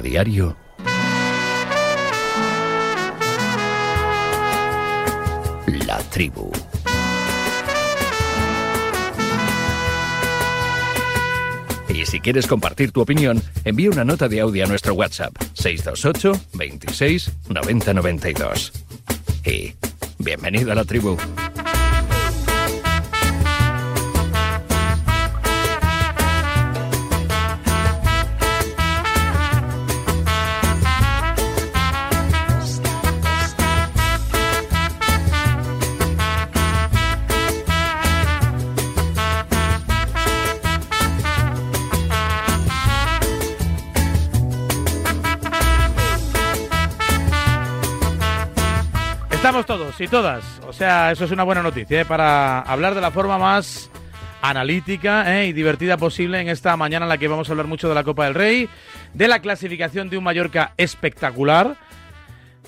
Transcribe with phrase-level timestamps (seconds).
[0.00, 0.56] diario.
[5.86, 6.52] La tribu.
[11.88, 16.40] Y si quieres compartir tu opinión, envía una nota de audio a nuestro WhatsApp 628
[16.54, 18.72] 26 90 92.
[19.44, 19.74] Y
[20.18, 21.16] bienvenido a la tribu.
[50.00, 50.60] Y todas.
[50.66, 52.04] O sea, eso es una buena noticia ¿eh?
[52.04, 53.90] para hablar de la forma más
[54.42, 55.46] analítica ¿eh?
[55.46, 58.04] y divertida posible en esta mañana en la que vamos a hablar mucho de la
[58.04, 58.68] Copa del Rey,
[59.14, 61.76] de la clasificación de un Mallorca espectacular,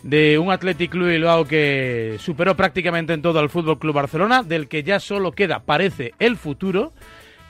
[0.02, 4.66] de un Athletic Club Bilbao que superó prácticamente en todo al Fútbol Club Barcelona, del
[4.66, 6.92] que ya solo queda, parece, el futuro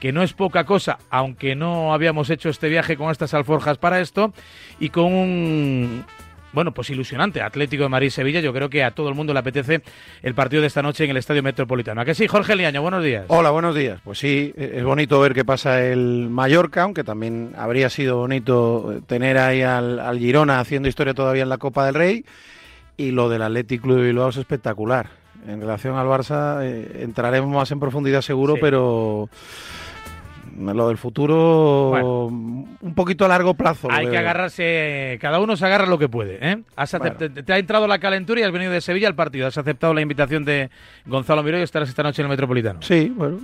[0.01, 4.01] que no es poca cosa, aunque no habíamos hecho este viaje con estas alforjas para
[4.01, 4.33] esto,
[4.81, 6.05] y con un
[6.53, 7.41] bueno, pues ilusionante.
[7.43, 9.83] Atlético de Madrid-Sevilla, yo creo que a todo el mundo le apetece
[10.23, 12.01] el partido de esta noche en el Estadio Metropolitano.
[12.01, 12.83] ¿A que sí, Jorge Liaño?
[12.83, 13.25] Buenos días.
[13.29, 14.01] Hola, buenos días.
[14.03, 19.39] Pues sí, es bonito ver qué pasa el Mallorca, aunque también habría sido bonito tener
[19.39, 22.25] ahí al, al Girona haciendo historia todavía en la Copa del Rey.
[22.97, 25.09] Y lo del Atlético Club de Bilbao es espectacular.
[25.47, 28.61] En relación al Barça, eh, entraremos más en profundidad seguro, Sí.
[28.61, 29.31] pero
[30.57, 32.27] lo del futuro Bueno.
[32.81, 33.89] un poquito a largo plazo.
[33.91, 36.39] Hay que agarrarse, cada uno se agarra lo que puede.
[36.41, 36.63] ¿eh?
[36.77, 37.35] Has acep- Bueno.
[37.35, 39.47] te, te ha entrado la calentura y has venido de Sevilla al partido.
[39.47, 40.71] Has aceptado la invitación de
[41.07, 42.83] Gonzalo Miró y estarás esta noche en el Metropolitano.
[42.83, 43.39] Sí, bueno,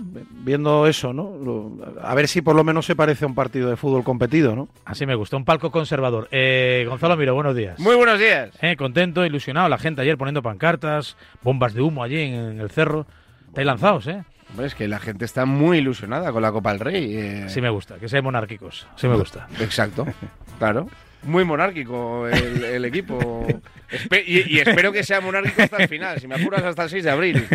[0.44, 1.72] viendo eso, ¿no?
[2.02, 4.68] A ver si por lo menos se parece a un partido de fútbol competido, ¿no?
[4.84, 6.28] Así me gusta, un palco conservador.
[6.30, 7.78] Eh, Gonzalo Miró, buenos días.
[7.78, 8.50] Muy buenos días.
[8.62, 12.70] Eh, contento, ilusionado, la gente ayer poniendo pancartas, bombas de humo allí en, en el
[12.70, 13.06] cerro.
[13.48, 14.22] Estáis lanzados, ¿eh?
[14.50, 17.16] Hombre, es que la gente está muy ilusionada con la Copa del Rey.
[17.16, 17.44] eh.
[17.48, 18.86] Sí me gusta, que sean monárquicos.
[18.96, 19.48] Sí me gusta.
[19.60, 20.06] Exacto,
[20.58, 20.88] claro.
[21.22, 23.44] Muy monárquico el, el equipo.
[23.90, 26.90] Espe- y, y espero que sea monárquico hasta el final, si me apuras hasta el
[26.90, 27.46] 6 de abril.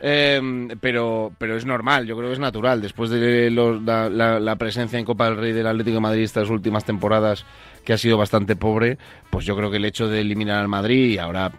[0.00, 2.80] Eh, pero, pero es normal, yo creo que es natural.
[2.82, 6.22] Después de los- la, la- la presencia en Copa del Rey del Atlético de Madrid
[6.22, 7.44] estas últimas temporadas,
[7.84, 8.98] que ha sido bastante pobre,
[9.30, 11.52] pues yo creo que el hecho de eliminar al Madrid y ahora,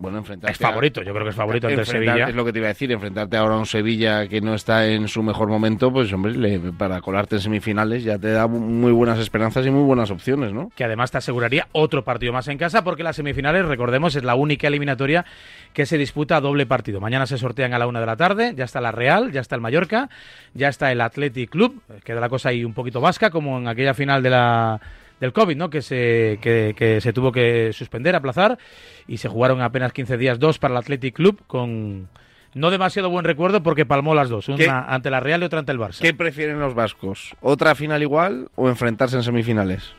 [0.00, 2.28] bueno, enfrentarse Es favorito, yo creo que es favorito ante el Sevilla.
[2.28, 4.86] Es lo que te iba a decir, enfrentarte ahora a un Sevilla que no está
[4.86, 8.92] en su mejor momento, pues hombre, le- para colarte en semifinales ya te da muy
[8.92, 10.70] buenas esperanzas y muy buenas opciones, ¿no?
[10.74, 14.34] que además te aseguraría otro partido más en casa, porque las semifinales, recordemos, es la
[14.34, 15.24] única eliminatoria
[15.72, 17.00] que se disputa a doble partido.
[17.00, 19.54] Mañana se sortean a la una de la tarde, ya está la Real, ya está
[19.54, 20.08] el Mallorca,
[20.54, 23.68] ya está el Athletic Club, eh, queda la cosa ahí un poquito vasca, como en
[23.68, 24.80] aquella final de la
[25.20, 25.70] del COVID, ¿no?
[25.70, 28.58] Que se, que, que se tuvo que suspender, aplazar,
[29.06, 32.08] y se jugaron apenas 15 días, dos para el Athletic Club, con
[32.54, 34.68] no demasiado buen recuerdo porque palmó las dos, una ¿Qué?
[34.68, 36.00] ante la Real y otra ante el Barça.
[36.00, 37.34] ¿Qué prefieren los vascos?
[37.40, 39.92] ¿Otra final igual o enfrentarse en semifinales?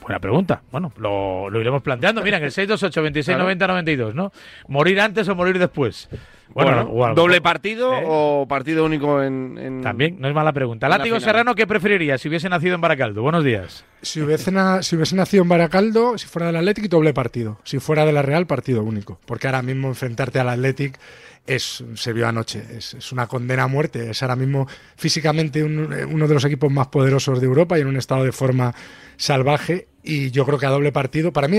[0.00, 0.62] Buena pregunta.
[0.72, 2.22] Bueno, lo, lo iremos planteando.
[2.22, 3.44] Mira, en el 628 26 Claro.
[3.44, 4.32] 90 92, ¿no?
[4.68, 6.08] ¿Morir antes o morir después?
[6.48, 7.14] Bueno.
[7.14, 8.04] ¿doble partido ¿Eh?
[8.06, 9.56] o partido único en...?
[9.58, 10.88] en- También, no es mala pregunta.
[10.88, 11.18] Látigo.
[11.18, 13.22] Serrano, ¿qué preferiría si hubiese nacido en Baracaldo?
[13.22, 13.84] Buenos días.
[14.02, 17.58] Si hubiese, na- si hubiese nacido en Baracaldo, si fuera del Athletic, doble partido.
[17.64, 19.18] Si fuera de la Real, partido único.
[19.24, 20.98] Porque ahora mismo enfrentarte al Athletic
[21.46, 24.10] es, se vio anoche, es, es una condena a muerte.
[24.10, 27.86] Es ahora mismo físicamente un- uno de los equipos más poderosos de Europa y en
[27.88, 28.74] un estado de forma
[29.16, 29.88] salvaje.
[30.04, 31.58] Y yo creo que a doble partido, para mí,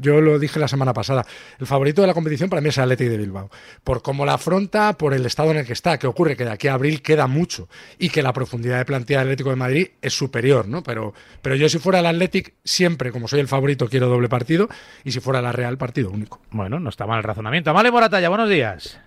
[0.00, 1.24] yo lo dije la semana pasada,
[1.60, 3.48] el favorito de la competición para mí es el Athletic de Bilbao.
[3.84, 5.96] Por cómo la afronta, por el estado en el que está.
[5.96, 6.36] que ocurre?
[6.36, 9.50] Que de aquí a abril queda mucho y que la profundidad de plantilla del Atlético
[9.50, 10.82] de Madrid es superior, ¿no?
[10.82, 14.68] Pero, pero yo si fuera el Athletic, siempre, como soy el favorito, quiero doble partido
[15.04, 16.40] y si fuera la Real, partido único.
[16.50, 17.72] Bueno, no está mal el razonamiento.
[17.72, 18.98] Vale, Moratalla, buenos días.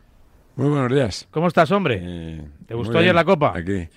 [0.55, 1.27] Muy buenos días.
[1.31, 2.01] ¿Cómo estás, hombre?
[2.01, 3.53] Eh, ¿Te gustó ayer la Copa?
[3.55, 3.87] Aquí.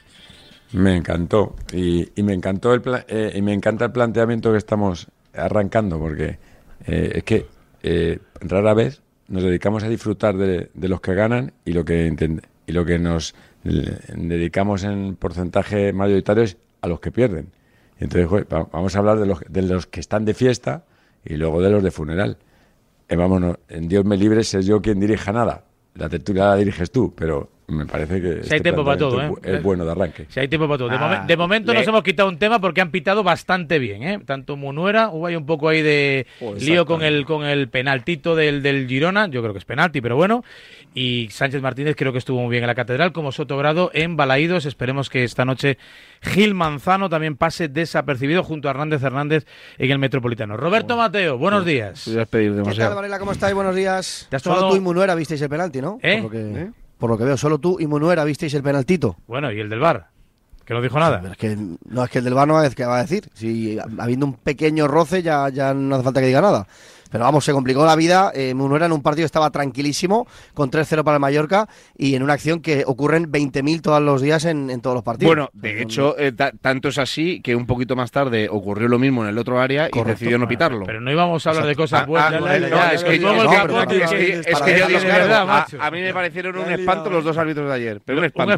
[0.73, 1.55] Me encantó.
[1.73, 5.99] Y, y me encantó el pla- eh, y me encanta el planteamiento que estamos arrancando,
[5.99, 6.39] porque
[6.87, 7.47] eh, es que
[7.83, 12.73] eh, rara vez nos dedicamos a disfrutar de, los que ganan y lo que y
[12.73, 13.35] lo que nos
[13.65, 17.49] eh, dedicamos en porcentaje mayoritario es a los que pierden.
[17.99, 20.85] Entonces, vamos a hablar de los, de los que están de fiesta
[21.25, 22.37] y luego de los de funeral.
[23.09, 25.65] Vámonos, en Dios me libre ser yo quien dirija nada.
[25.95, 29.21] La tertulia la diriges tú, pero me parece que Si hay este tiempo para todo,
[29.21, 29.25] ¿eh?
[29.25, 30.27] es bu- es bueno de arranque.
[30.29, 30.89] Si hay tiempo para todo.
[30.91, 33.79] De, Ah, momen- de momento le- nos hemos quitado un tema porque han pitado bastante
[33.79, 34.21] bien, ¿eh?
[34.25, 38.37] Tanto Munuera, hubo ahí un poco ahí de Oh, lío con el con el penaltito
[38.37, 40.45] del, del Girona, yo creo que es penalti, pero bueno.
[40.95, 44.67] Y Sánchez Martínez creo que estuvo muy bien en la catedral, como Sotogrado en Balaídos.
[44.67, 45.79] Esperemos que esta noche
[46.21, 49.47] Gil Manzano también pase desapercibido junto a Hernández Hernández
[49.79, 50.57] en el Metropolitano.
[50.57, 52.05] Roberto Mateo, buenos días.
[52.07, 52.95] Voy a pedir ¿Qué tal.
[52.95, 53.19] Varela?
[53.19, 53.55] ¿Cómo estáis?
[53.55, 54.27] Buenos días.
[54.29, 55.99] ¿Te has Solo tomado- tú y Munuera visteis el penalti, ¿no?
[56.03, 56.17] ¿Eh?
[56.23, 56.71] Por, lo que,
[57.03, 59.17] por lo que veo, solo tú y Munuera visteis el penaltito.
[59.27, 60.07] Bueno, y el del bar,
[60.65, 61.19] que no dijo nada.
[61.21, 62.99] Pero es que, no, es que el del bar no va a decir- ¿qué va
[62.99, 63.29] a decir.
[63.35, 66.69] Si habiendo un pequeño roce ya, ya no hace falta que diga nada.
[67.13, 68.33] Pero vamos, se complicó la vida.
[68.35, 72.33] Eh, Munuera en un partido estaba tranquilísimo, con 3-0 para el Mallorca, y en una
[72.33, 75.29] acción que ocurren 20.000 todos los días en, en todos los partidos.
[75.29, 78.99] Bueno, de hecho, eh, ta- tanto es así que un poquito más tarde ocurrió lo
[78.99, 80.87] mismo en el otro área y decidió no pitarlo.
[80.87, 82.33] Pero no íbamos a hablar de cosas buenas.
[82.73, 83.51] ah, es que, yo digo,
[85.35, 85.77] a, macho.
[85.81, 88.01] a mí me parecieron un espanto los dos árbitros de ayer.
[88.05, 88.55] Pero un espanto.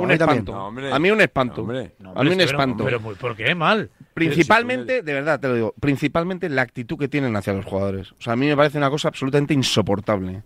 [0.00, 0.66] un espanto.
[0.66, 1.62] A mí un espanto.
[1.62, 1.92] Hombre.
[2.14, 2.84] a mí un espanto.
[2.84, 3.90] Pero, pero, ¿por qué mal?
[4.14, 8.12] Principalmente, de verdad te lo digo, principalmente la actitud que tienen hacia los jugadores.
[8.12, 10.42] O sea, a mí me parece una cosa absolutamente insoportable.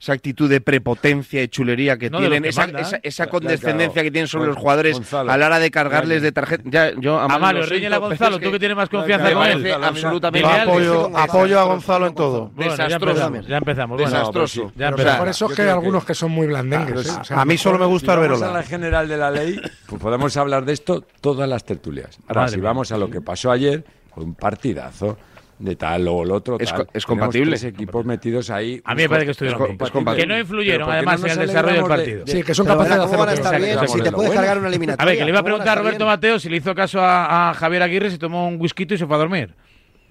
[0.00, 2.82] Esa actitud de prepotencia y chulería que No, tienen, que esa, mandan.
[2.82, 4.04] esa, esa Claro, condescendencia claro.
[4.06, 5.30] que tienen sobre los jugadores Gonzalo.
[5.32, 6.62] a la hora de cargarles de tarjeta.
[6.66, 9.84] Ya, yo a a Gonzalo, tú que tienes más confianza me con parece él.
[9.84, 12.50] absolutamente apoyo, apoyo a Gonzalo en todo.
[12.54, 13.10] Bueno, ya Desastroso.
[13.26, 13.96] empezamos, ya empezamos.
[13.98, 14.72] Bueno, Desastroso.
[14.76, 15.18] ya empezamos.
[15.18, 16.92] Por eso es que hay algunos que son muy blandengues.
[16.94, 17.18] Pues, ¿eh?
[17.20, 18.48] O sea, a mí solo me gusta si Arbelola.
[18.50, 22.18] a la general de la ley, pues podemos hablar de esto todas las tertulias.
[22.28, 25.16] Ahora, Madre si vamos a lo que pasó ayer, fue un partidazo
[25.58, 26.58] de tal o el otro.
[26.58, 27.52] Es co- es compatible.
[27.52, 28.80] tres equipos metidos ahí.
[28.84, 29.78] A mí me parece que estuvieron es bien.
[29.78, 30.16] compatible.
[30.16, 32.24] Que no influyeron, Pero ¿por qué además, no en el desarrollo del de- partido.
[32.26, 34.68] Sí, que son capaces de hacer ¿cómo lo bien que si te puedes cargar una
[34.68, 35.02] eliminatoria?
[35.02, 36.08] A ver, que le iba a ¿Cómo van preguntar a Roberto bien?
[36.08, 39.06] Mateo si le hizo caso a, a Javier Aguirre si tomó un whisky y se
[39.06, 39.54] fue a dormir.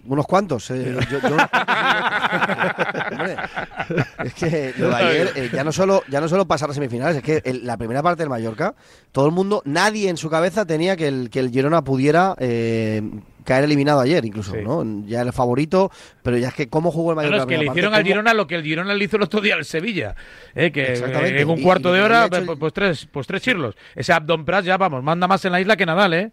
[0.05, 0.69] Unos cuantos.
[0.71, 1.37] eh, yo- yo-
[3.11, 3.35] Hombre,
[4.25, 7.17] es que lo de ayer, eh, ya, no solo, ya no solo pasar a semifinales,
[7.17, 8.75] es que el- la primera parte del Mallorca,
[9.11, 13.01] todo el mundo, nadie en su cabeza tenía que el, que el Girona pudiera eh,
[13.43, 14.59] caer eliminado ayer, incluso, Sí.
[14.63, 14.83] ¿no?
[15.05, 15.91] Ya el favorito,
[16.21, 17.37] pero ya es que cómo jugó el Mallorca.
[17.37, 19.23] no, es que le hicieron parte, al Girona lo que el Girona le hizo el
[19.23, 20.15] otro día al Sevilla.
[20.55, 21.37] eh, que Exactamente.
[21.37, 23.75] eh, en un cuarto y de hora, pues, el- pues tres, pues tres chirlos.
[23.95, 26.31] Ese Abdon Pras ya, vamos, manda más en la isla que Nadal, ¿eh?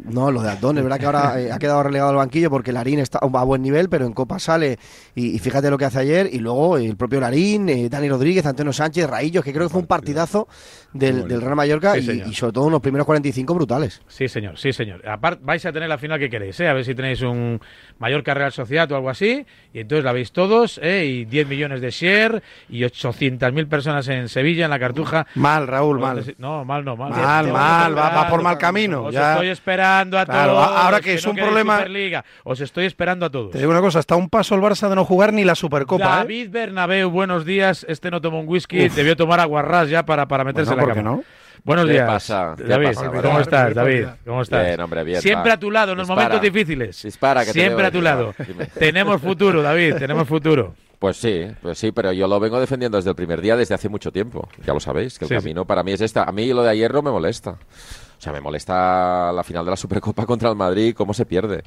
[0.00, 2.72] No, lo de Aldón, es verdad que ahora eh, ha quedado relegado al banquillo porque
[2.72, 4.78] Larín está a buen nivel, pero en Copa sale
[5.16, 6.30] y, y fíjate lo que hace ayer.
[6.32, 9.80] Y luego el propio Larín, eh, Dani Rodríguez, Antonio Sánchez, Raillos, que creo que fue
[9.80, 10.46] un partidazo
[10.92, 14.00] del, del Real Mallorca Sí, y, sobre todo unos primeros 45 brutales.
[14.08, 15.06] Sí, señor, sí, señor.
[15.06, 16.68] Aparte, vais a tener la final que queréis, ¿eh?
[16.68, 17.60] A ver si tenéis un
[17.98, 19.44] Mallorca Real Sociedad o algo así.
[19.74, 21.04] Y entonces la veis todos, ¿eh?
[21.04, 25.26] Y 10 millones de share y 800.000 personas en Sevilla, en la Cartuja.
[25.34, 26.24] Mal, Raúl, mal.
[26.38, 27.10] No, mal no, mal.
[27.10, 29.32] Mal, Te- te mal, va- va por mal camino, Os ya.
[29.34, 30.68] estoy esperando a Claro, todos.
[30.68, 32.24] ahora que es no un problema- Superliga.
[32.44, 33.50] Os estoy esperando a todos.
[33.50, 36.04] Te digo una cosa, está un paso el Barça de no jugar ni la Supercopa,
[36.04, 36.08] ¿eh?
[36.18, 37.84] David Bernabeu, buenos días.
[37.88, 40.84] Este no tomó un whisky, debió tomar aguarrás ya para, para meterse Bueno, en la
[40.84, 41.16] ¿por qué cama.
[41.16, 41.22] no?
[41.64, 42.06] Buenos ¿Qué días.
[42.06, 42.54] pasa?
[42.56, 44.06] ¿Qué David, pasa, ¿cómo estás, David?
[44.24, 44.64] ¿Cómo estás?
[44.66, 45.54] Bien, hombre, bien, Siempre va.
[45.54, 46.28] a tu lado, en los Dispara.
[46.28, 47.02] momentos difíciles.
[47.02, 48.34] Dispara, que te Siempre a tu lado.
[48.46, 48.66] Dime.
[48.78, 50.74] Tenemos futuro, David, tenemos futuro.
[50.98, 53.88] Pues sí, pues sí, pero yo lo vengo defendiendo desde el primer día, desde hace
[53.88, 54.48] mucho tiempo.
[54.66, 55.40] Ya lo sabéis, que el Sí, sí.
[55.40, 56.24] camino para mí es esta.
[56.24, 57.50] A mí lo de ayer no me molesta.
[57.50, 61.62] O sea, me molesta la final de la Supercopa contra el Madrid, cómo se pierde.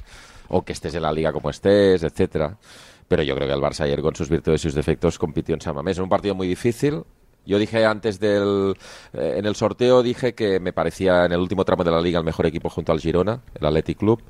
[0.48, 2.56] O que estés en la liga como estés, etcétera.
[3.08, 5.60] Pero yo creo que el Barça ayer, con sus virtudes y sus defectos, compitió en
[5.62, 5.96] San Mamés.
[5.96, 7.02] En un partido muy difícil.
[7.44, 8.74] Yo dije antes del.
[9.12, 12.18] eh, en el sorteo dije que me parecía en el último tramo de la liga
[12.18, 14.22] el mejor equipo junto al Girona, el Athletic Club.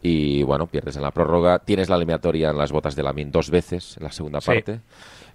[0.00, 1.58] Y bueno, pierdes en la prórroga.
[1.58, 4.46] Tienes la eliminatoria en las botas de Lamin dos veces en la segunda Sí.
[4.46, 4.80] parte.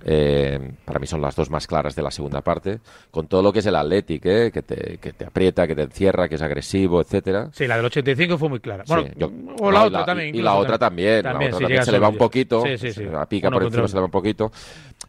[0.05, 2.79] Eh, para mí son las dos más claras de la segunda parte.
[3.12, 4.51] Con todo lo que es el Athletic, ¿eh?
[4.53, 7.50] que, te, que te aprieta, que te encierra, que es agresivo, etcétera.
[7.53, 8.83] Sí, la del 85 fue muy clara.
[8.88, 10.36] Bueno, Sí, yo- o la otra también.
[10.36, 11.24] Y la otra también.
[11.24, 12.63] la otra también se le va un poquito.
[12.65, 13.03] Sí, sí, sí.
[13.05, 14.51] La pica Uno por encima se le va un poquito.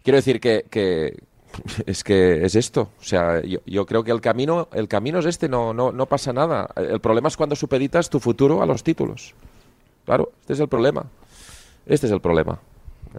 [0.03, 1.17] Quiero decir que, que
[1.87, 2.91] es que es esto.
[3.01, 6.07] O sea, yo, yo creo que el camino, el camino es este, no, no, no
[6.07, 6.69] pasa nada.
[6.77, 9.35] El problema es cuando supeditas tu futuro a los títulos.
[10.05, 11.07] Claro, este es el problema.
[11.87, 12.59] Este es el problema.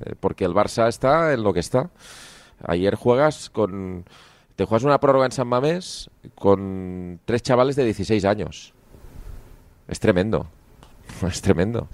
[0.06, 1.89] Eh, porque el Barça está en lo que está.
[2.63, 4.06] Ayer juegas con.
[4.56, 8.74] Te juegas una prórroga en San Mamés con tres chavales de 16 años.
[9.88, 10.48] Es tremendo.
[11.27, 11.88] Es tremendo.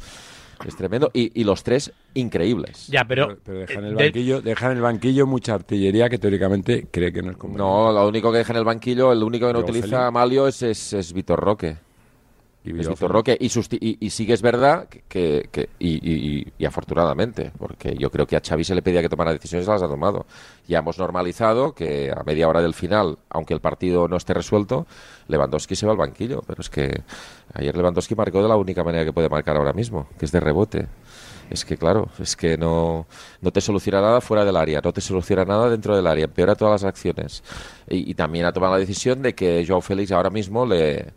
[0.67, 1.09] Es tremendo.
[1.13, 2.87] Y, y los tres increíbles.
[2.87, 3.27] Ya, pero.
[3.27, 6.87] Pero, pero deja en el de- banquillo, deja en el banquillo mucha artillería que teóricamente
[6.91, 7.57] cree que no es como.
[7.57, 10.07] No, lo único que deja en el banquillo, el único que no utiliza.
[10.07, 11.77] Amalio es, es, es Vitor Roque.
[12.63, 12.73] Y
[13.07, 13.37] Roque.
[13.39, 13.49] Y,
[13.79, 15.49] y, y sí que es verdad que,
[15.79, 19.09] y, y- y- y afortunadamente, porque yo creo que a Xavi se le pedía que
[19.09, 20.25] tomara decisiones, las ha tomado.
[20.67, 24.85] Ya hemos normalizado que a media hora del final, aunque el partido no esté resuelto,
[25.27, 26.43] Lewandowski se va al banquillo.
[26.45, 27.01] Pero es que
[27.53, 30.39] ayer Lewandowski marcó de la única manera que puede marcar ahora mismo, que es de
[30.39, 30.87] rebote.
[31.49, 33.07] es que claro, es que no,
[33.41, 36.55] no te soluciona nada fuera del área, no te soluciona nada dentro del área, empeora
[36.55, 37.43] todas las acciones.
[37.89, 41.07] Y, y también ha tomado la decisión de que Joao Félix ahora mismo le,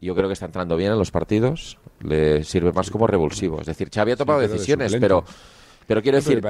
[0.00, 3.60] yo creo que está entrando bien en los partidos, le sirve más como revulsivo.
[3.60, 5.24] Es decir, Xavi ha tomado decisiones, pero,
[5.86, 6.40] pero quiero decir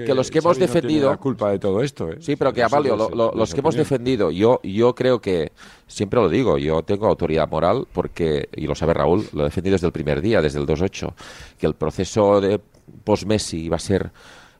[0.00, 1.10] que, los que hemos Xavi no defendido...
[1.10, 2.16] la culpa de todo esto, ¿eh?
[2.20, 5.52] Sí, pero que es- lo- los que hemos defendido, yo, yo creo que,
[5.86, 9.74] siempre lo digo, yo tengo autoridad moral porque, y lo sabe Raúl, lo he defendido
[9.74, 11.12] desde el primer día, desde el 2-8,
[11.58, 12.60] que el proceso de
[13.04, 14.10] post-Messi iba a ser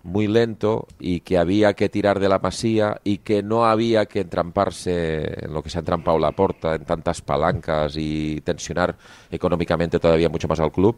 [0.02, 4.20] muy lento y que había que tirar de la masía y que no había que
[4.20, 8.96] entramparse en lo que se ha entrampado la porta, en tantas palancas y tensionar
[9.30, 10.96] económicamente todavía mucho más al club.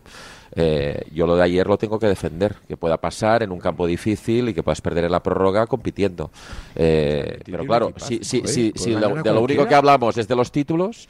[0.55, 3.87] Eh, yo lo de ayer lo tengo que defender, que pueda pasar en un campo
[3.87, 6.31] difícil y que puedas perder en la prórroga compitiendo.
[6.77, 10.37] Eh, pero claro, si, si, si, si lo- de lo único que hablamos es de
[10.37, 11.09] los títulos,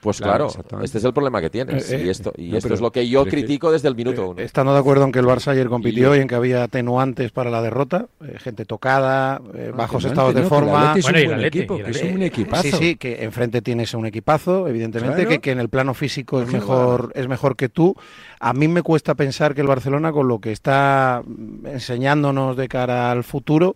[0.00, 0.48] pues Claro,
[0.82, 1.90] este es el problema que tienes.
[1.90, 3.94] Eh, eh, y esto, y no, esto pero- es lo que yo critico desde el
[3.96, 4.40] minuto Eh, uno.
[4.40, 7.32] Estando de acuerdo en que el Barça ayer compitió Y- y en que había atenuantes
[7.32, 10.94] para la derrota, eh, gente tocada, eh, bajos No, estados de forma.
[10.96, 12.62] Es Bueno, un buen Atleti, equipo, y que es un equipazo.
[12.62, 15.30] Sí, sí, que enfrente tienes un equipazo, evidentemente, Claro.
[15.30, 17.94] que, que en el plano físico es mejor, es mejor que tú.
[18.40, 21.22] A mí me cuesta pensar que el Barcelona, con lo que está
[21.64, 23.74] enseñándonos de cara al futuro,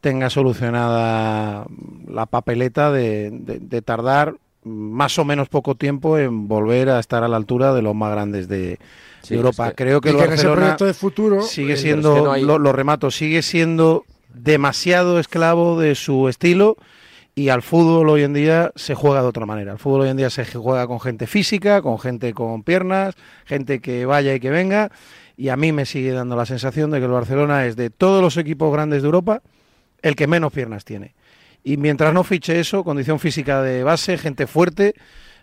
[0.00, 1.66] tenga solucionada
[2.08, 7.24] la papeleta de, de- de tardar más o menos poco tiempo en volver a estar
[7.24, 8.78] a la altura de los más grandes de,
[9.22, 9.68] Sí, de Europa.
[9.68, 12.32] es que- Creo que el Barcelona proyecto de futuro sigue eh, siendo, es que no
[12.32, 16.76] hay- lo, lo remato, sigue siendo demasiado esclavo de su estilo
[17.34, 19.72] y al fútbol hoy en día se juega de otra manera.
[19.72, 23.14] Al fútbol hoy en día se juega con gente física, con gente con piernas,
[23.46, 24.90] gente que vaya y que venga
[25.36, 28.20] y a mí me sigue dando la sensación de que el Barcelona es de todos
[28.22, 29.42] los equipos grandes de Europa
[30.02, 31.14] el que menos piernas tiene.
[31.64, 34.94] Y mientras no fiche eso, condición física de base, gente fuerte,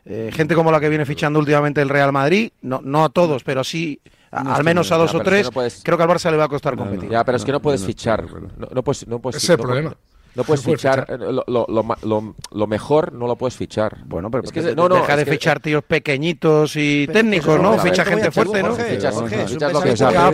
[0.06, 3.44] eh, gente como la que viene fichando últimamente el Real Madrid, no, no a todos,
[3.44, 4.00] pero sí
[4.32, 6.04] a- No al menos a dos o pero es que tres, no puedes- creo que
[6.04, 6.90] al Barça le va a costar No, no.
[6.92, 7.10] competir.
[7.12, 8.26] Ya, pero es que no puedes fichar.
[8.58, 9.96] No, no puedes, no puedes, Ese es el problema.
[10.36, 11.02] No puedes fichar.
[11.06, 11.22] fichar.
[11.22, 13.98] eh, Lo, lo- lo mejor no lo puedes fichar.
[14.06, 17.58] Bueno, pero Es que no, no, deja es de que- fichar tíos pequeños y técnicos,
[17.58, 17.78] Pero ¿no?
[17.80, 18.76] Ficha gente fuerte, ¿no?
[18.78, 19.00] Que-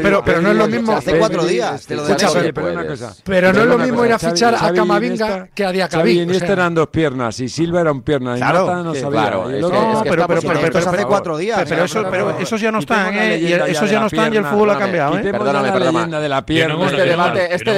[0.01, 0.93] pero- pero no es lo mismo.
[0.93, 2.03] Hace cuatro días, te lo
[3.25, 6.51] pero no es lo mismo ir a fichar a Camavinga que a Diacabí, y sea.
[6.51, 9.31] eran dos piernas y Silva era un pierna y Claro, no sabía.
[10.03, 10.25] pero-
[10.87, 11.57] hace cuatro días.
[11.65, 13.65] Pero, pero eso, Pero- pero esos ya no están, ¿eh?
[13.69, 15.21] Esos ya no están y el fútbol ha cambiado, ¿eh?
[15.31, 16.17] Perdóname, perdóname.
[16.85, 17.71] Este debate, este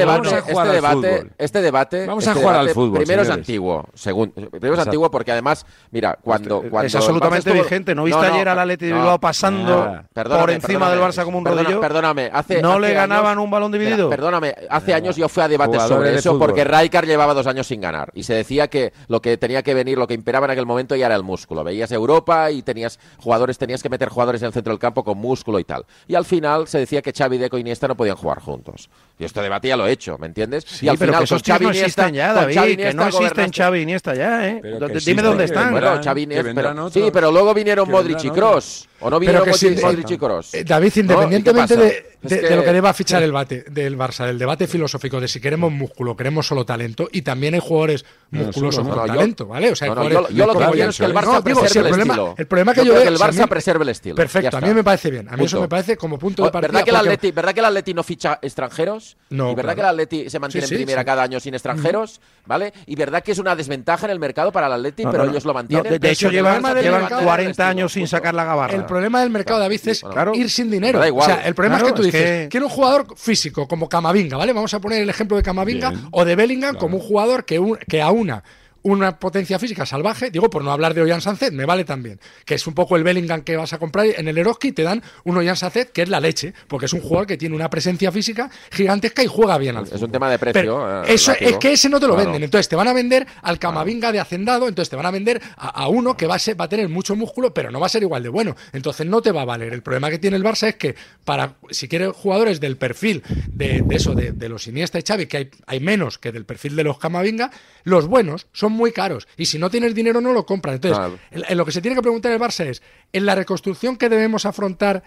[0.72, 2.20] debate, este debate, fútbol.
[2.20, 5.66] este Vamos a jugar al fútbol, Primero es antiguo, segundo, primero es antiguo porque además,
[5.92, 7.96] mira, cuando, Es cuando absolutamente estuvo- vigente.
[7.96, 10.02] ¿No viste ayer al Atleti de Bilbao pasando.
[10.14, 11.80] Perdóname, por encima del Barça como un rodillo?
[11.80, 13.98] Perdóname, hace ¿No hace le años- ganaban un balón dividido?
[14.08, 16.48] Mira, perdóname, hace años yo fui a debates sobre de eso fútbol.
[16.48, 19.74] porque Rijkaard llevaba dos años sin ganar y se decía que lo que tenía que
[19.74, 21.64] venir, lo que imperaba en aquel momento ya era el músculo.
[21.64, 25.18] Veías Europa y tenías jugadores, tenías que meter jugadores en el centro del campo con
[25.18, 25.86] músculo y tal.
[26.08, 28.90] Y al final se decía que Xavi, Deco y Iniesta no podían jugar juntos.
[29.20, 30.64] Y este debate ya lo he hecho, ¿me entiendes?
[30.68, 33.52] Sí, y al final con Xavi no Iniesta, existen ya, David, Xavi que no existen
[33.52, 34.62] Xavi Iniesta ya, ¿eh?
[35.06, 35.72] Dime dónde están.
[35.72, 38.88] Bueno, Xavi Iniesta, sí, pero luego vinieron Modric y Kroos.
[39.00, 39.52] ¿O no vinieron que
[39.82, 40.52] Modric, eh, y Kroos?
[40.66, 40.86] David, ¿No?
[40.88, 41.88] ¿Y qué independientemente de,
[42.24, 45.22] Es de- que- de lo que deba fichar el, bate, del Barça, del debate filosófico
[45.22, 49.06] de si queremos músculo, queremos solo talento, y también hay jugadores No, musculosos con no.
[49.08, 49.72] Yo- talento, ¿vale?
[49.72, 51.20] O sea, hay No, no, jugadores yo, yo lo que Jan- es que el No,
[51.22, 52.36] Barça digo, preserve si el el problema, estilo.
[52.38, 54.16] el problema que Yo yo, creo veo que el si Barça mí- preserve el estilo.
[54.16, 55.30] Perfecto, a mí me parece bien.
[55.30, 56.68] A mí eso me parece como punto de partida.
[56.68, 59.18] ¿Verdad que, el porque- Atleti, ¿Verdad que el Atleti no ficha extranjeros?
[59.30, 59.76] No, ¿Y verdad claro.
[59.76, 61.06] que el Atleti se mantiene Sí, sí, en primera sí.
[61.06, 62.20] cada año sin extranjeros?
[62.48, 62.74] ¿Vale?
[62.88, 65.54] ¿Y verdad que es una desventaja en el mercado para el Atleti, pero ellos lo
[65.54, 66.00] mantienen?
[66.00, 68.74] de, hecho, llevan, Barça llevan preserva el 40 estilo, años sin sacar la gabarra.
[68.88, 70.34] El problema del mercado, David, es Claro.
[70.34, 71.00] ir sin dinero.
[71.00, 71.30] Da igual.
[71.32, 73.68] O sea, el problema Claro, es que tú es dices, que- quiero un jugador físico
[73.68, 74.54] como Camavinga, ¿vale?
[74.54, 77.78] Vamos a poner el ejemplo de Camavinga o de Bellingham como un jugador que, un-
[77.88, 78.44] que aúna
[78.88, 82.56] una potencia física salvaje, digo, por no hablar de Ollán Sánchez, me vale también, que
[82.56, 85.02] es un poco el Bellingham que vas a comprar en el Eroski y te dan
[85.24, 88.12] un Ollán Sánchez que es la leche, porque es un jugador que tiene una presencia
[88.12, 90.06] física gigantesca y juega bien al Es fútbol.
[90.06, 92.30] un tema de precio, Pero eh, eso es que ese no te lo Claro.
[92.32, 95.42] venden, entonces te van a vender al Camavinga de Hacendado, entonces te van a vender
[95.58, 97.88] a, a uno que va a, ser- va a tener mucho músculo, pero no va
[97.88, 98.56] a ser igual de bueno.
[98.74, 99.74] Entonces no te va a valer.
[99.74, 103.82] El problema que tiene el Barça es que para si quieres jugadores del perfil de,
[103.82, 106.76] de eso, de, de los Iniesta y Xavi, que hay, hay menos que del perfil
[106.76, 107.52] de los Camavinga,
[107.84, 109.28] los buenos son muy caros.
[109.36, 110.76] Y si no tienes dinero no lo compran.
[110.76, 111.18] Entonces, Claro.
[111.32, 112.82] en- en lo que se tiene que preguntar el Barça es,
[113.12, 115.04] ¿en la reconstrucción que debemos afrontar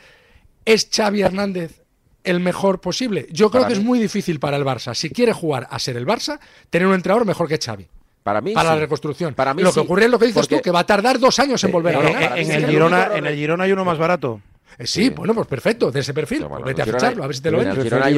[0.64, 1.82] es Xavi Hernández
[2.24, 3.26] el mejor posible?
[3.30, 5.96] Yo creo Para que es muy difícil para el Barça, si quiere jugar a ser
[5.96, 7.86] el Barça, tener un entrenador mejor que Xavi.
[8.22, 8.74] Para mí Para sí.
[8.74, 9.32] la reconstrucción.
[9.34, 10.86] Para mí lo sí, que ocurre es lo que dices porque- tú, que va a
[10.86, 12.22] tardar dos años en volver a Eh, ganar.
[12.38, 14.42] eh, en, sí el Girona, en el Girona hay uno más barato.
[14.78, 16.44] Eh, sí, bueno, pues perfecto, de ese perfil.
[16.44, 18.16] Bueno, vete a ficharlo, a ver si te lo en tarde en el Girona hay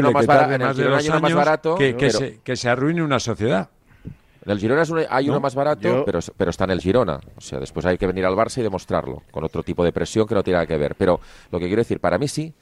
[1.09, 3.71] uno más barato, que, que pero- se, que se arruine una sociedad.
[4.45, 6.81] En el Girona es hay uno No, más barato, yo- pero, pero está en el
[6.81, 7.21] Girona.
[7.37, 10.27] O sea, después hay que venir al Barça y demostrarlo, con otro tipo de presión
[10.27, 10.95] que no tiene nada que ver.
[10.97, 11.21] Pero
[11.51, 12.53] lo que quiero decir, para mí sí,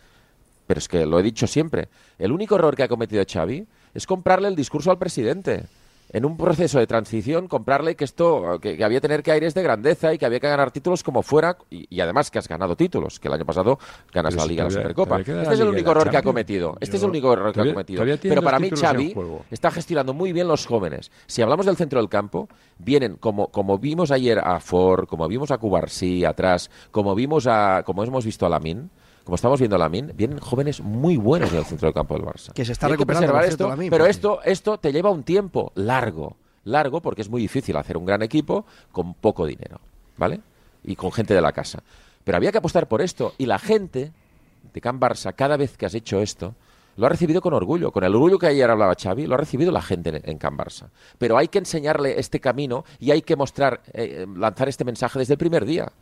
[0.67, 4.07] pero es que lo he dicho siempre, el único error que ha cometido Xavi es
[4.07, 5.65] comprarle el discurso al presidente.
[6.13, 9.55] En un proceso de transición, comprarle que esto, que, que había que tener que aires
[9.55, 12.49] de grandeza y que había que ganar títulos como fuera, y, y además que has
[12.49, 13.79] ganado títulos, que el año pasado
[14.13, 15.21] ganas Pero la si Liga y la Supercopa.
[15.21, 16.77] Este la es el único error que ha cometido.
[16.81, 18.05] Este es el único error que ha cometido.
[18.21, 19.15] Pero para mí Xavi
[19.51, 21.11] está gestionando muy bien los jóvenes.
[21.27, 22.49] Si hablamos del centro del campo,
[22.79, 27.83] vienen como, como vimos ayer a Ford, como vimos a Cubarsí atrás, como vimos a,
[27.85, 28.91] como hemos visto a Lamin,
[29.31, 32.53] como estamos viendo a Lamin, vienen jóvenes muy buenos del centro del campo del Barça.
[32.53, 37.01] Que se está recuperando, esto, pero porque- esto, esto te lleva un tiempo largo, largo,
[37.01, 39.79] porque es muy difícil hacer un gran equipo con poco dinero,
[40.17, 40.41] ¿vale?
[40.83, 41.81] Y con gente de la casa.
[42.25, 44.11] Pero había que apostar por esto y la gente
[44.75, 46.57] de Can Barça, cada vez que has hecho esto,
[46.97, 47.93] lo ha recibido con orgullo.
[47.93, 50.57] Con el orgullo que ayer hablaba Xavi, lo ha recibido la gente en, en Can
[50.59, 50.89] Barça.
[51.19, 55.35] Pero hay que enseñarle este camino y hay que mostrar, eh, lanzar este mensaje desde
[55.35, 55.93] el primer día.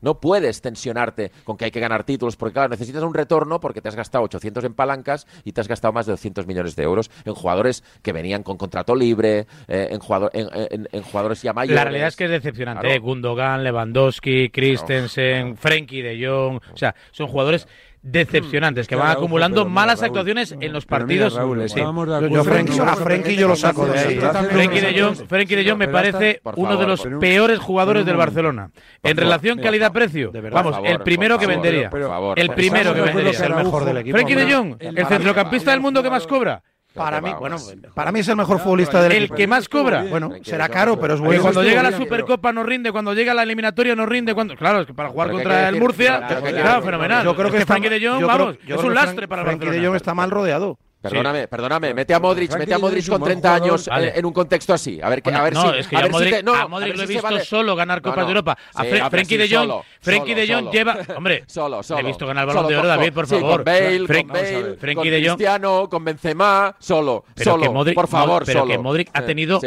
[0.00, 3.80] No puedes tensionarte con que hay que ganar títulos, porque claro, necesitas un retorno porque
[3.80, 6.82] te has gastado 800 en palancas y te has gastado más de 200 millones de
[6.82, 11.40] euros en jugadores que venían con contrato libre, eh, en, jugador- en, en- en jugadores
[11.42, 11.76] ya mayores.
[11.76, 12.82] La realidad es que es decepcionante.
[12.82, 12.94] Claro.
[12.94, 12.98] ¿eh?
[12.98, 16.60] Gundogan, Lewandowski, Christensen, Frenkie de Jong.
[16.72, 17.66] O sea, son jugadores
[18.04, 21.34] decepcionantes que que van acumulando pero malas Raúl, actuaciones en los mira, partidos.
[21.34, 21.80] Raúl, Sí.
[21.80, 24.20] de Yo- a Frenkie yo lo saco de ahí.
[24.50, 28.16] Frenkie de Jong, Frenkie de Jong me parece uno de los peores jugadores del.
[28.16, 28.70] Barcelona.
[29.02, 31.90] En relación calidad-precio, vamos, el primero que vendería.
[32.36, 33.30] El primero que vendería.
[33.30, 34.16] que es el mejor del equipo.
[34.16, 36.62] Frenkie de Jong, el centrocampista del mundo que más cobra.
[36.94, 37.56] Para mí, bueno,
[37.92, 40.04] para mí es el mejor futbolista del El que más cobra.
[40.04, 41.42] Bueno, será caro, pero es bueno.
[41.42, 44.32] cuando llega la Supercopa no rinde, cuando llega la eliminatoria no rinde.
[44.32, 44.54] Cuando...
[44.56, 45.76] Claro, es que para jugar Pero ¿qué contra el?
[45.80, 47.24] Murcia, Pero ¿qué quiere claro, fenomenal.
[47.24, 49.86] Yo creo que Frenkie de Jong, vamos, es un lastre para el Frenkie de.
[49.86, 50.78] Jong está mal rodeado.
[51.10, 53.68] Perdóname, perdóname, mete a Modric, mete a Modric con buen 30 jugador.
[53.68, 54.12] años Vale.
[54.18, 55.00] en un contexto así.
[55.02, 56.66] A ver, que- a ver no, si, es que a si Modric, te- no, a
[56.68, 57.44] Modric ver lo he si visto vale.
[57.44, 58.26] solo ganar Copas No, no.
[58.26, 58.58] de Europa.
[58.74, 60.72] A Sí, Fre- hombre, Frenkie sí, de Jong, solo, Frenkie solo, de Jong solo.
[60.72, 62.00] lleva, hombre, Solo, solo.
[62.00, 63.50] he visto ganar el Solo Balón de Oro, David, por favor.
[63.56, 67.68] Con Bale, Fren- con Bale, Frenkie de Jong- Cristiano, con Benzema, solo, Pero solo, que
[67.70, 68.72] Modric- por favor, pero solo.
[68.72, 69.60] que Modric ha tenido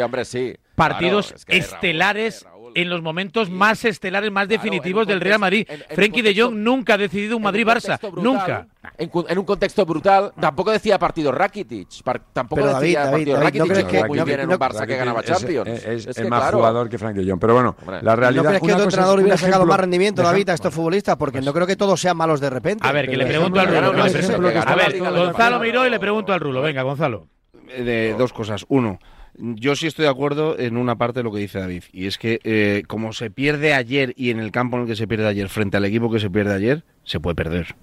[0.74, 2.46] partidos estelares.
[2.80, 5.66] En los momentos más estelares, más Claro, definitivos en un del Real contexto- Madrid.
[5.68, 8.66] en- en Frenkie de contexto- Jong nunca ha decidido un En Madrid-Barça, contexto brutal, nunca.
[8.96, 13.36] En, en un contexto brutal, tampoco decía partido Rakitic, par- tampoco Pero decía David, partido
[13.36, 15.22] David, ¿no Rakitic, crees que que- muy no- bien en no- un Barça que ganaba
[15.22, 15.68] Champions.
[15.68, 17.40] Es, es- Es es que, más claro, jugador que Frankie de Jong.
[17.40, 17.96] Pero bueno, Hombre.
[18.02, 18.44] la ¿No realidad.
[18.46, 21.16] crees que otro entrenador hubiera sacado más rendimiento, David, a estos futbolistas?
[21.16, 22.86] Porque no creo que todos sean malos de repente.
[22.86, 24.02] A ver, que le pregunto al Rulo.
[24.02, 26.62] A en ver, Gonzalo miró y le pregunto al Rulo.
[26.62, 27.26] Venga, Gonzalo.
[27.68, 28.64] de dos cosas.
[28.68, 28.98] Uno,
[29.38, 32.18] yo sí estoy de acuerdo en una parte de lo que dice David, y es
[32.18, 35.26] que eh, como se pierde ayer y en el campo en el que se pierde
[35.26, 37.74] ayer frente al equipo que se pierde ayer, se puede perder.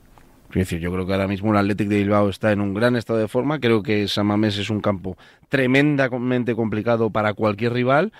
[0.49, 2.95] Es decir, yo creo que ahora mismo el Athletic de Bilbao está en un gran
[2.95, 5.17] estado de forma, creo que San Mamés es un campo
[5.49, 8.13] tremendamente complicado para cualquier rival.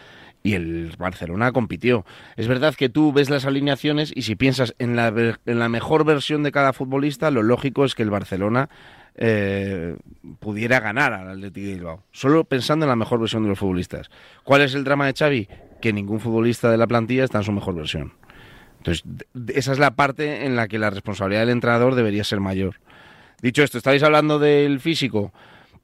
[0.44, 2.06] Y el Barcelona compitió.
[2.36, 5.70] Es verdad que tú ves las alineaciones y si piensas en la, ver- en la
[5.70, 8.70] mejor versión de cada futbolista, lo lógico es que el Barcelona
[9.16, 9.96] eh,
[10.46, 12.04] pudiera ganar al Athletic de Bilbao.
[12.12, 14.12] Solo pensando en la mejor versión de los futbolistas.
[14.44, 15.50] ¿Cuál es el drama de Xavi?
[15.82, 18.14] Que ningún futbolista de la plantilla está en su mejor versión.
[18.78, 19.04] Entonces,
[19.56, 22.76] esa es la parte en la que la responsabilidad del entrenador debería ser mayor.
[23.42, 25.34] Dicho esto, estáis hablando del físico.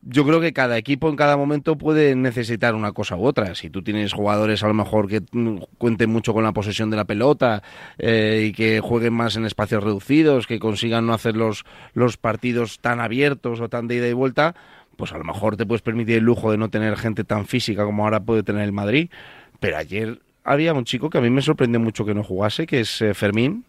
[0.03, 3.53] Yo creo que cada equipo en cada momento puede necesitar una cosa u otra.
[3.53, 6.97] Si tú tienes jugadores a lo mejor que mm, cuenten mucho con la posesión de
[6.97, 7.61] la pelota
[7.99, 12.79] eh, y que jueguen más en espacios reducidos, que consigan no hacer los, los partidos
[12.79, 14.55] tan abiertos o tan de ida y vuelta,
[14.97, 17.85] pues a lo mejor te puedes permitir el lujo de no tener gente tan física
[17.85, 19.11] como ahora puede tener el Madrid.
[19.59, 22.79] Pero ayer había un chico que a mí me sorprendió mucho que no jugase, que
[22.79, 23.65] es eh, Fermín.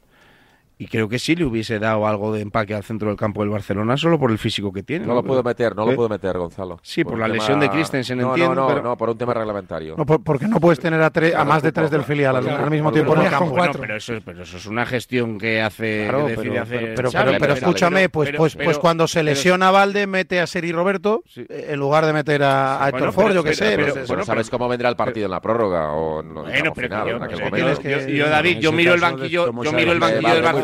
[0.83, 3.51] Y creo que sí le hubiese dado algo de empaque al centro del campo del
[3.51, 5.07] Barcelona solo por el físico que tiene.
[5.07, 5.95] No lo puedo meter, no lo ¿Eh?
[5.95, 6.81] puedo meter, Gonzalo.
[6.83, 9.17] Sí, por la tema- lesión de Christensen, no, entiendo, No, no, pero- no, por un
[9.17, 9.95] tema reglamentario.
[9.97, 12.43] No, por- porque no puedes tener a, tres, a más de tres del filial al,
[12.43, 13.51] claro, al mismo tiempo en el campo.
[13.51, 16.95] Bueno, pero eso, pero eso es una gestión que hace Claro, que pero, hacer pero,
[16.97, 20.41] pero, pero- pero escúchame, pues, pero- pues, pero- pues cuando se pero- lesiona Valde, mete
[20.41, 21.47] a Seri Roberto Sí.
[21.49, 23.77] eh, en lugar de meter a, a Héctor Bueno, Ford, yo qué sé.
[23.77, 27.09] pero- pues, ¿Sabes cómo vendrá el partido en la prórroga o en Bueno, pero final,
[27.09, 27.69] yo, en aquel yo- momento?
[27.75, 29.67] yo- que- yo, David, yo miro el banquillo, del muy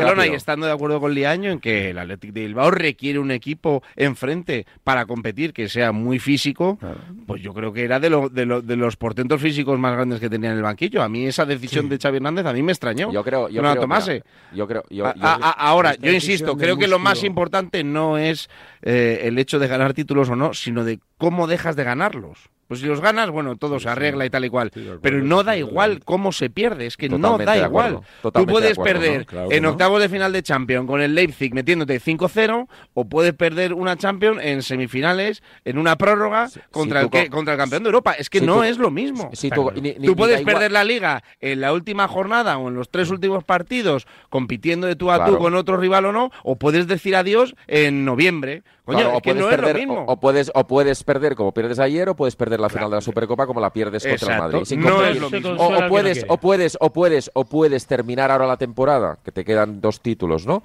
[0.08, 3.30] Barcelona y estando de acuerdo con Liaño en que el Athletic de Bilbao requiere un
[3.30, 6.78] equipo enfrente para competir que sea muy físico,
[7.26, 10.20] pues yo creo que era de, lo- de, lo- de los portentos físicos más grandes
[10.20, 11.02] que tenía en el banquillo.
[11.02, 13.12] A mí esa decisión de Xavi Hernández a mí me extrañó.
[13.12, 14.12] Yo creo, yo no la tomase.
[14.12, 14.24] mira,
[14.56, 17.84] yo creo, yo, A- yo- a- a- ahora, yo insisto, creo que lo más importante
[17.84, 18.48] no es
[18.82, 22.48] eh, el hecho de ganar títulos o no, sino de cómo dejas de ganarlos.
[22.68, 24.68] Pues si los ganas, bueno, todo se arregla y tal y cual.
[24.68, 28.00] Acuerdo, Pero no da igual cómo se pierde, es que no da igual.
[28.22, 29.26] Tú puedes acuerdo, perder ¿no?
[29.26, 29.70] Claro, en ¿no?
[29.70, 34.40] octavos de final de Champions con el Leipzig metiéndote 5-0 o puedes perder una Champions
[34.42, 38.12] en semifinales en una prórroga contra, el que, co- contra el campeón de Europa.
[38.12, 39.30] Es que no tú- es lo mismo.
[39.32, 42.68] Si tú, ni- ni- Tú ni puedes perder la liga en la última jornada o
[42.68, 46.30] en los tres últimos partidos compitiendo de tú a tú con otro rival o no,
[46.44, 48.62] o puedes decir adiós en noviembre.
[48.88, 50.04] Coño, Claro, es que no es perder, lo mismo.
[50.06, 52.96] O, o puedes, o puedes perder como pierdes ayer, o puedes perder la final de
[52.96, 54.64] la Supercopa como la pierdes contra el Madrid.
[54.64, 55.52] Sin no es lo mismo.
[55.58, 59.82] O, puedes, o puedes, o puedes, o puedes terminar ahora la temporada, que te quedan
[59.82, 60.62] dos títulos, ¿no?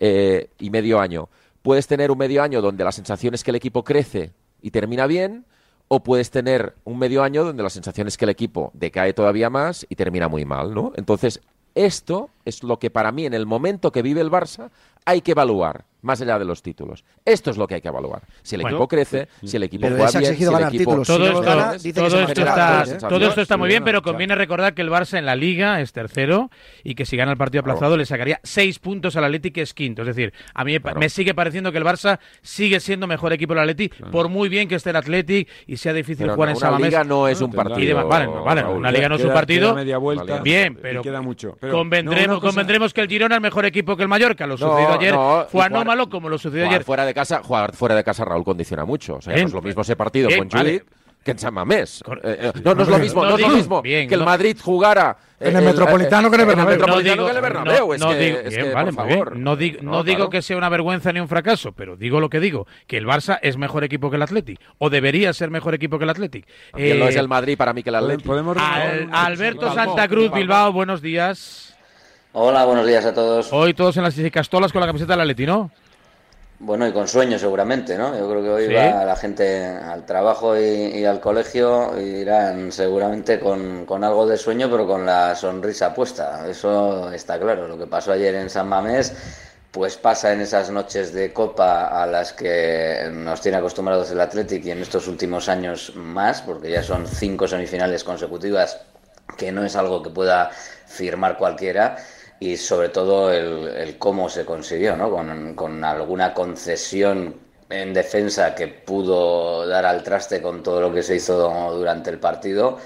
[0.00, 1.28] Eh, y medio año.
[1.60, 5.06] Puedes tener un medio año donde la sensación es que el equipo crece y termina
[5.06, 5.44] bien,
[5.88, 9.50] o puedes tener un medio año donde la sensación es que el equipo decae todavía
[9.50, 10.92] más y termina muy mal, ¿no?
[10.96, 11.42] Entonces,
[11.74, 14.70] esto es lo que para mí, en el momento que vive el Barça,
[15.04, 17.04] hay que evaluar, más allá de los títulos.
[17.24, 18.22] Esto es lo que hay que evaluar.
[18.42, 18.76] Si el Bueno.
[18.76, 20.90] equipo crece, si el equipo juega bien, exigido si el ganar equipo...
[20.90, 21.06] títulos.
[21.08, 23.08] Todo esto, gana, todo está, la sensación.
[23.10, 24.12] todo esto está muy bien, pero claro.
[24.14, 26.50] conviene recordar que el Barça en la Liga es tercero
[26.84, 29.74] y que si gana el partido aplazado le sacaría seis puntos al Atleti, que es
[29.74, 30.02] quinto.
[30.02, 31.08] Es decir, a mí me Claro.
[31.08, 34.76] sigue pareciendo que el Barça sigue siendo mejor equipo el Atleti, por muy bien que
[34.76, 36.86] esté el Athletic y sea difícil Pero jugar no, en una Samamés.
[36.90, 38.06] liga no es un partido.
[38.06, 38.76] Vale, no, vale, Raúl.
[38.78, 39.68] una liga no es un partido.
[39.68, 41.56] queda media vuelta Bien, pero queda mucho.
[41.60, 44.46] Pero- convendremos, no, una cosa- convendremos que el Girona es mejor equipo que el Mallorca.
[44.46, 45.14] Lo sucedido ayer
[45.50, 46.84] fue anómalo como lo sucedió Jugar ayer.
[46.84, 49.16] fuera de casa, jugar fuera de casa Raúl condiciona mucho.
[49.16, 50.70] O sea, no es lo mismo ese partido Bien, con vale.
[50.78, 50.84] Judith
[51.24, 52.02] que en San Mamés.
[52.22, 54.14] Eh, eh, no, no es lo mismo, No no, es lo digo- mismo bien, que
[54.14, 56.78] el no- Madrid jugara En el Metropolitano que en el Bernabéu.
[56.78, 57.96] Metropolitano que en el Bernabéu.
[57.98, 59.18] No que, digo, es bien, que, vale, por muy bien.
[59.24, 59.36] favor.
[59.36, 60.30] No, digo, no No, digo claro.
[60.30, 63.38] que sea una vergüenza ni un fracaso, pero digo lo que digo, que el Barça
[63.42, 66.46] es mejor equipo que el Athletic, o debería ser mejor equipo que el Athletic.
[66.72, 70.32] También lo Eh, es el Madrid para mí que el Al- un- Alberto Santa Cruz.
[70.32, 71.77] Bilbao, buenos días.
[72.40, 73.52] Hola, buenos días a todos.
[73.52, 75.72] Hoy todos en las castolas con la camiseta del Atleti, ¿no?
[76.60, 78.16] Bueno, y con sueño seguramente, ¿no?
[78.16, 78.74] Yo creo que hoy Sí.
[78.74, 84.24] va la gente al trabajo y, y al colegio y irán seguramente con, con algo
[84.24, 86.48] de sueño, pero con la sonrisa puesta.
[86.48, 87.66] Eso está claro.
[87.66, 89.16] Lo que pasó ayer en San Mamés,
[89.72, 94.64] pues pasa en esas noches de copa a las que nos tiene acostumbrados el Athletic
[94.64, 98.80] y en estos últimos años más, porque ya son cinco semifinales consecutivas,
[99.36, 100.50] que no es algo que pueda
[100.86, 101.96] firmar cualquiera
[102.40, 105.10] y sobre todo el, el cómo se consiguió, ¿no?
[105.10, 107.34] Con, con alguna concesión
[107.70, 111.36] en defensa que pudo dar al traste con todo lo que se hizo
[111.74, 112.78] durante el partido,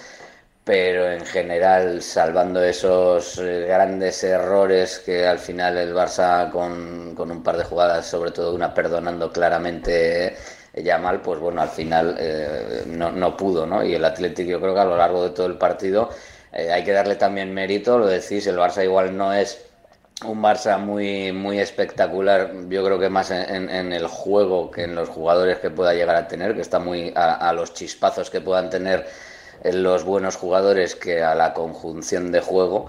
[0.64, 7.30] pero en general salvando esos eh, grandes errores que al final el Barça con, con
[7.32, 10.36] un par de jugadas, sobre todo una perdonando claramente
[10.72, 13.84] eh, Yamal, pues bueno, al final eh, no, no pudo, ¿no?
[13.84, 16.10] Y el Atlético yo creo que a lo largo de todo el partido
[16.52, 19.64] eh, hay que darle también mérito, lo decís, el Barça igual no es
[20.24, 25.08] un Barça muy, muy espectacular, yo creo que más en, el juego que en los
[25.08, 29.06] jugadores que pueda llegar a tener, que está muy a, los chispazos que puedan tener
[29.64, 32.86] eh, los buenos jugadores que a la conjunción de juego,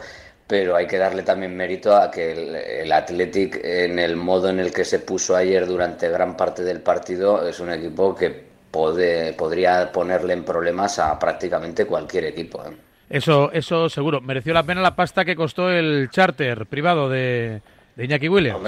[0.48, 4.74] pero hay que darle también mérito a que el, Athletic en el modo en el
[4.74, 10.34] que se puso ayer durante gran parte del partido es un equipo que podría ponerle
[10.34, 12.64] en problemas a prácticamente cualquier equipo.
[12.66, 12.93] ¿eh?
[13.10, 14.22] Eso, eso seguro.
[14.22, 17.62] Mereció la pena la pasta que costó el charter privado de,
[17.96, 18.62] de Iñaki Williams.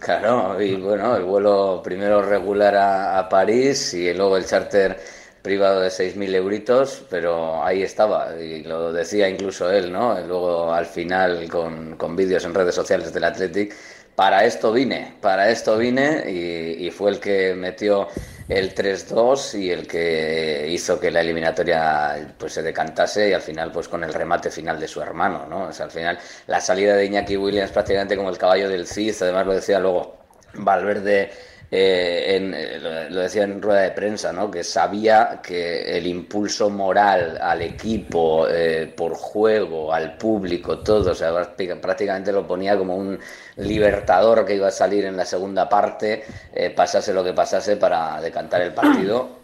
[0.00, 4.96] Claro, y bueno, el vuelo primero regular a, a París y luego el charter
[5.42, 10.20] privado de 6.000 euritos, pero ahí estaba, y lo decía incluso él, ¿no?
[10.20, 13.74] Luego al final con, con vídeos en redes sociales del Athletic,
[14.14, 18.08] para esto vine, para esto vine y, y fue el que metió
[18.48, 23.70] el 3-2 y el que hizo que la eliminatoria pues se decantase y al final
[23.70, 25.64] pues con el remate final de su hermano, ¿no?
[25.64, 29.14] O sea, al final la salida de Iñaki Williams prácticamente como el caballo del Cid,
[29.20, 30.16] además lo decía luego
[30.54, 31.30] Valverde
[31.70, 32.78] eh, en- eh,
[33.10, 34.50] lo- decía en rueda de prensa, ¿no?
[34.50, 41.14] que sabía que el impulso moral al equipo, eh, por juego, al público, todo, o
[41.14, 43.18] sea, práctica- prácticamente lo ponía como un
[43.56, 48.20] libertador que iba a salir en la segunda parte, eh, pasase lo que pasase para
[48.20, 49.40] decantar el partido,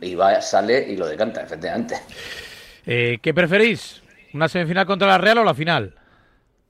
[0.00, 1.96] y, y va, sale y lo decanta, efectivamente.
[2.84, 4.00] ¿Qué preferís?
[4.32, 5.92] ¿Una semifinal contra la Real o la final?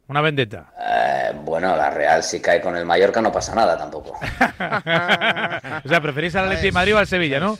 [0.08, 0.72] Una vendetta.
[0.78, 4.12] Eh, bueno, la Real si cae con el Mallorca no pasa nada tampoco.
[4.20, 7.58] o sea, preferís al Atlético de Madrid o al Sevilla, ¿no?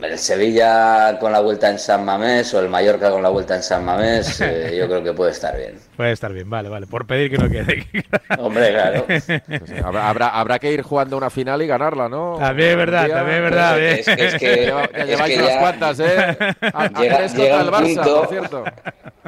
[0.00, 3.62] El Sevilla con la vuelta en San Mamés o el Mallorca con la vuelta en
[3.64, 5.74] San Mamés, eh, yo creo que puede estar bien.
[5.96, 6.86] Puede estar bien, vale, vale.
[6.86, 7.84] Por pedir que no quede.
[8.38, 9.04] Hombre, claro.
[9.84, 12.36] Habrá, habrá, habrá que ir jugando una final y ganarla, ¿no?
[12.38, 13.78] También es verdad, día- también es verdad.
[13.80, 14.14] Es, ¿eh?
[14.18, 16.36] es que, Lleva- ya es lleváis que unas ya cuantas, ¿eh?
[16.72, 18.64] A, Llega- un Barça, punto- por cierto.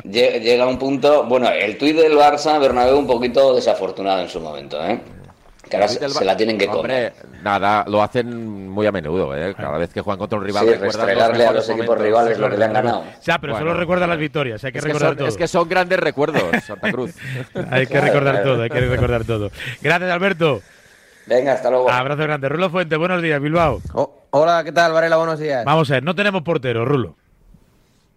[0.05, 4.41] lle- llega un punto, bueno, el tuit del Barça, Bernabéu, un poquito desafortunado en su
[4.41, 5.01] momento, ¿eh?
[5.71, 7.43] Que ahora se, la tienen que Hombre, comer.
[7.45, 9.55] nada, lo hacen muy a menudo, ¿eh?
[9.57, 12.05] Cada vez que juegan contra un rival Sí, restregarle a los equipos momentos.
[12.07, 13.05] rivales lo que le han ganado.
[13.23, 15.29] Ya, pero solo recuerda las victorias, hay que Es que, recordar son, todo.
[15.29, 17.15] es que son grandes recuerdos, Santa Cruz.
[17.71, 19.51] Hay que recordar todo, hay que recordar todo.
[19.81, 20.61] Gracias, Alberto.
[21.27, 21.89] Venga, hasta luego.
[21.89, 22.49] Abrazo grande.
[22.49, 23.81] Rulo Fuente, buenos días, Bilbao.
[23.95, 25.17] Oh, hola, ¿qué tal, Varela?
[25.19, 25.65] Buenos días.
[25.65, 27.15] Vamos a ver, no tenemos portero, Rulo.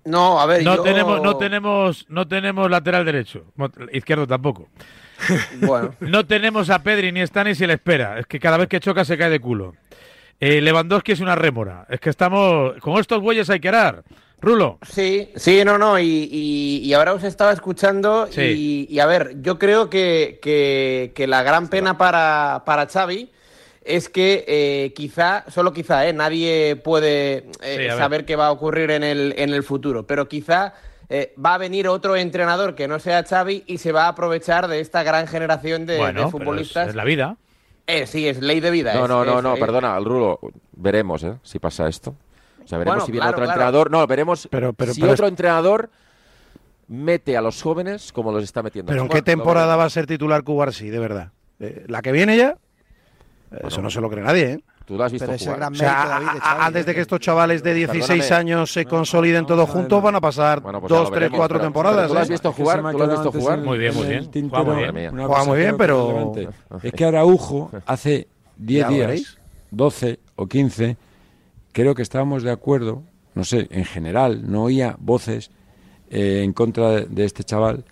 [0.05, 3.43] No, a ver, No yo- tenemos, no tenemos, no tenemos lateral derecho,
[3.91, 4.67] izquierdo tampoco.
[5.61, 8.19] Bueno, No tenemos a Pedri ni está ni se le espera.
[8.19, 9.75] Es que cada vez que choca se cae de culo.
[10.39, 11.85] Eh, Lewandowski es una rémora.
[11.89, 14.03] Es que estamos con estos bueyes hay que arar.
[14.41, 14.77] Rulo.
[14.85, 18.41] sí, sí, no, no, y, y- y ahora os estaba escuchando Sí.
[18.89, 23.29] y, y, a ver, yo creo que, que- que la gran pena para, para Xavi
[23.85, 28.51] es que eh, quizá, solo quizá, eh, nadie puede eh, Sí, saber qué va a
[28.51, 30.73] ocurrir en el, en el futuro, pero quizá
[31.15, 34.67] eh, va a venir otro entrenador que no sea Xavi y se va a aprovechar
[34.67, 36.87] de esta gran generación de, de bueno, pero es, futbolistas.
[36.89, 37.37] es la vida.
[37.85, 38.93] Eh, sí, es ley de vida.
[38.95, 40.39] No, es- no, no, es- no, es- perdona, al Rulo.
[40.71, 41.35] Veremos, ¿eh?
[41.43, 42.15] Si pasa esto.
[42.63, 43.51] O sea, veremos Bueno, si viene claro, otro claro.
[43.59, 43.91] entrenador.
[43.91, 45.89] No, veremos Pero- pero- si pero otro es- entrenador
[46.87, 48.89] mete a los jóvenes como los está metiendo.
[48.91, 51.31] ¿Pero en qué temporada va a ser titular Cubarsí, de verdad?
[51.59, 52.57] Eh, ¿La que viene ya?
[53.67, 54.63] Eso no se lo cree nadie, ¿eh?
[54.85, 55.59] Tú lo has visto Pero ese jugar.
[55.59, 56.95] gran O sea, mérito, David, de a- a- Xavi, antes de ¿eh?
[56.95, 58.35] que estos chavales de 16 Perdóname.
[58.39, 61.95] años se consoliden todos juntos, van a pasar Bueno, pues dos, tres, cuatro pero- temporadas.
[61.97, 62.33] pero tú lo has ¿eh?
[62.33, 63.31] visto jugar, tú lo has visto
[63.63, 64.31] Muy bien, en muy bien.
[64.31, 65.11] tintero Juega muy bien.
[65.11, 66.33] Juega muy pero-
[66.83, 69.37] es que Araujo hace 10 Ya lo días, veréis.
[69.71, 70.97] 12 o 15,
[71.71, 73.03] creo que estábamos de acuerdo,
[73.35, 75.49] no sé, en general, no oía voces
[76.11, 77.85] eh, en contra de, de este chaval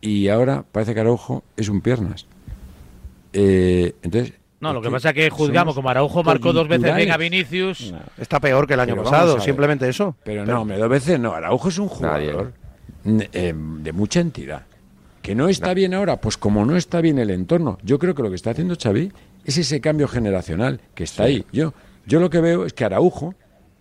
[0.00, 2.26] y ahora parece que Araujo es un piernas.
[3.32, 6.90] Eh, entonces, No, lo que pasa es que juzgamos somos como Araujo marcó dos veces
[6.90, 7.06] coyunturales.
[7.06, 7.94] venga Vinicius.
[8.18, 10.16] Está peor que el año Pero a pasado, simplemente eso.
[10.24, 11.32] Pero no, me dos veces no.
[11.34, 12.52] Araujo es un jugador
[13.04, 14.62] eh, de mucha entidad.
[15.22, 16.20] ¿Que no está bien ahora?
[16.20, 17.78] Pues como no está bien el entorno.
[17.82, 19.10] Yo creo que lo que está haciendo Xavi
[19.44, 21.44] es ese cambio generacional que está ahí.
[21.52, 21.72] Yo,
[22.06, 23.34] yo lo que veo es que Araujo,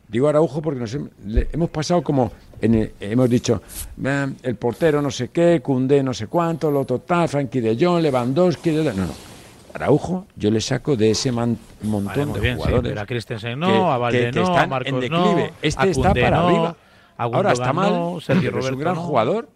[0.08, 3.62] digo Araujo porque nos le- hemos pasado como, en el- hemos dicho,
[4.06, 8.02] "Ah, el portero no sé qué, Cundé no sé cuánto, lo total, Frankie de Jong,
[8.02, 9.33] Lewandowski, de- no, no.
[9.74, 12.92] Araujo yo le saco de ese man- montón Vale, de bien, sí, jugadores.
[12.92, 15.48] pero a Christensen que- no, a que- Valde que no, están a Marcos en declive.
[15.48, 16.76] no, Este a está para no, arriba.
[17.18, 19.02] a Ahora está mal, Sergio pero es un gran no.
[19.02, 19.50] jugador.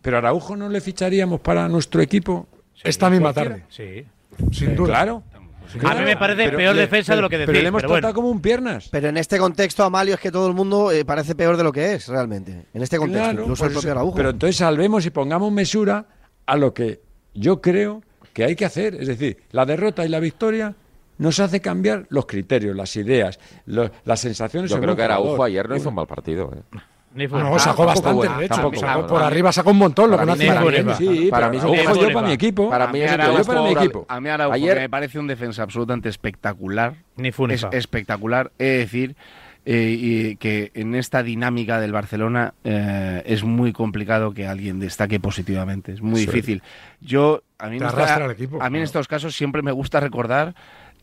[0.00, 2.46] Pero a Araujo no le ficharíamos para nuestro equipo.
[2.84, 3.66] Esta misma cualquiera.
[3.68, 4.06] tarde,
[4.50, 4.56] Sí.
[4.56, 4.88] sin duda.
[4.88, 5.22] Claro.
[5.84, 7.62] A mí me parece Pero peor defensa de lo que pero decís.
[7.62, 8.00] le hemos pero bueno.
[8.00, 8.88] tratado como un piernas.
[8.90, 11.72] Pero en este contexto, Amalio, es que todo el mundo eh, parece peor de lo
[11.72, 12.66] que es, realmente.
[12.72, 13.98] En este contexto, Claro, incluso pues el propio eso.
[13.98, 14.14] Araujo.
[14.16, 16.06] Pero entonces salvemos y pongamos mesura
[16.46, 17.02] a lo que
[17.34, 18.00] yo creo
[18.38, 18.94] que hay que hacer.
[18.94, 20.72] Es decir, la derrota y la victoria
[21.18, 24.70] nos hace cambiar los criterios, las ideas, lo- las sensaciones.
[24.70, 26.52] Yo creo que Araujo ayer no hizo un mal partido.
[26.54, 26.62] ¿eh?
[26.72, 26.84] Ah,
[27.16, 28.54] no, sacó bastante, de hecho.
[28.54, 30.64] tampoco Sacó por arriba sacó un montón, lo que para no.
[30.66, 30.96] Funes.
[30.98, 32.70] Sí, Para para mí es un yo para mi equipo.
[32.70, 34.06] Para mí Araujo, yo para mi equipo.
[34.08, 36.94] a mí Araujo, Ayer- que me parece un defensa absolutamente espectacular.
[37.16, 38.52] Ni Es espectacular.
[38.56, 39.16] He de decir
[39.70, 45.20] eh, y que en esta dinámica del Barcelona eh, es muy complicado que alguien destaque
[45.20, 45.92] positivamente.
[45.92, 46.26] Es muy Sí.
[46.26, 46.62] difícil.
[47.02, 49.60] Yo, a mí, Te en esta- arrastra el equipo, a mí en estos casos siempre
[49.60, 50.54] me gusta recordar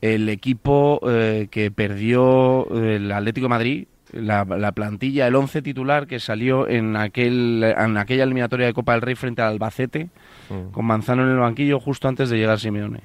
[0.02, 3.88] el equipo eh, que perdió el Atlético de Madrid.
[4.14, 8.94] La, la plantilla, el 11 titular que salió en aquel en aquella eliminatoria de Copa
[8.94, 10.10] del Rey frente al Albacete,
[10.50, 10.72] Mm.
[10.72, 13.02] con Manzano en el banquillo justo antes de llegar Simeone.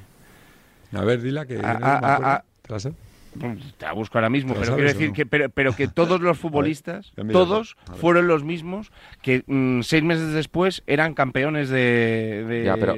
[0.94, 1.59] A ver, dila que.
[1.62, 2.27] Ah, no ah, acuerdo.
[2.27, 2.44] ah,
[3.79, 5.14] ¿Te la busco ahora mismo, ¿Te la pero quiero decir no?
[5.14, 8.90] que, pero, pero que todos los futbolistas, todos fueron los mismos
[9.23, 12.97] que mm, seis meses después eran campeones de, de, Ya, pero-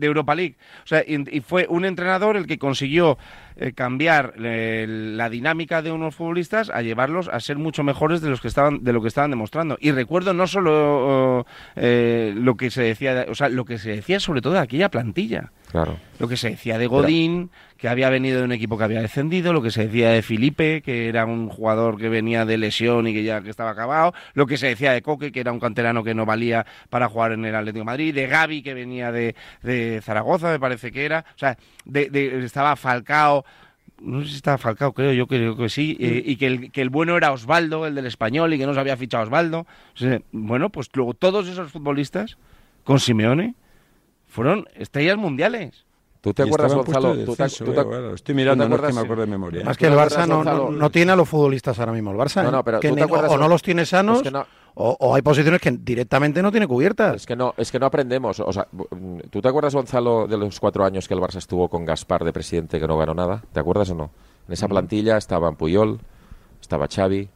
[0.00, 0.56] Europa League.
[0.84, 3.18] O sea, y, y fue un entrenador el que consiguió
[3.56, 8.30] eh, cambiar eh, la dinámica de unos futbolistas a llevarlos a ser mucho mejores de
[8.30, 9.76] los que estaban de lo que estaban demostrando.
[9.80, 11.44] Y recuerdo no solo
[11.74, 14.88] eh, lo que se decía, o sea, lo que se decía sobre todo de aquella
[14.90, 15.50] plantilla.
[15.70, 15.98] Claro.
[16.18, 19.52] Lo que se decía de Godín, que había venido de un equipo que había descendido,
[19.52, 23.12] lo que se decía de Felipe, que era un jugador que venía de lesión y
[23.12, 26.02] que ya que estaba acabado, lo que se decía de Coque, que era un canterano
[26.02, 29.36] que no valía para jugar en el Atlético de Madrid, de Gaby, que venía de,
[29.62, 33.44] de Zaragoza, me parece que era, o sea, de, de- estaba Falcao,
[34.00, 36.80] no sé si estaba Falcao, creo, yo creo que sí, eh, y que el, que
[36.80, 39.60] el bueno era Osvaldo, el del español, y que no se había fichado Osvaldo.
[39.94, 42.38] O sea, bueno, pues luego todos esos futbolistas,
[42.84, 43.54] con Simeone,
[44.28, 45.84] fueron estrellas mundiales.
[46.20, 47.14] ¿Tú te Y acuerdas, Gonzalo?
[47.16, 48.86] de ¿Tú te, descenso, tú te- eh, bueno, estoy mirando, ¿tú te no es que
[48.88, 48.94] acuerdas?
[48.96, 49.64] me acuerdo de memoria.
[49.64, 49.78] Más ¿eh?
[49.78, 52.10] que el ¿Tú te Barça no, no, no tiene a los futbolistas ahora mismo.
[52.10, 52.52] El Barça No, ¿eh?
[52.52, 54.44] no, pero Que ¿tú te ni- acuerdas o, no los tiene sanos Es que no-
[54.74, 57.16] o, o hay posiciones que directamente no tiene cubiertas.
[57.16, 58.40] Es que no, es que no aprendemos.
[58.40, 61.68] O sea, mm, ¿tú te acuerdas, Gonzalo, de los cuatro años que el Barça estuvo
[61.68, 63.42] con Gaspar de presidente que no ganó nada?
[63.52, 64.10] ¿Te acuerdas o no?
[64.48, 66.00] En esa plantilla estaban Puyol,
[66.60, 67.28] estaba Xavi,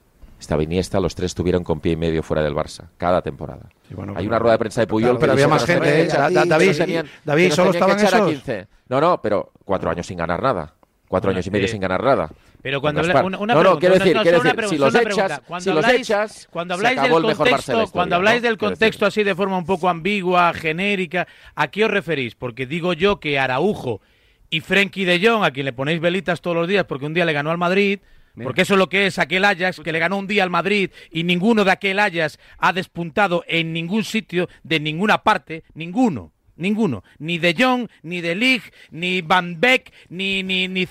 [0.43, 3.69] estaba Iniesta, los tres estuvieron con pie y medio fuera del Barça, cada temporada.
[3.91, 6.09] bueno, Hay una rueda de prensa de Puyol Claro, pero había más gente, ¿eh?
[6.09, 8.29] David, David, ¿solo estaban esos?
[8.29, 8.67] 15.
[8.89, 10.75] No, no, pero cuatro años sin ganar nada.
[11.09, 12.31] Cuatro Bueno, años y medio eh, sin ganar nada.
[12.63, 14.71] Pero cuando habla- una, una no, no, quiero decir, no, quiero solo una decir, pregunta,
[14.71, 15.47] si solo los una echas, pregunta.
[15.47, 18.17] Cuando si los habláis- echas, cuando se habláis acabó del el mejor contexto, historia, cuando
[18.17, 18.49] habláis ¿no?
[18.49, 19.21] del Quiero contexto decir.
[19.21, 22.35] así de forma un poco ambigua, genérica, ¿a qué os referís?
[22.35, 24.01] Porque digo yo que Araujo
[24.49, 27.25] y Frenkie de Jong, a quien le ponéis velitas todos los días porque un día
[27.27, 28.01] le ganó al Madrid,
[28.43, 30.91] porque eso es lo que es aquel Ajax que le ganó un día al Madrid
[31.11, 36.33] y ninguno de aquel Ajax ha despuntado en ningún sitio, de ninguna parte, ninguno.
[36.55, 40.87] Ninguno, ni De Jong, ni De Ligt, ni Van Beek, ni ni ni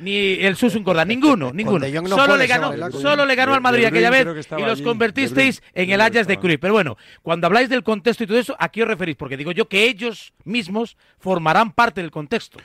[0.00, 1.86] ni el Susun Corda, ninguno, ninguno.
[1.88, 2.92] No solo le ganó, bailar.
[2.92, 4.82] solo le ganó De- al Madrid aquella vez y los allí.
[4.82, 6.38] convertisteis en el Ajax de.
[6.38, 6.60] Cruyff.
[6.60, 9.16] Pero bueno, cuando habláis del contexto y todo eso, ¿a qué os referís?
[9.16, 12.58] Porque digo yo que ellos mismos formarán parte del contexto.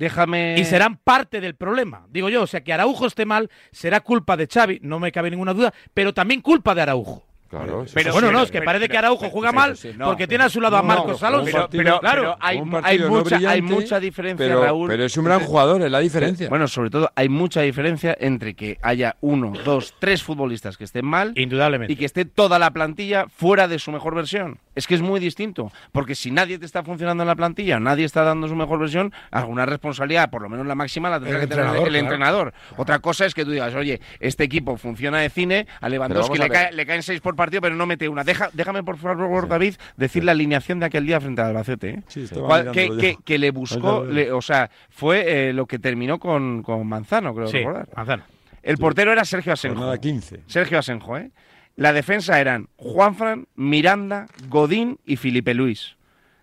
[0.00, 0.54] Déjame.
[0.58, 2.44] Y serán parte del problema, digo yo.
[2.44, 5.74] O sea, que Araujo esté mal será culpa de Xavi, no me cabe ninguna duda,
[5.92, 7.29] pero también culpa de Araujo.
[7.50, 10.28] Claro, Pero- bueno, no, es que pero- parece que Araujo juega mal sí, no, porque
[10.28, 11.68] tiene a su lado a Marcos Alonso.
[11.68, 12.36] Pero, pero- claro.
[12.40, 14.88] hay, no mucha, hay mucha diferencia, pero, Raúl.
[14.88, 16.48] pero es un gran jugador, es la diferencia.
[16.48, 21.04] Bueno, sobre todo hay mucha diferencia entre que haya uno, dos, tres futbolistas que estén
[21.04, 21.92] mal Indudablemente.
[21.92, 24.60] y que esté toda la plantilla fuera de su mejor versión.
[24.76, 28.04] Es que es muy distinto, porque si nadie te está funcionando en la plantilla, nadie
[28.04, 31.40] está dando su mejor versión, alguna responsabilidad, por lo menos la máxima, la tendrá El
[31.42, 32.04] que tener entrenador, el claro.
[32.06, 32.54] entrenador.
[32.76, 36.44] Otra cosa es que tú digas, oye, este equipo funciona de cine, a Lewandowski a
[36.44, 38.22] le, cae- le caen seis por partido, pero no mete una.
[38.24, 41.88] Deja, déjame, por favor, David, decir la alineación de aquel día frente al Albacete.
[41.90, 42.02] ¿eh?
[42.08, 45.78] Sí, estaba Cuál- que, que- que le buscó, le- o sea, fue eh, lo que
[45.78, 47.88] terminó con, con Manzano, creo Sí, recordar.
[47.96, 48.22] Manzano.
[48.62, 49.76] El portero era Sergio Asenjo.
[49.78, 50.42] Jornada 15.
[50.46, 51.30] Sergio Asenjo, ¿eh?
[51.76, 55.96] La defensa eran Juanfran, Miranda, Godín y Felipe Luis.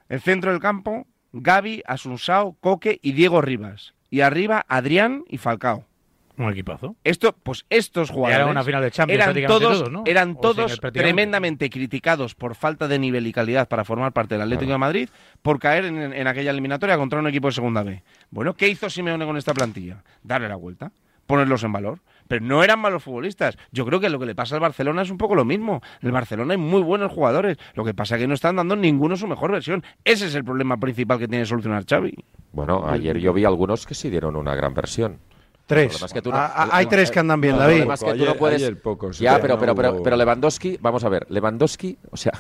[0.10, 3.94] El centro del campo, Gaby, Asunsao, Coque y Diego Rivas.
[4.10, 5.86] Y arriba, Adrián y Falcao.
[6.38, 6.96] Un equipazo.
[7.04, 10.04] Esto, pues estos jugadores era una final de Champions eran todos, todos, ¿no?
[10.06, 14.72] eran todos tremendamente criticados por falta de nivel y calidad para formar parte del Atlético
[14.74, 15.10] de Madrid
[15.42, 18.04] por caer en, en aquella eliminatoria contra un equipo de segunda B.
[18.30, 20.04] Bueno, ¿qué hizo Simeone con esta plantilla?
[20.22, 20.92] Darle la vuelta,
[21.26, 22.00] ponerlos en valor.
[22.28, 23.58] Pero no eran malos futbolistas.
[23.72, 25.82] Yo creo que lo que le pasa al Barcelona es un poco lo mismo.
[26.02, 27.58] En el Barcelona hay muy buenos jugadores.
[27.74, 29.84] Lo que pasa es que no están dando ninguno su mejor versión.
[30.04, 32.14] Ese es el problema principal que tiene que solucionar Xavi.
[32.52, 35.20] Bueno, ayer yo vi algunos que sí dieron una gran versión.
[35.68, 35.90] Tres.
[35.90, 37.84] problema es que tú no- Ah, ah, hay tres que andan bien, el David.
[38.06, 41.10] que tú no puedes- pocos, Ya, sí, pero, no pero, pero, pero Lewandowski, vamos a
[41.10, 42.32] ver, Lewandowski, o sea,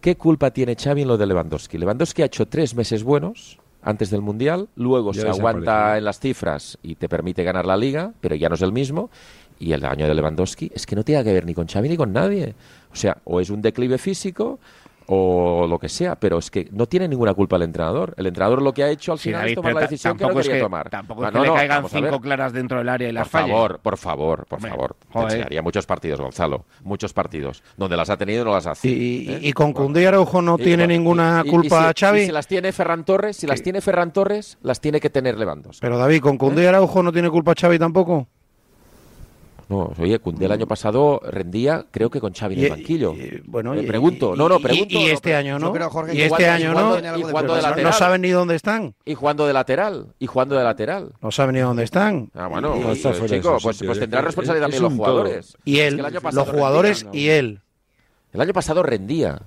[0.00, 1.78] ¿qué culpa tiene Xavi en lo de Lewandowski?
[1.78, 6.18] Lewandowski ha hecho tres meses buenos antes del Mundial, luego Ya se aguanta en las
[6.20, 9.10] cifras y te permite ganar la Liga, pero ya no es el mismo.
[9.58, 11.96] Y el año de Lewandowski es que no tiene que ver ni con Xavi ni
[11.96, 12.54] con nadie.
[12.92, 14.58] O sea, o es un declive físico
[15.14, 18.14] o lo que sea, pero es que no tiene ninguna culpa el entrenador.
[18.16, 20.22] El entrenador lo que ha hecho al Sí, final David, es tomar la decisión que
[20.24, 20.88] no tampoco es quería que- tomar.
[20.90, 23.40] tampoco es que no, le no, caigan cinco claras dentro del área y las Por
[23.42, 24.94] favor, por favor, por Hombre, favor.
[24.98, 25.26] Te joder.
[25.32, 26.64] enseñaría muchos partidos, Gonzalo.
[26.82, 27.62] Muchos partidos.
[27.76, 28.88] Donde las ha tenido no las hace.
[28.88, 29.38] Y, y- ¿Eh?
[29.42, 32.20] y con Koundé y Araujo no Y- tiene y- ninguna y- y culpa si, Xavi.
[32.20, 35.36] y si las tiene Ferran Torres, si las tiene Ferran Torres, las tiene que tener
[35.36, 35.80] Lewandowski.
[35.82, 38.28] Pero David, con Koundé y Araujo no tiene culpa Xavi tampoco.
[39.72, 43.14] No, oye, Cundé el año pasado rendía, creo que con Xavi en el banquillo.
[43.14, 44.94] y- bueno, Me y- pregunto, y- no, no, pregunto.
[44.94, 45.66] Y, este año no.
[45.68, 46.98] Yo creo, Jorge, y este jugando- año no.
[46.98, 47.42] y de jugando de culpa.
[47.42, 47.92] No lateral.
[47.94, 48.94] saben ni dónde están.
[49.04, 50.06] Y jugando de lateral.
[50.18, 51.12] Y jugando de lateral.
[51.22, 52.30] No saben ni dónde están.
[52.34, 54.92] Ah, bueno, No, pues, de chico, pues, pues es tendrán que responsabilidad es también los
[55.06, 55.56] jugadores.
[55.64, 57.20] Y Es él, que el año pasado los jugadores rendía.
[57.20, 57.60] y él.
[58.32, 59.42] El año pasado rendía.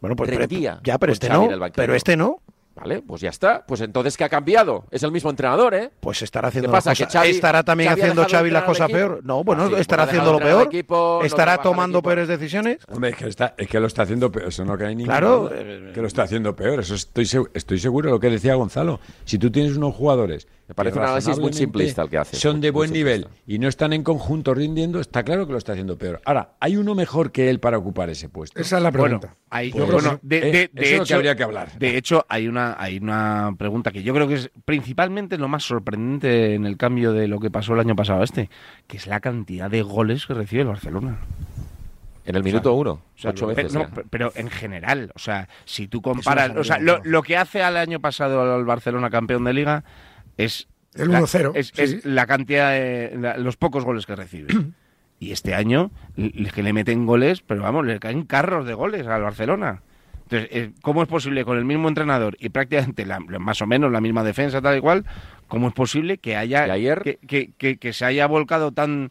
[0.00, 1.58] Bueno, pues pero- Rendía ya, pero este Xavi no.
[1.58, 1.76] banquillo.
[1.76, 2.38] Pero este no.
[2.76, 3.64] Vale, pues ya está.
[3.66, 4.84] Pues entonces, ¿qué ha cambiado?
[4.90, 5.90] Es el mismo entrenador, ¿eh?
[5.98, 8.98] Pues estará haciendo ¿Qué pasa, cosas- Xavi- estará también Xavi haciendo Xavi cosas equipo?
[8.98, 9.20] peor.
[9.24, 10.66] No, bueno, Ah, sí, estará ha haciendo lo peor.
[10.66, 12.78] equipo, estará tomando peores decisiones.
[12.92, 15.48] Hombre, es que, está, es que lo está haciendo peor, eso no cae ni Claro.
[15.48, 19.00] que lo está haciendo peor, eso estoy, estoy seguro de lo que decía Gonzalo.
[19.24, 22.36] Si tú tienes unos jugadores Me parece que un análisis muy simplista el que hace.
[22.36, 23.42] Son de buen nivel simplista.
[23.46, 26.20] y no están en conjunto rindiendo, está claro que lo está haciendo peor.
[26.24, 28.60] Ahora, hay uno mejor que él para ocupar ese puesto.
[28.60, 29.36] Esa es la Bueno, pregunta.
[29.48, 31.78] hay- Pues, bueno, de, eh, de- eso hecho, habría que hablar.
[31.78, 35.62] De hecho, hay una, hay una pregunta que yo creo que es principalmente lo más
[35.62, 38.50] sorprendente en el cambio de lo que pasó el año pasado a este,
[38.88, 41.18] que es la cantidad de goles que recibe el Barcelona.
[42.24, 42.90] En el minuto uno.
[42.90, 43.72] O sea, ocho pero, veces.
[43.72, 47.62] no, pero en general, o sea, si tú comparas, o sea, lo, lo que hace
[47.62, 49.84] al año pasado al Barcelona campeón de liga
[50.36, 51.82] es El la- 1-0, es, sí.
[51.82, 54.48] es la cantidad de la- los pocos goles que recibe.
[55.20, 55.90] y este año
[56.54, 59.82] que le meten goles, pero vamos, le caen carros de goles al Barcelona.
[60.24, 63.92] Entonces, eh, ¿cómo es posible con el mismo entrenador y prácticamente la- más o menos
[63.92, 65.04] la misma defensa tal y cual,
[65.46, 69.10] cómo es posible que haya Y ayer- que, que- que- que se haya volcado tan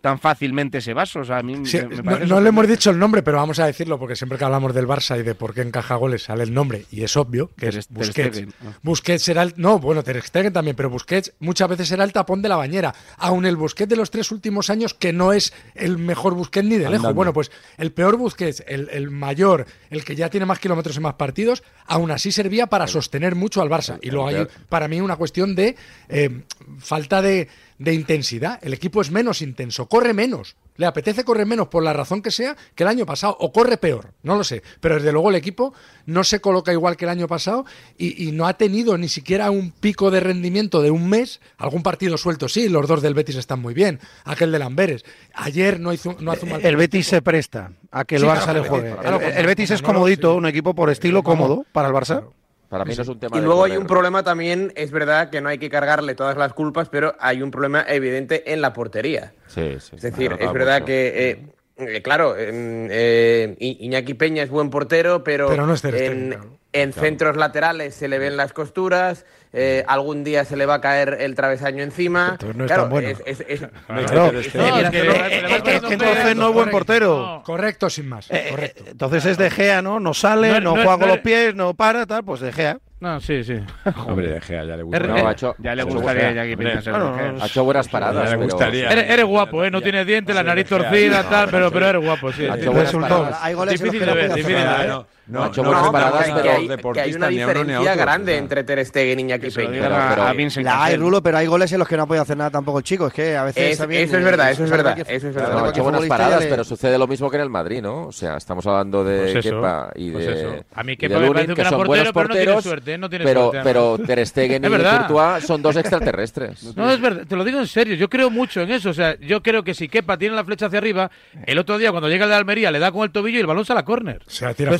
[0.00, 1.20] tan fácilmente ese vaso.
[1.20, 3.38] O sea, a mí Sí, me- me no, no le hemos dicho el nombre, pero
[3.38, 6.24] vamos a decirlo porque siempre que hablamos del Barça y de por qué encaja goles
[6.24, 8.42] sale el nombre y es obvio que Ter- es Busquets.
[8.82, 12.42] Busquets era el no, bueno, Ter Stegen también, pero Busquets muchas veces era el tapón
[12.42, 15.98] de la bañera, aun el Busquets de los tres últimos años que no es el
[15.98, 17.14] mejor Busquets ni de lejos.
[17.14, 21.00] Bueno, pues el peor Busquets, el, el mayor, el que ya tiene más kilómetros y
[21.00, 23.98] más partidos, aún así servía para sostener mucho al Barça.
[24.02, 25.76] Y luego hay para mí una cuestión de
[26.08, 26.42] eh,
[26.78, 27.48] falta de,
[27.78, 28.58] de intensidad.
[28.62, 30.56] El equipo es menos intenso, corre menos.
[30.76, 33.78] Le apetece correr menos por la razón que sea que el año pasado, o corre
[33.78, 34.62] peor, no lo sé.
[34.80, 35.74] Pero desde luego el equipo
[36.06, 37.64] no se coloca igual que el año pasado
[37.96, 41.40] y, y no ha tenido ni siquiera un pico de rendimiento de un mes.
[41.56, 43.98] Algún partido suelto, sí, los dos del Betis están muy bien.
[44.24, 45.04] Aquel de Lamberes.
[45.34, 48.26] Ayer no hizo, no hace un mal El Betis se presta a que el Sí,
[48.28, 48.94] Barça claro, le juegue.
[49.36, 50.38] El, Betis es no comodito, sí.
[50.38, 52.24] un equipo por estilo cómodo para el Barça.
[52.68, 55.30] Para mí no es un tema Y de luego hay un problema también, es verdad
[55.30, 58.72] que no hay que cargarle todas las culpas, pero hay un problema evidente en la
[58.74, 59.32] portería.
[59.46, 60.86] Sí, sí, Es decir, es verdad mucho.
[60.86, 61.46] que, eh,
[61.78, 66.12] eh, claro, em, eh, Iñaki Peña es buen portero, pero, Pero no es Ter Stegen,
[66.24, 66.58] en, claro.
[66.72, 70.80] en centros laterales se le ven las costuras, eh, algún día se le va a
[70.80, 72.30] caer el travesaño encima.
[72.32, 73.08] Entonces no es Claro, tan bueno.
[73.08, 74.32] es- es- es- Claro.
[74.32, 76.48] No, Eh, es que- eh, le va- es le va que poniendo entonces peros, no
[76.48, 76.70] es buen correcto.
[76.70, 77.18] portero.
[77.18, 77.42] No.
[77.44, 78.30] Correcto, sin más.
[78.30, 78.84] Eh, correcto.
[78.84, 80.00] eh, Entonces es De Gea, ¿no?
[80.00, 82.52] No sale, No, no, no, juega no, con los pies, no para, tal, pues De
[82.52, 82.78] Gea.
[83.00, 83.54] No, sí, sí.
[84.08, 84.96] Hombre, de Gea, ya le gusta.
[84.98, 87.32] R- No, eh, ha hecho, Ya le gustaría buena- a Iñaki Peña ser Claro, mujer.
[87.34, 88.14] no, ha hecho buenas paradas.
[88.16, 88.90] Ya le pero- gustaría.
[88.90, 89.70] Eres, eres guapo, ¿eh?
[89.70, 92.44] No tienes dientes, la nariz torcida, tal, pero, pero eres guapo, sí.
[92.46, 93.20] Ha hecho buenas Resultado.
[93.22, 93.40] paradas.
[93.42, 94.92] Hay goles Difícil que de no ver, difícil de ver.
[95.28, 97.96] No, No, ha no, hecho no, paradas, que, pero- hay, que hay una diferencia otro,
[97.96, 98.38] grande o sea.
[98.42, 99.70] entre Ter Stegen y Iñaki Que Peña.
[99.72, 100.22] digan Pero- a- pero-
[100.58, 100.96] a La hay.
[100.96, 103.08] Rulo, pero hay goles en los que no puede hacer nada tampoco el chico.
[103.08, 105.34] Es que a veces Es- también, eso es verdad, eso es verdad, cualquier- eso es
[105.34, 105.52] verdad.
[105.52, 108.06] No, ha hecho buenas paradas, le- pero sucede lo mismo que en el Madrid, ¿no?
[108.06, 110.64] O sea, estamos hablando de Pues eso, Kepa y pues de, eso.
[110.74, 112.98] A mí Kepa de me parece que son portero, buenos pero porteros, suerte.
[112.98, 114.68] No tiene pero, suerte, pero Ter Stegen y.
[114.68, 116.74] Courtois son dos extraterrestres.
[116.76, 118.90] No, es verdad, te lo digo en serio, yo creo mucho en eso.
[118.90, 121.10] O sea, yo creo que si Kepa tiene la flecha hacia arriba,
[121.46, 123.46] el otro día cuando llega el de Almería le da con el tobillo y el
[123.46, 124.22] balón sale a córner.
[124.26, 124.70] Se la tira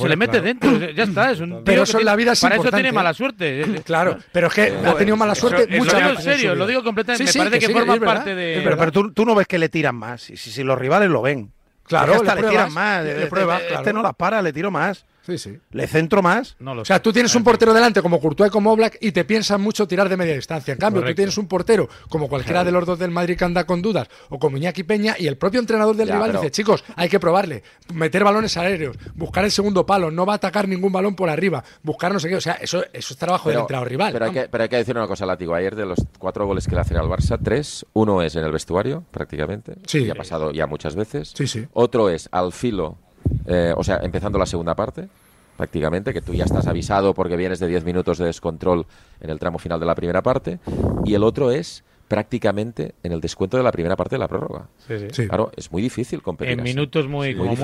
[0.41, 1.31] Le dentro, ya está.
[1.31, 3.65] Es un Pero que eso en la vida es Para eso tiene mala suerte.
[3.85, 6.33] Claro, pero es que ha tenido mala suerte Eso- muchas lo digo en veces en
[6.39, 7.19] serio, lo digo completamente.
[7.19, 8.61] Sí, Me sí, parece que, sí, forma es verdad, parte de.
[8.63, 10.31] Pero, pero tú, tú no ves que le tiran más.
[10.31, 11.53] Y si, si los rivales lo ven.
[11.85, 13.05] Claro, que hasta le le, tiran más.
[13.05, 13.93] le Este- pruebas, este claro.
[13.95, 15.05] no las para, le tiro más.
[15.29, 15.59] Sí, sí.
[15.73, 16.57] Le centro más.
[16.59, 17.03] No lo O sea, sé.
[17.03, 20.09] tú tienes un portero delante como Courtois y como Oblak y te piensas mucho tirar
[20.09, 20.73] de media distancia.
[20.73, 21.15] En cambio, Correcto.
[21.15, 24.09] tú tienes un portero como cualquiera de los dos del Madrid que anda con dudas
[24.31, 27.09] o como Iñaki Peña y el propio entrenador del Ya, rival pero- dice, chicos, hay
[27.09, 27.63] que probarle,
[27.93, 31.63] meter balones aéreos, buscar el segundo palo, no va a atacar ningún balón por arriba,
[31.83, 32.37] buscar no sé qué.
[32.37, 34.13] O sea, eso, eso es trabajo del entrenador rival.
[34.13, 35.55] Pero hay, que, pero hay que decir una cosa, Látigo.
[35.55, 38.53] Ayer de los cuatro goles que le hacen al Barça, tres, uno es en el
[38.53, 39.75] vestuario, prácticamente.
[39.87, 40.05] Sí.
[40.05, 41.33] Y ha pasado ya muchas veces.
[41.37, 41.67] Sí, sí.
[41.75, 42.97] Otro es al filo,
[43.47, 45.09] eh, o sea, empezando la segunda parte,
[45.57, 48.87] prácticamente, que tú ya estás avisado porque vienes de 10 minutos de descontrol
[49.21, 50.59] en el tramo final de la primera parte.
[51.05, 54.67] Y el otro es prácticamente en el descuento de la primera parte de la prórroga.
[54.87, 55.07] Sí, sí.
[55.13, 55.27] Sí.
[55.29, 56.55] Claro, es muy difícil competir.
[56.55, 56.69] En así.
[56.71, 57.57] minutos muy, Sí, como muy.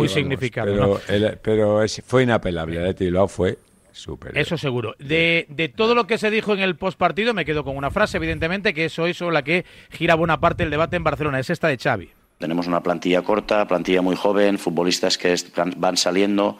[0.74, 0.74] ¿no?
[0.74, 2.76] Pero, el- pero es- fue inapelable.
[2.76, 3.58] El Athletic Bilbao fue
[3.92, 4.36] súper.
[4.36, 4.94] Eso seguro.
[4.98, 8.16] De, de todo lo que se dijo en el postpartido, me quedo con una frase,
[8.18, 11.38] evidentemente, que es hoy sobre la que gira buena parte del debate en Barcelona.
[11.38, 12.10] Es esta de Xavi.
[12.44, 15.34] Tenemos una plantilla corta, plantilla muy joven, futbolistas que
[15.78, 16.58] van- saliendo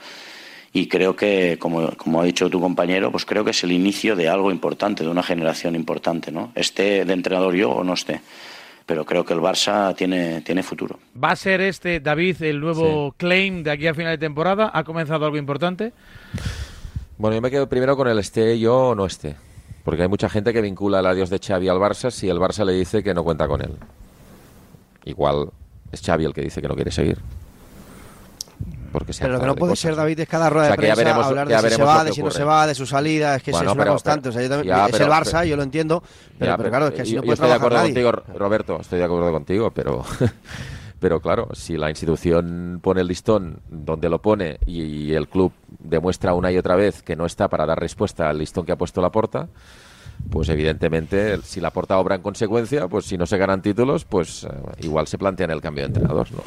[0.72, 4.16] y creo que, como, como ha dicho tu compañero, pues creo que es el inicio
[4.16, 6.52] de algo importante, de una generación importante, ¿no?
[6.54, 8.22] Esté de entrenador yo o no esté.
[8.86, 10.98] Pero creo que el Barça tiene, tiene futuro.
[11.22, 14.70] ¿Va a ser este, David, el nuevo claim de aquí a final de temporada?
[14.72, 15.92] ¿Ha comenzado algo importante?
[17.18, 19.36] Bueno, yo me quedo primero con el esté yo o no esté.
[19.84, 22.64] Porque hay mucha gente que vincula el adiós de Xavi al Barça si el Barça
[22.64, 23.72] le dice que no cuenta con él.
[25.04, 25.50] Igual
[25.94, 27.18] es Xavi el que dice que no quiere seguir.
[28.92, 29.96] Porque se Pero lo que no de puede cosas, ser.
[29.96, 31.74] David, es cada rueda O sea, de que ya prensa veremos- hablar ya de si
[31.76, 33.34] se va, de si no se va, de su salida.
[33.34, 34.28] Es que Bueno, es una pero- constante.
[34.28, 36.02] O sea, yo también- Ya, es pero- el Barça, pero- yo lo entiendo.
[36.38, 37.88] Pero, claro, es que así yo, no yo puede estoy de acuerdo nadie.
[38.04, 40.04] contigo, Roberto, estoy de acuerdo contigo, pero,
[41.00, 46.32] pero claro, si la institución pone el listón donde lo pone y, el club demuestra
[46.34, 49.00] una y otra vez que no está para dar respuesta al listón que ha puesto
[49.02, 49.48] la porta,
[50.30, 54.44] pues evidentemente si la porta obra en consecuencia, pues si no se ganan títulos, pues
[54.44, 54.48] eh,
[54.82, 56.42] igual se plantean el cambio de entrenador, ¿no?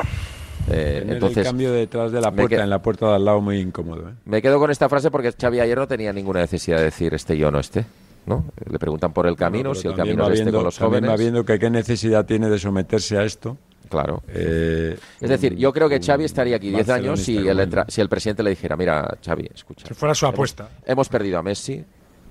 [0.70, 3.40] Eh, entonces, el cambio detrás de la me puerta, en la puerta de al lado,
[3.42, 4.10] muy incómodo.
[4.10, 4.14] ¿eh?
[4.26, 7.38] me quedo con esta frase porque Xavi ayer no tenía ninguna necesidad de decir este
[7.38, 7.86] yo no este.
[8.26, 8.44] ¿no?
[8.70, 11.10] Le preguntan por el camino, si el camino es este con los también jóvenes.
[11.12, 13.58] va viendo que qué necesidad tiene de someterse a esto.
[13.88, 14.22] Claro.
[14.28, 17.86] Eh, Es decir, yo creo que Xavi estaría aquí 10 barcelonista años si el, entra-
[17.88, 19.88] si el presidente le dijera, mira, Xavi, escucha.
[19.88, 20.68] Si fuera su hemos- apuesta.
[20.86, 21.82] Hemos, perdido a Messi,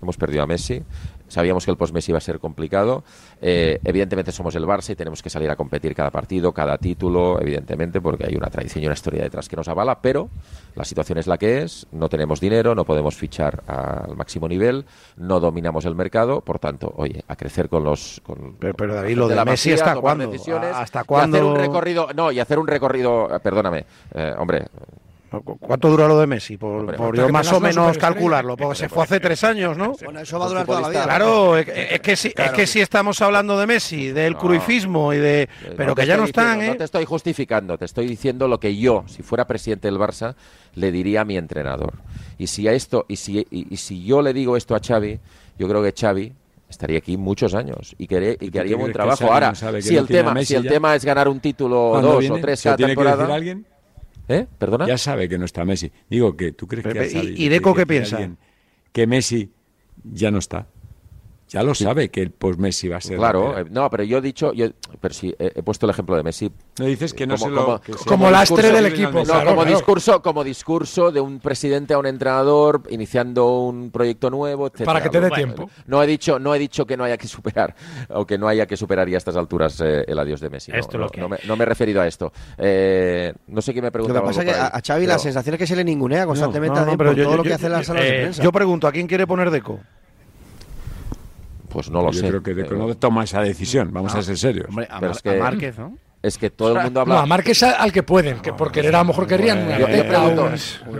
[0.03, 0.82] hemos perdido a Messi,
[1.29, 3.05] Sabíamos que el post-Messi iba a ser complicado.
[3.41, 7.41] Eh, evidentemente somos el Barça y tenemos que salir a competir cada partido, cada título,
[7.41, 10.29] evidentemente, porque hay una tradición y una historia detrás que nos avala, pero
[10.74, 14.85] la situación es la que es, no tenemos dinero, no podemos fichar al máximo nivel,
[15.16, 18.20] no dominamos el mercado, por tanto, oye, a crecer con los...
[18.24, 20.33] Con, Pero, pero con David, la lo de la Messi, Masía, ¿hasta cuándo?
[20.74, 21.37] ¿Hasta y cuándo?
[21.37, 24.66] hacer un recorrido, no, y hacer un recorrido, eh, perdóname, eh, hombre,
[25.43, 26.57] ¿Cuánto dura lo de Messi?
[26.57, 29.43] Por, Hombre, por hasta yo que más o menos calcularlo, porque se fue hace tres
[29.45, 29.93] años, ¿no?
[30.05, 31.05] Bueno, eso va a durar toda la vida.
[31.05, 34.39] Claro, es, es que si, es que si estamos hablando de Messi, del No.
[34.39, 35.49] cruifismo y de...
[35.76, 36.68] Pero te que ya no están, diciendo, ¿eh?
[36.68, 40.34] No te estoy justificando, te estoy diciendo lo que yo, si fuera presidente del Barça,
[40.74, 41.95] le diría a mi entrenador.
[42.39, 45.18] Y si a esto, y si, y, y si yo le digo esto a Xavi,
[45.59, 46.32] yo creo que Xavi
[46.68, 49.32] estaría aquí muchos años y que, y que haría un buen trabajo.
[49.32, 52.20] Ahora, no si no el tema, si el tema es ganar un título, ¿Cuándo dos
[52.20, 52.34] viene?
[52.37, 53.39] o tres ¿Se lo cada tiene que temporada.
[54.29, 54.47] ¿Eh?
[54.59, 54.87] ¿Perdona?
[54.87, 55.93] Ya sabe que no está Messi.
[56.11, 58.31] Digo que tú crees que Pepe, ya sabe, ¿y- y Deco que qué piensa?
[58.93, 59.51] Que Messi
[60.05, 60.66] ya no está.
[61.49, 63.18] Ya lo sabe que el post-Messi va a ser.
[63.18, 64.66] Claro, eh, no, pero yo he dicho, yo,
[65.01, 66.51] pero sí, he, he puesto el ejemplo de Messi.
[66.80, 69.11] No dices que no como, se lo- como- que se- Como lastre discurso- del equipo,
[69.20, 69.76] No, claro, como claro.
[69.76, 74.86] discurso, como discurso de un presidente a un entrenador iniciando un proyecto nuevo, etcétera.
[74.86, 75.70] Para que te dé Bueno, tiempo.
[75.86, 77.76] No he dicho, no he dicho que no haya que superar
[78.09, 80.72] o que no haya que superar ya a estas alturas eh, el adiós de Messi.
[80.72, 82.32] No, Esto es no, lo que no me, no me he referido a esto.
[82.59, 84.20] Eh, no sé quién me Lo preguntaba.
[84.22, 85.84] que pasa es algo que a, a Xavi la pero- sensación es que se le
[85.84, 87.66] ningunea constantemente No, a no, Deco pero por yo- todo yo- lo que yo- hace
[87.66, 88.42] en las yo- salas de eh, prensa.
[88.42, 89.78] Yo pregunto, ¿a quién quiere poner Deco?
[91.77, 92.29] Pues no lo Yo sé.
[92.29, 93.93] creo que Deco Eh, no toma esa decisión.
[93.93, 94.66] Vamos a ser serios.
[94.70, 95.95] Hombre, a, Pero es que- a Márquez, ¿no?
[96.22, 97.14] Es que todo el mundo habla.
[97.16, 100.07] No, a Márquez al que pueden, que por querer a lo mejor querrían yo, yo
[100.09, 100.55] pregunto, un-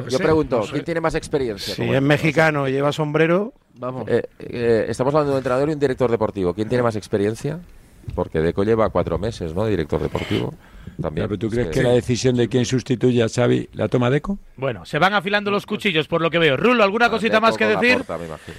[0.05, 0.73] yo yo pregunto no sé.
[0.73, 1.75] ¿quién tiene más experiencia?
[1.75, 3.55] Si es mexicano y lleva sombrero...
[3.79, 4.05] Vamos.
[4.07, 6.53] Eh, eh, estamos hablando de un entrenador y un director deportivo.
[6.53, 7.59] ¿Quién tiene más experiencia?
[8.15, 9.65] Porque Deco lleva cuatro meses, ¿no?
[9.65, 10.53] Director deportivo.
[11.01, 11.27] También.
[11.27, 14.39] Pero ¿Tú Es crees que la decisión de quién sustituye a Xavi la toma Deco?
[14.59, 16.59] Bueno, se van afilando los cuchillos por lo que veo.
[16.59, 17.97] Rulo, ¿alguna cosita más que decir?
[18.07, 18.57] Me imagino.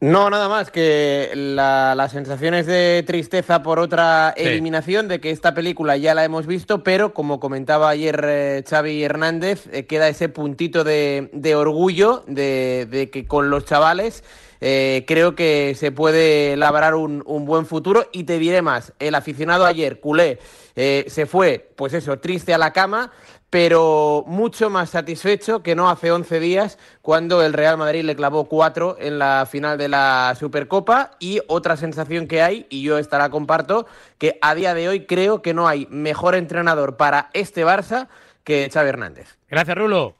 [0.00, 4.42] No, nada más, que la, la sensación es de tristeza por otra Sí.
[4.42, 9.02] eliminación, de que esta película ya la hemos visto, pero como comentaba ayer eh, Xavi
[9.02, 14.24] Hernández, eh, queda ese puntito de, de orgullo de, de que con los chavales
[14.60, 18.06] eh, creo que se puede labrar un, un buen futuro.
[18.12, 20.38] Y te diré más, el aficionado ayer, culé,
[20.74, 23.12] se fue, pues eso, triste a la cama,
[23.54, 28.48] pero mucho más satisfecho que no hace 11 días cuando el Real Madrid le clavó
[28.48, 33.16] 4 en la final de la Supercopa y otra sensación que hay, y yo esta
[33.16, 33.86] la comparto,
[34.18, 38.08] que a día de hoy creo que no hay mejor entrenador para este Barça
[38.42, 39.38] que Xavi Hernández.
[39.48, 40.16] Gracias, Rulo.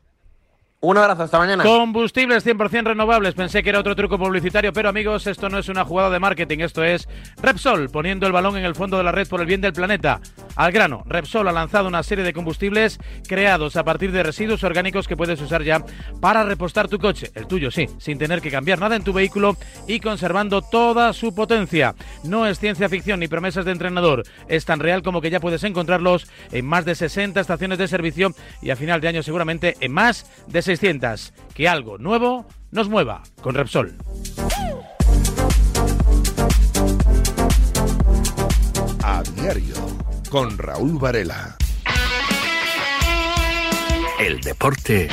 [0.85, 1.65] Un abrazo, hasta mañana.
[1.65, 3.33] Combustibles 100% renovables.
[3.33, 6.59] Pensé que era otro truco publicitario, pero amigos, esto no es una jugada de marketing,
[6.59, 7.09] esto es
[7.41, 10.21] Repsol, poniendo el balón en el fondo de la red por el bien del planeta.
[10.57, 15.09] Al grano, Repsol ha lanzado una serie de combustibles creados a partir de residuos orgánicos
[15.09, 15.83] que puedes usar ya
[16.21, 19.57] para repostar tu coche, el tuyo sí, sin tener que cambiar nada en tu vehículo
[19.89, 21.95] y conservando toda su potencia.
[22.25, 25.65] No es ciencia ficción ni promesas de entrenador, es tan real como que ya puedes
[25.65, 29.91] encontrarlos en más de 60 estaciones de servicio y a final de año seguramente en
[29.91, 31.33] más de 600.
[31.55, 33.97] Que algo nuevo nos mueva con Repsol.
[39.03, 39.75] A diario,
[40.31, 41.57] con Raúl Varela.
[44.19, 45.09] El deporte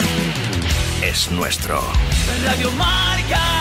[1.04, 1.82] es nuestro.
[2.44, 3.61] Radio Marca.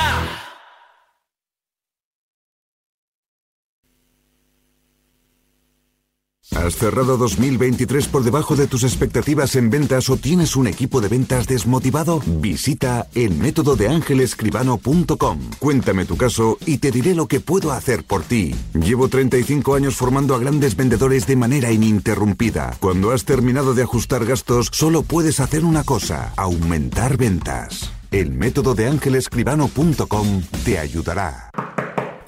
[6.57, 11.09] ¿Has cerrado 2023 por debajo de tus expectativas en ventas o tienes un equipo de
[11.09, 12.21] ventas desmotivado?
[12.27, 15.39] Visita el método de ángelescribano.com.
[15.61, 18.55] Cuéntame tu caso y te diré lo que puedo hacer por ti.
[18.75, 22.77] Llevo 35 años formando a grandes vendedores de manera ininterrumpida.
[22.81, 27.93] Cuando has terminado de ajustar gastos, solo puedes hacer una cosa, aumentar ventas.
[28.11, 31.51] El método de ángelescribano.com te ayudará.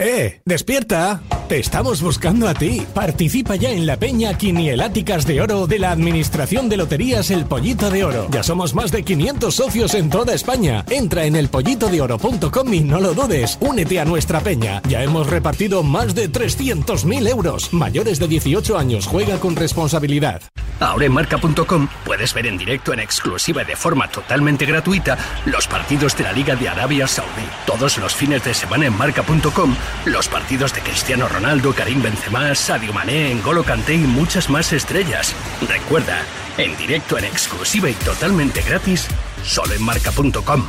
[0.05, 0.41] ¡Eh!
[0.45, 1.21] ¡Despierta!
[1.49, 2.85] Te estamos buscando a ti.
[2.93, 7.91] Participa ya en la peña Quinieláticas de Oro de la Administración de Loterías El Pollito
[7.91, 8.27] de Oro.
[8.31, 10.85] Ya somos más de 500 socios en toda España.
[10.89, 13.59] Entra en elpollitodeoro.com y no lo dudes.
[13.61, 14.81] Únete a nuestra peña.
[14.89, 17.73] Ya hemos repartido más de 300.000 euros.
[17.73, 19.07] Mayores de 18 años.
[19.07, 20.43] Juega con responsabilidad.
[20.81, 25.69] Ahora en marca.com puedes ver en directo en exclusiva y de forma totalmente gratuita los
[25.69, 27.47] partidos de la Liga de Arabia Saudí.
[27.67, 32.93] Todos los fines de semana en marca.com los partidos de Cristiano Ronaldo, Karim Benzema, Sadio
[32.93, 35.35] Mané, N'Golo Kanté y muchas más estrellas.
[35.69, 36.23] Recuerda,
[36.59, 39.09] en directo en exclusiva y totalmente gratis,
[39.45, 40.65] solo en marca.com.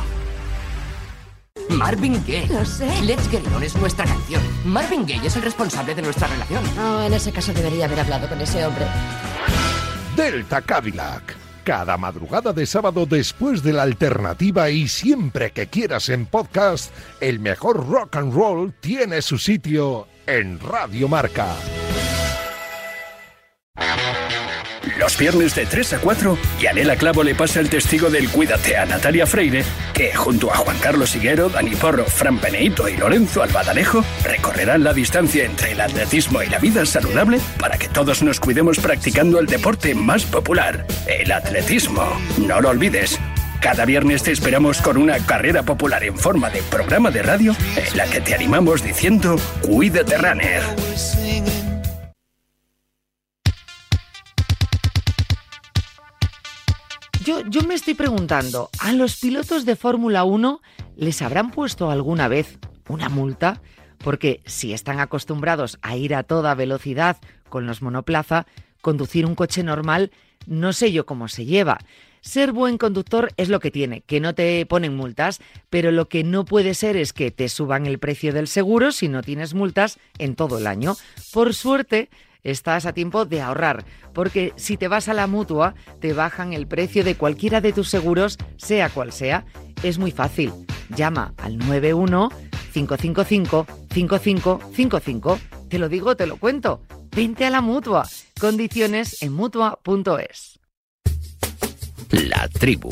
[1.70, 2.46] Marvin Gaye.
[2.48, 2.86] Lo sé.
[3.02, 4.42] Let's Get It On es nuestra canción.
[4.64, 6.62] Marvin Gaye es el responsable de nuestra relación.
[6.78, 8.86] Oh, en ese caso debería haber hablado con ese hombre.
[10.16, 11.43] Delta Cadillac.
[11.64, 17.40] Cada madrugada de sábado después de la alternativa y siempre que quieras en podcast, el
[17.40, 21.48] mejor rock and roll tiene su sitio en Radio Marca.
[24.98, 28.86] Los viernes de 3 a 4, Yanela Clavo le pasa el testigo del Cuídate a
[28.86, 34.04] Natalia Freire, que junto a Juan Carlos Higuero, Dani Porro, Fran Peneito y Lorenzo Albadalejo
[34.22, 38.78] recorrerán la distancia entre el atletismo y la vida saludable para que todos nos cuidemos
[38.78, 42.04] practicando el deporte más popular, el atletismo.
[42.38, 43.18] No lo olvides.
[43.60, 47.96] Cada viernes te esperamos con una carrera popular en forma de programa de radio en
[47.96, 51.63] la que te animamos diciendo Cuídate Runner.
[57.24, 60.60] Yo, yo me estoy preguntando, ¿a los pilotos de Fórmula 1
[60.96, 63.62] les habrán puesto alguna vez una multa?
[63.98, 67.16] Porque si están acostumbrados a ir a toda velocidad
[67.48, 68.46] con los monoplaza,
[68.82, 70.10] conducir un coche normal
[70.46, 71.78] no sé yo cómo se lleva.
[72.20, 76.24] Ser buen conductor es lo que tiene, que no te ponen multas, pero lo que
[76.24, 79.98] no puede ser es que te suban el precio del seguro si no tienes multas
[80.18, 80.96] en todo el año.
[81.32, 82.08] Por suerte,
[82.44, 86.68] estás a tiempo de ahorrar, porque si te vas a la mutua, te bajan el
[86.68, 89.44] precio de cualquiera de tus seguros, sea cual sea.
[89.82, 90.52] Es muy fácil.
[90.90, 92.30] Llama al 91
[92.72, 95.38] 555 5555.
[95.68, 96.82] Te lo digo, te lo cuento.
[97.14, 98.06] Vente a la mutua.
[98.40, 100.60] Condiciones en mutua.es.
[102.10, 102.90] La tribu.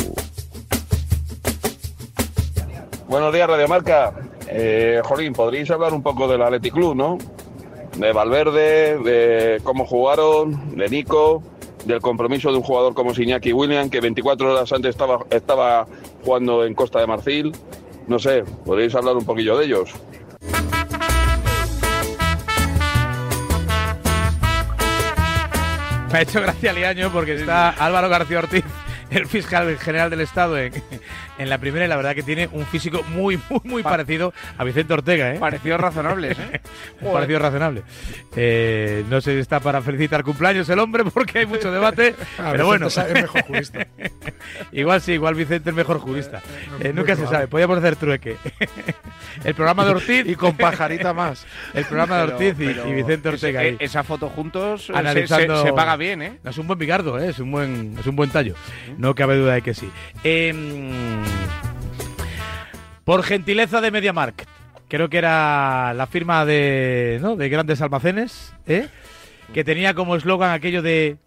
[3.08, 4.14] Buenos días, Radio Marca.
[4.48, 7.18] Eh, Jolín, podríais hablar un poco del Athletic Club, ¿no?
[8.02, 11.40] De Valverde, de cómo jugaron, de Nico,
[11.84, 15.86] del compromiso de un jugador como Iñaki William, que 24 horas antes estaba, estaba
[16.24, 17.52] jugando en Costa de Marfil.
[18.08, 19.90] No sé, podríais hablar un poquillo de ellos.
[26.10, 28.64] Me ha hecho gracia Liaño porque está Álvaro García Ortiz,
[29.10, 30.72] el fiscal general del Estado, en,
[31.38, 34.64] en la primera y la verdad que tiene un físico muy, muy, muy parecido a
[34.64, 35.34] Vicente Ortega.
[35.34, 35.38] ¿eh?
[35.38, 36.60] Parecidos razonables, ¿eh?
[37.00, 37.82] Un parecido razonable.
[38.36, 42.14] Eh, no sé si está para felicitar cumpleaños el hombre porque hay mucho debate,
[42.52, 42.86] pero bueno.
[42.88, 43.86] es mejor jurista.
[44.72, 46.40] igual sí, igual Vicente es mejor jurista.
[46.80, 48.36] Eh, nunca se sabe, podíamos hacer trueque.
[49.44, 50.26] el programa de Ortiz.
[50.26, 51.46] Y con pajarita más.
[51.74, 53.60] El programa de Ortiz y, pero y Vicente Ortega.
[53.60, 53.76] ahí.
[53.80, 56.38] esa foto juntos eh, se- Analizando- se, se paga bien, ¿eh?
[56.44, 57.28] Es un buen picardo, ¿eh?
[57.30, 58.54] es, un buen, es un buen tallo.
[58.98, 59.90] No cabe duda de que sí.
[60.24, 61.21] Em,
[63.04, 64.42] por gentileza de MediaMarkt,
[64.88, 67.36] creo que era la firma de, ¿no?
[67.36, 68.88] de grandes almacenes, ¿eh?
[69.52, 71.18] que tenía como eslogan aquello de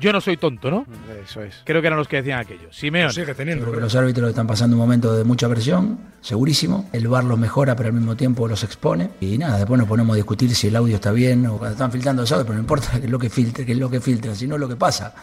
[0.00, 0.86] yo no soy tonto, ¿no?
[1.22, 1.62] Eso es.
[1.64, 2.72] Creo que eran los que decían aquello.
[2.72, 3.12] Simeón.
[3.12, 3.64] Sigue teniendo.
[3.64, 6.88] Creo que los árbitros están pasando un momento de mucha presión, segurísimo.
[6.92, 9.10] El VAR los mejora, pero al mismo tiempo los expone.
[9.20, 11.92] Y nada, después nos ponemos a discutir si el audio está bien o cuando están
[11.92, 14.00] filtrando los audios, pero no importa qué es lo que filtre, qué es lo que
[14.00, 15.14] filtra, sino lo que pasa.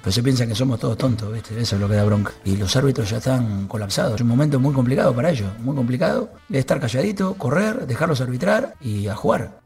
[0.00, 1.58] Pero se piensa que somos todos tontos, ¿viste?
[1.58, 2.32] Eso es lo que da bronca.
[2.44, 4.14] Y los árbitros ya están colapsados.
[4.14, 6.30] Es un momento muy complicado para ellos, muy complicado.
[6.48, 9.59] De estar calladito, correr, dejarlos arbitrar y a jugar.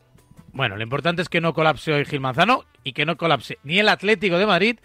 [0.54, 3.78] Bueno, lo importante es que no colapse hoy Gil Manzano y que no colapse ni
[3.78, 4.78] el Atlético de Madrid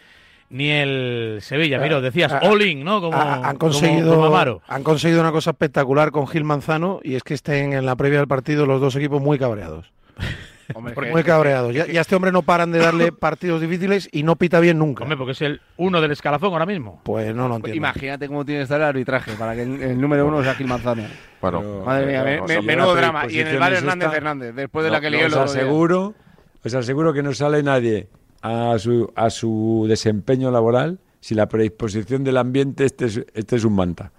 [0.49, 1.78] ni el Sevilla.
[1.80, 2.99] Mira, decías Ah, all in, ¿no?
[3.01, 4.36] Como, Ha- han conseguido como
[4.67, 8.17] han conseguido una cosa espectacular con Gil Manzano y es que estén en la previa
[8.17, 9.91] del partido los dos equipos muy cabreados.
[10.74, 11.74] Hombre, muy cabreados.
[11.74, 15.03] Ya, ya este hombre no paran de darle partidos difíciles y no pita bien nunca.
[15.03, 17.01] Hombre, porque es el uno del escalafón ahora mismo.
[17.03, 17.78] Pues no lo entiendo.
[17.78, 20.67] Imagínate cómo tiene que estar el arbitraje para que el, el número uno sea Gil
[20.67, 21.03] Manzano.
[21.41, 23.26] Bueno, Madre mía, me- no, me- son menudo drama.
[23.30, 25.34] Y en el bar Hernández esta- Hernández, después de No, la que no, lió el
[25.34, 26.13] os aseguro,
[26.63, 28.07] os aseguro que no sale nadie
[28.41, 33.65] a su, a su desempeño laboral si la predisposición del ambiente este es, este es
[33.65, 34.11] un manta.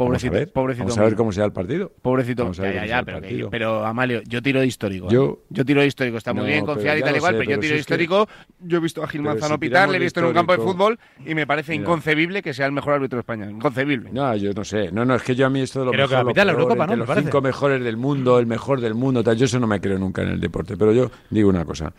[0.00, 1.92] Pobrecito, Vamos a ver, pobrecito Vamos a ver cómo será el partido.
[2.00, 2.42] Pobrecito.
[2.44, 5.06] Vamos a Ya, ver ya, ya, pero, que- pero Amalio, yo tiro de histórico.
[5.06, 5.12] ¿eh?
[5.12, 6.16] Yo- Yo tiro de histórico.
[6.16, 7.68] Está muy No, bien pero confiar y tal igual, sé, pero yo pero tiro si
[7.68, 8.28] de que- histórico.
[8.60, 10.52] Yo he visto a Gil Pero Manzano si pitar, le he visto en un campo
[10.52, 11.82] de fútbol y me parece Mira.
[11.82, 13.50] inconcebible que sea el mejor árbitro de España.
[13.50, 14.10] Inconcebible.
[14.12, 14.90] No, yo no sé.
[14.90, 16.34] No, no, es que yo a mí esto de lo Creo que mejor, a lo
[16.34, 17.00] peor, Eurocopa, entre ¿no?
[17.00, 17.26] Los parece.
[17.26, 20.22] cinco mejores del mundo, el mejor del mundo, tal, yo eso no me creo nunca
[20.22, 20.78] en el deporte.
[20.78, 21.92] Pero yo digo una cosa.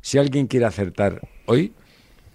[0.00, 1.72] Si alguien quiere acertar hoy,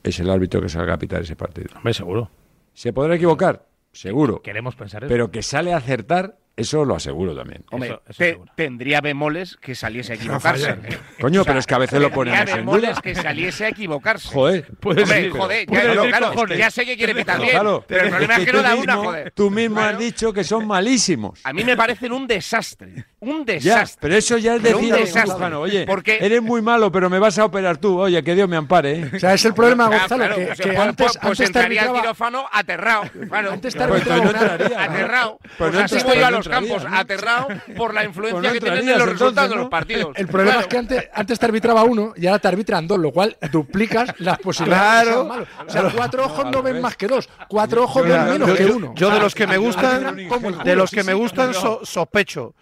[0.04, 1.70] es el árbitro que salga a pitar ese partido.
[1.78, 2.30] Hombre, seguro.
[2.74, 3.66] ¿Se podrá equivocar?
[3.92, 4.42] Seguro.
[4.42, 5.10] Queremos pensar eso.
[5.10, 7.64] Pero que sale a acertar, eso lo aseguro también.
[7.72, 8.52] Hombre, Eso- eso te- seguro.
[8.56, 10.76] tendría bemoles que saliese a equivocarse.
[11.22, 13.02] Coño, pero es que a veces lo Tendría ponemos en bemoles duda.
[13.02, 14.28] que saliese a equivocarse.
[14.30, 17.52] Joder, Puede Hombre, ser, joder, puede ya, ser, claro, ya sé que quiere pitar bien,
[17.52, 19.32] Claro, pero el problema es que tú no da una, mismo- joder.
[19.32, 19.98] Tú mismo Claro.
[19.98, 21.40] has dicho que son malísimos.
[21.44, 23.06] A mí me parecen un desastre.
[23.22, 23.98] Un Ya, desastre.
[24.02, 24.94] pero eso ya es decir un
[25.52, 28.00] a oye, Porque- eres muy malo, pero me vas a operar tú.
[28.00, 29.00] Oye, que Dios me ampare.
[29.00, 29.12] ¿eh?
[29.16, 31.24] O sea, es el problema, Ah, Gonzalo, claro, que, pues, que pues, antes, pues, pues
[31.26, 33.02] antes te entraría al arbitraba- quirófano aterrado.
[33.52, 33.94] Antes te Claro.
[33.94, 34.22] Pues arbitraba
[36.50, 36.98] campos, ¿no?
[36.98, 39.56] aterrado por la influencia que tienen en los entonces, resultados ¿no?
[39.56, 40.12] de los partidos.
[40.16, 40.62] El problema claro.
[40.62, 44.14] es que antes, antes, te arbitraba uno y ahora te arbitran dos, lo cual duplicas
[44.20, 45.10] las posibilidades.
[45.14, 45.46] Claro.
[45.68, 48.66] O sea, cuatro ojos no, ven más que dos, cuatro ojos ven menos yo, que
[48.66, 48.94] uno.
[48.96, 50.16] Yo de los que me gustan,
[50.64, 52.54] de los que me gustan sospecho.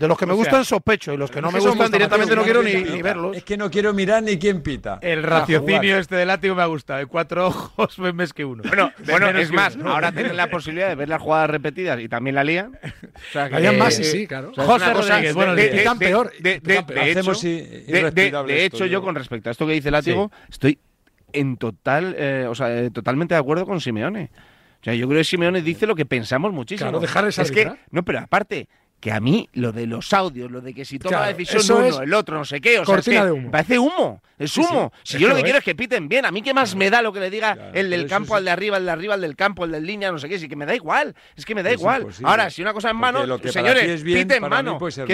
[0.00, 2.62] De los que me gustan sospecho y los que no me gustan directamente no quiero
[2.62, 3.36] ni, verlos.
[3.36, 4.98] Es que no quiero mirar ni quién pita.
[5.02, 7.00] El raciocinio este del látigo me ha gustado.
[7.00, 7.06] ¿eh?
[7.06, 8.62] Cuatro ojos ven más que uno.
[9.04, 12.44] Bueno, es más, ahora tienen la posibilidad de ver las jugadas repetidas y también la
[12.44, 12.70] lía.
[13.30, 14.52] O sea, más, sí, eh, sí, claro.
[14.56, 16.32] José Rodríguez, bueno, de, peor.
[16.40, 16.60] De,
[18.64, 20.48] hecho, yo con respecto a esto que dice látigo, sí.
[20.50, 20.78] estoy
[21.32, 24.30] en total, eh, totalmente de acuerdo con Simeone.
[24.80, 26.88] O sea, yo creo que Simeone dice lo que pensamos muchísimo.
[26.88, 27.52] Claro, dejar esa Es
[27.90, 28.66] no, pero aparte,
[29.00, 32.02] que a mí lo de los audios, lo de que si toma la decisión uno,
[32.02, 34.92] el otro, no sé qué, o sea, es parece humo, es humo.
[35.02, 37.00] Si yo lo que quiero es que piten bien, a mí qué más me da
[37.00, 39.36] lo que le diga el del campo al de arriba, el de arriba, el del
[39.36, 41.62] campo, el del línea, no sé qué, sí que me da igual, es que me
[41.62, 42.06] da igual.
[42.22, 44.78] Ahora, si una cosa en mano, señores, piten en mano.
[44.78, 45.08] Puede ser.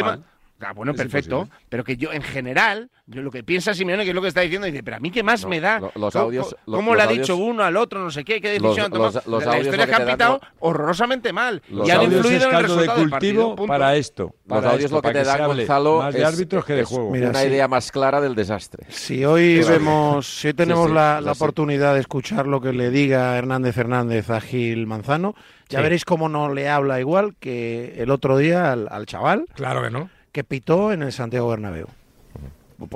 [0.61, 1.49] Ah, bueno, perfecto.
[1.69, 4.41] Pero que yo, en general, yo lo que piensa Simeone, que es lo que está
[4.41, 5.81] diciendo, dice, pero a mí qué más me da.
[5.95, 8.01] Los audios, ¿Cómo, le ha dicho uno al otro?
[8.01, 11.63] No sé qué, qué decisión los, los, La historia que han pitado horrorosamente mal.
[11.69, 14.35] Los y han influido en el resultado de cultivo para esto.
[14.47, 17.11] Los audios esto, lo que te dan, Gonzalo, de árbitros que de juego.
[17.11, 18.87] Mira, una idea más clara del desastre.
[18.89, 24.31] Si hoy vemos, si tenemos la, oportunidad de escuchar lo que le diga Hernández Hernández
[24.31, 25.35] a Gil Manzano,
[25.69, 29.47] ya veréis cómo no le habla igual que el otro día al chaval.
[29.55, 31.87] Claro que no que pitó en el Santiago Bernabéu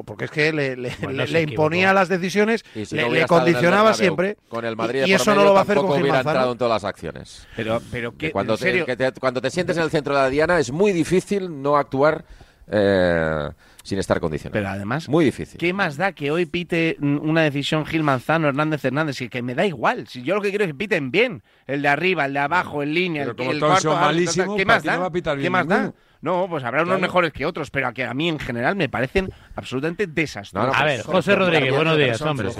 [0.04, 3.94] porque es que le, le, bueno, le, imponía las decisiones, y si no le, condicionaba
[3.94, 4.36] siempre.
[4.50, 6.30] Con el Madrid y, eso no lo va a hacer con hubiera Manzano.
[6.30, 7.48] entrado en todas las acciones.
[7.56, 10.28] Pero, pero que, cuando, te, que te, cuando te sientes en el centro de la
[10.28, 12.26] diana es muy difícil no actuar.
[12.70, 13.48] Eh,
[13.82, 14.52] sin estar condicionado.
[14.52, 15.58] Pero además, muy difícil.
[15.58, 19.20] ¿Qué más da que hoy pite una decisión Gil Manzano, Hernández Hernández?
[19.22, 20.06] Y que me da igual.
[20.06, 22.82] Si yo lo que quiero es que piten bien, el de arriba, el de abajo,
[22.82, 24.98] el línea, pero el, el cuarto, ah, malísimo, ¿Qué más da?
[24.98, 25.92] No ¿Qué más da?
[26.22, 30.06] No, pues habrá unos mejores que otros, pero a, mí en general me parecen absolutamente
[30.06, 30.72] desastrosos.
[30.72, 32.50] No, a ver, José Rodríguez, buenos días, hombre.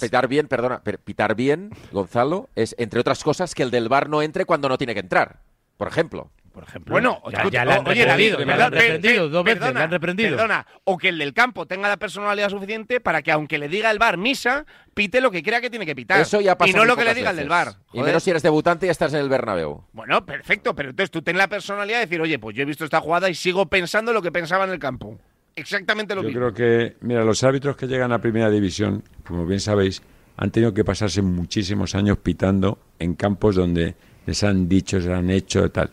[0.00, 4.20] Pitar bien, perdona, pitar bien, Gonzalo, es entre otras cosas que el del bar no
[4.22, 5.40] entre cuando no tiene que entrar,
[5.76, 6.92] por ejemplo por ejemplo.
[6.92, 10.30] Bueno, ya, ya la han oye, reprendido, la han reprendido dos veces, perdona, han reprendido.
[10.36, 13.90] Perdona, o que el del campo tenga la personalidad suficiente para que aunque le diga
[13.90, 16.18] el bar misa, pite lo que crea que tiene que pitar.
[16.18, 17.32] Eso ya pasa Y no lo que le diga veces.
[17.32, 17.66] el del bar.
[17.66, 17.82] Joder.
[17.92, 19.84] Y menos si eres debutante y estás en el Bernabéu.
[19.92, 22.86] Bueno, perfecto, pero entonces tú ten la personalidad de decir, oye, pues yo he visto
[22.86, 25.18] esta jugada y sigo pensando lo que pensaba en el campo.
[25.56, 26.40] Exactamente lo yo mismo.
[26.40, 30.00] Yo creo que, mira, los árbitros que llegan a Primera División, como bien sabéis,
[30.38, 33.94] han tenido que pasarse muchísimos años pitando en campos donde
[34.26, 35.90] les han dicho, se han hecho, tal.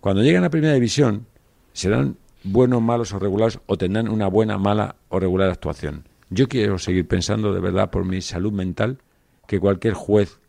[0.00, 1.26] Cuando lleguen a primera división,
[1.72, 6.04] serán buenos, malos o regulares o tendrán una buena, mala o regular actuación.
[6.30, 8.98] Yo quiero seguir pensando de verdad por mi salud mental
[9.46, 10.40] que cualquier juez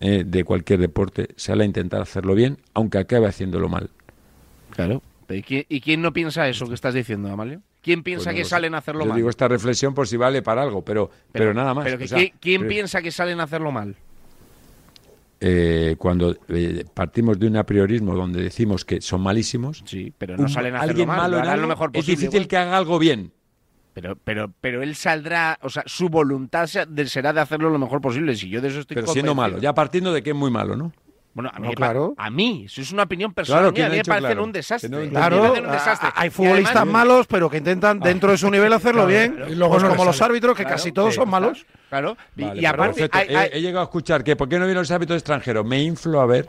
[0.00, 3.90] eh, de cualquier deporte sale a intentar hacerlo bien, aunque acabe haciéndolo mal.
[4.70, 5.02] Claro.
[5.28, 7.60] ¿Y quién, no piensa eso que estás diciendo, Amalio?
[7.82, 9.08] ¿Quién piensa pues que salen a hacerlo mal?
[9.10, 11.84] Yo digo esta reflexión por si vale para algo, pero, pero, nada más.
[11.84, 11.98] Pero
[12.40, 13.96] ¿Quién piensa que salen a hacerlo mal?
[15.40, 19.84] eh, cuando eh, partimos de un apriorismo donde decimos que son malísimos,
[20.16, 23.32] pero alguien malo, lo lo mejor posible, es difícil que haga algo bien.
[23.92, 28.36] Pero, pero, pero él saldrá, o sea, su voluntad será de hacerlo lo mejor posible.
[28.36, 30.76] Si yo de eso estoy Pero siendo malo, ya partiendo de que es muy malo,
[30.76, 30.92] ¿no?
[31.36, 32.14] Bueno, a mí, claro.
[32.16, 33.70] a mí, eso es una opinión personal.
[33.74, 35.10] Claro, a mí me parecen un desastre.
[35.10, 38.06] Claro, ah, ah, hay futbolistas malos, pero que intentan ah.
[38.06, 39.44] dentro de su nivel hacerlo bien.
[39.46, 41.66] Y luego como los árbitros, que casi todos son malos.
[41.90, 43.10] Claro, y, pues aparte.
[43.52, 45.66] He, llegado a escuchar que, ¿por qué no vienen los árbitros extranjeros?
[45.66, 46.48] Me inflo a ver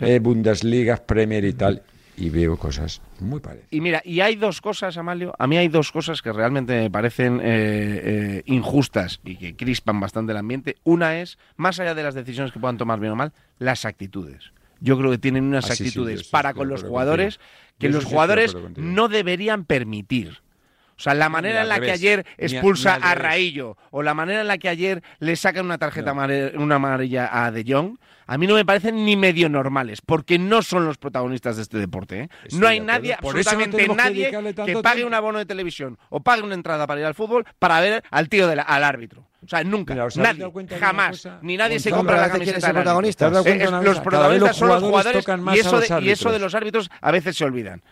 [0.00, 1.82] eh, Bundesliga, Premier y tal,
[2.16, 3.68] y veo cosas muy parecido.
[3.70, 6.90] Y mira, y hay dos cosas, Amalio, a mí hay dos cosas que realmente me
[6.90, 10.76] parecen eh, eh, injustas y que crispan bastante el ambiente.
[10.84, 14.52] Una es, más allá de las decisiones que puedan tomar bien o mal, las actitudes.
[14.80, 17.40] Yo creo que tienen unas actitudes para con los jugadores
[17.78, 20.43] que los jugadores no deberían permitir.
[21.04, 24.48] O sea, la manera en la que ayer expulsa a, Raillo o la manera en
[24.48, 28.46] la que ayer le sacan una tarjeta amarilla, una amarilla a De Jong, a mí
[28.46, 32.20] no me parecen ni medio normales, porque no son los protagonistas de este deporte.
[32.20, 32.28] ¿eh?
[32.52, 34.30] No hay nadie, Por absolutamente no nadie,
[34.64, 37.80] que, pague un abono de televisión o pague una entrada para ir al fútbol para
[37.80, 39.28] ver al tío del árbitro.
[39.44, 40.50] O sea, nunca, nadie,
[40.80, 43.28] jamás, ni nadie se compra la camiseta del protagonista.
[43.44, 47.10] Eh, eh, los protagonistas son los jugadores y eso, y eso de los árbitros a
[47.10, 47.82] veces se olvidan.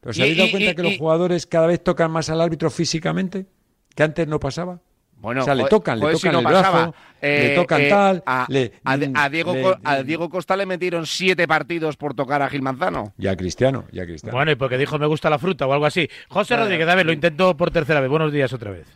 [0.00, 3.46] ¿Pero se habéis dado cuenta que los jugadores cada vez tocan más al árbitro físicamente?
[3.94, 4.80] Que antes no pasaba.
[5.20, 6.92] Bueno, o sea, le tocan, le si tocan no el brazo, pasaba.
[7.20, 8.22] le Eh, tocan eh, tal.
[8.24, 8.92] A, le- a-
[9.24, 12.62] a Diego, le- Co- a Diego Costa le metieron siete partidos por tocar a Gil
[12.62, 13.12] Manzano.
[13.16, 14.36] Ya Cristiano, ya Cristiano.
[14.36, 16.08] Bueno, y porque dijo me gusta la fruta o algo así.
[16.28, 18.08] José Rodríguez, a ver, lo intento por tercera vez.
[18.08, 18.86] Buenos días otra vez.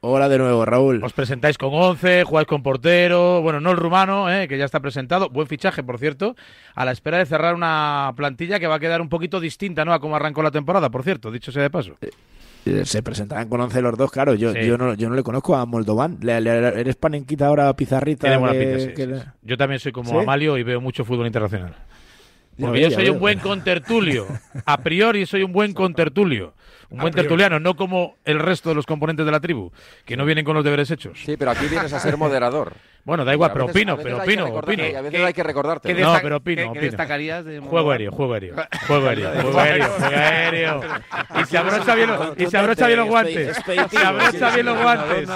[0.00, 1.02] Hola de nuevo, Raúl.
[1.02, 4.80] Os presentáis con 11, jugáis con portero, bueno, no el rumano, eh, que ya está
[4.80, 5.30] presentado.
[5.30, 6.36] Buen fichaje, por cierto,
[6.74, 9.94] a la espera de cerrar una plantilla que va a quedar un poquito distinta, ¿no?
[9.94, 11.96] A cómo arrancó la temporada, por cierto, dicho sea de paso.
[12.66, 14.34] Eh, Se presentarán con 11 los dos, claro.
[14.34, 14.66] Yo, Sí.
[14.66, 16.18] yo, no, yo no le conozco a Moldovan.
[16.20, 18.22] Le, le- ¿Eres panenquita ahora pizarrita?
[18.22, 19.26] Tiene buena que- pinta, sí, que sí, le- sí.
[19.42, 20.16] Yo también soy como ¿Sí?
[20.16, 21.74] Amalio y veo mucho fútbol internacional.
[22.58, 23.14] Porque yo ya soy veo.
[23.14, 24.26] un buen contertulio.
[24.66, 26.52] A priori soy un buen contertulio.
[26.90, 27.28] Un buen priori.
[27.28, 29.70] tertuliano, no como el resto de los componentes de la tribu,
[30.04, 31.18] que no vienen con los deberes hechos.
[31.24, 32.72] Sí, pero aquí vienes a ser moderador.
[33.10, 34.84] Bueno, da igual, pero opino, pero opino, opino.
[34.84, 35.92] a veces hay que recordarte.
[35.94, 36.82] No, pero opino, qué- qué opino.
[36.84, 38.54] destacarías de Juego aéreo, juego aéreo.
[38.86, 40.80] Juego aéreo, juego aéreo, juego aéreo.
[41.40, 43.56] Y se abrocha bien, los- y se abrocha bien los guantes.
[43.90, 45.28] Se abrocha bien los guantes.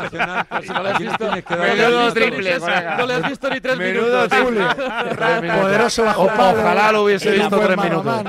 [1.51, 2.59] Menudo triple.
[2.97, 4.29] No le has visto ni tres Menudo minutos.
[4.29, 5.61] triple.
[5.61, 6.61] Poderoso bajo palo.
[6.61, 8.25] Ojalá lo hubiese la visto tres minutos.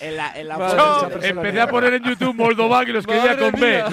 [0.00, 3.84] la, la empecé a poner en YouTube Moldovan y lo escribía Madre con B.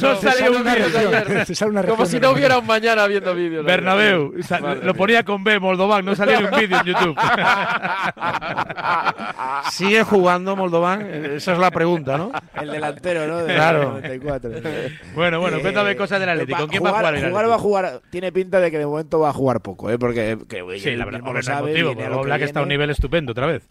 [0.00, 3.64] No, salía un una Como si no hubiera un mañana viendo vídeos.
[3.64, 3.97] la verdad.
[3.98, 4.34] Bernabéu.
[4.38, 7.16] O sea, lo ponía con B, Moldovan, no salía en un vídeo en YouTube.
[9.70, 11.02] ¿Sigue jugando Moldovan?
[11.36, 12.32] Esa es la pregunta, ¿no?
[12.60, 13.38] El delantero, ¿no?
[13.44, 13.84] De Claro.
[13.94, 14.50] 94.
[15.14, 16.54] Bueno, bueno, Eh, cuéntame cosas del Atlético.
[16.56, 18.00] va- ¿Con quién va a jugar el va a jugar.
[18.10, 19.98] Tiene pinta de que de momento va a jugar poco, ¿eh?
[19.98, 22.44] Porque que, Sí, él la verdad, no hay sabe, motivo, viene a porque lo que
[22.44, 23.66] está a un nivel estupendo otra vez.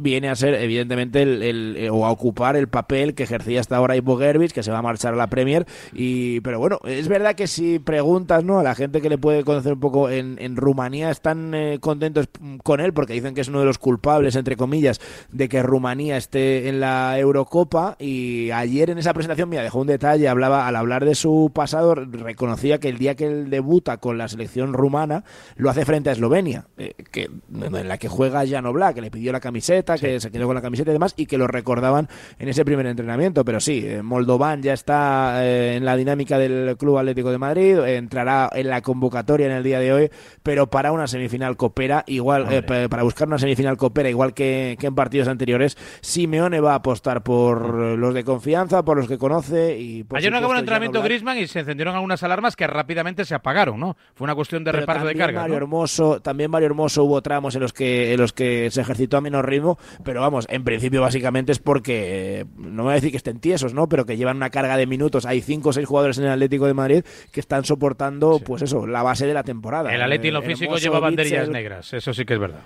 [0.00, 3.96] Viene a ser evidentemente el, eh, o a ocupar el papel que ejercía hasta ahora
[3.96, 7.34] Ivo Gervis, que se va a marchar a la Premier y pero bueno, es verdad
[7.34, 8.58] que si preguntas ¿no?
[8.58, 12.28] a la gente que le puede conocer un poco en, Rumanía están eh, contentos
[12.64, 16.16] con él porque dicen que es uno de los culpables entre comillas de que Rumanía
[16.16, 20.76] esté en la Eurocopa y ayer en esa presentación mira, dejó un detalle, hablaba al
[20.76, 25.24] hablar de su pasado reconocía que el día que él debuta con la selección rumana
[25.56, 29.10] lo hace frente a Eslovenia, eh, que en la que juega Jan Oblak, que le
[29.10, 32.08] pidió la camiseta, que se quedó con la camiseta y demás, y que lo recordaban
[32.38, 33.44] en ese primer entrenamiento.
[33.44, 37.78] Pero sí, eh, Moldovan ya está eh, en la dinámica del Club Atlético de Madrid,
[37.78, 40.10] entrará en la convocatoria en el día de hoy,
[40.42, 44.76] pero para una semifinal copera, igual eh, pa- para buscar una semifinal copera, igual que,
[44.78, 49.18] que en partidos anteriores, Simeone va a apostar por los de confianza, por los que
[49.18, 51.02] conoce y por Ayer no acabó el entrenamiento.
[51.02, 53.96] Griezmann y se encendieron algunas alarmas que rápidamente se apagaron, ¿no?
[54.14, 55.40] Fue una cuestión de Pero reparto de carga.
[55.42, 55.56] Mario ¿no?
[55.58, 59.20] Hermoso, también Mario Hermoso hubo tramos en los que en los que se ejercitó a
[59.20, 59.69] menor ritmo,
[60.04, 63.74] pero vamos, en principio básicamente es porque eh, no voy a decir que estén tiesos,
[63.74, 63.88] ¿no?
[63.88, 65.26] Pero que llevan una carga de minutos.
[65.26, 68.86] Hay cinco o seis jugadores en el Atlético de Madrid que están soportando, pues eso,
[68.86, 69.94] la base de la temporada.
[69.94, 72.60] El Atleti en lo Eh, físico Hermoso, lleva banderillas negras, eso sí que es verdad.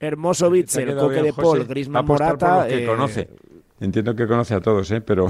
[0.00, 0.50] Hermoso
[0.92, 1.32] quedado Coque de.
[1.32, 1.66] Paul,
[2.04, 2.56] por Morata.
[2.58, 3.28] los que eh, conoce.
[3.80, 5.00] Entiendo que conoce a todos, ¿eh?
[5.00, 5.26] Pero...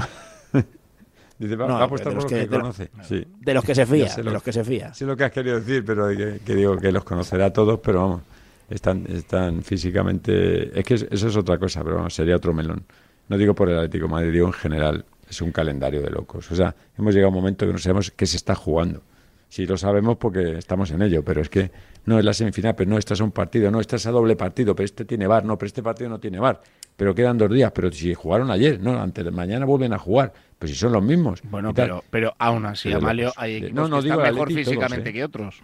[1.38, 2.90] Dice, va, No, va a apostar de por los los que, que- de lo- conoce.
[3.02, 3.24] Sí.
[3.40, 4.92] de los que se fía, de los que se fía.
[4.92, 7.78] Sé lo que has querido decir, pero que, que digo que los conocerá a todos,
[7.80, 8.22] pero vamos,
[8.68, 10.78] están, están físicamente...
[10.78, 12.84] Es que es- eso es otra cosa, pero vamos, sería otro melón.
[13.28, 15.04] No digo por el Atlético de Madrid, digo en general.
[15.28, 16.50] Es un calendario de locos.
[16.50, 19.02] O sea, hemos llegado a un momento que no sabemos qué se está jugando.
[19.50, 21.70] Sí lo sabemos porque estamos en ello, pero es que
[22.04, 24.36] no es la semifinal, pero no, este es un partido, no, este es a doble
[24.36, 26.60] partido, pero este tiene bar, no, pero este partido no tiene bar.
[26.96, 30.32] Pero quedan dos días, pero si jugaron ayer, no, antes de mañana vuelven a jugar,
[30.58, 31.40] pues si son los mismos.
[31.44, 34.32] Bueno, pero, pero aún así, Sí, de Amalio, hay equipos No, no, que digo están
[34.32, 35.12] mejor Atleti, todos, físicamente ¿eh?
[35.12, 35.62] que otros.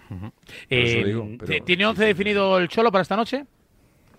[0.71, 3.45] Eh, eso digo, pero- ¿Tiene 11 definido el Cholo para esta noche?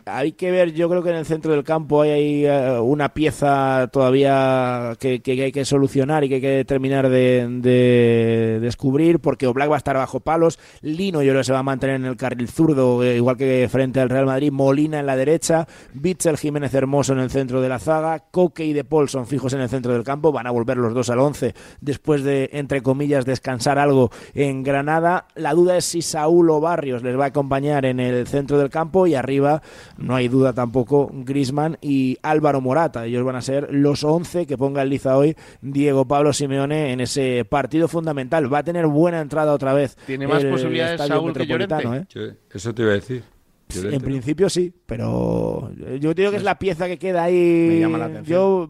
[0.08, 3.89] Hay que ver, yo creo que en el centro del campo hay, eh, una pieza
[3.91, 9.72] todavía que, hay que solucionar y que hay que terminar de, de descubrir, porque Oblak
[9.72, 12.18] va a estar bajo palos, Lino yo creo que se va a mantener en el
[12.18, 16.72] carril zurdo, eh, igual que frente al Real Madrid, Molina en la derecha, Bitzel, Jiménez
[16.76, 19.70] Hermoso en el centro de la zaga, Coque y De Paul son fijos en el
[19.70, 23.80] centro del campo, van a volver los dos al 11 después de, entre comillas, descansar
[23.80, 25.26] algo en Granada.
[25.34, 28.70] La duda es si Saúl o Barrios les va a acompañar en el centro del
[28.70, 29.64] campo y arriba
[29.98, 33.06] no hay duda tampoco Grisman y Álvaro Morata.
[33.06, 37.02] Ellos van a ser los 11 que ponga en liza hoy Diego Pablo Simeone en
[37.02, 38.54] ese partido fundamental.
[38.54, 39.96] Va a tener buena entrada otra vez.
[40.06, 41.76] Tiene más el posibilidades Estadio Saúl que Llorente.
[42.16, 42.34] ¿eh?
[42.54, 43.24] Eso te iba a decir.
[43.70, 44.06] Llorente, En ¿no?
[44.06, 47.68] principio sí, pero yo digo que es la pieza que queda ahí.
[47.70, 48.26] Me llama la atención.
[48.28, 48.70] Yo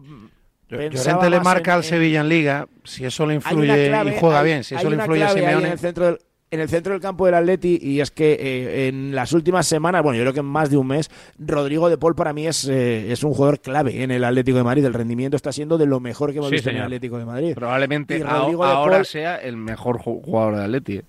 [0.68, 4.40] Llorente le marca en- al Sevilla en Liga, si eso le influye clave, y juega
[4.40, 5.66] hay- bien, si eso le influye a Simeone.
[5.66, 6.18] en el centro del
[6.56, 10.02] en el centro del campo del Atleti y es que eh, en las últimas semanas,
[10.02, 12.66] bueno, yo creo que en más de un mes, Rodrigo de Paul para mí es,
[12.68, 14.84] eh, es un jugador clave en el Atlético de Madrid.
[14.84, 16.82] El rendimiento está siendo de lo mejor que hemos Sí, visto en el.
[16.82, 17.54] Atlético de Madrid.
[17.54, 20.96] Probablemente ahora Paul- sea el mejor ju- jugador de Atleti.
[20.96, 21.04] eh.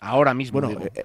[0.00, 0.60] Ahora mismo.
[0.60, 0.90] Bueno, digo.
[0.94, 1.04] eh,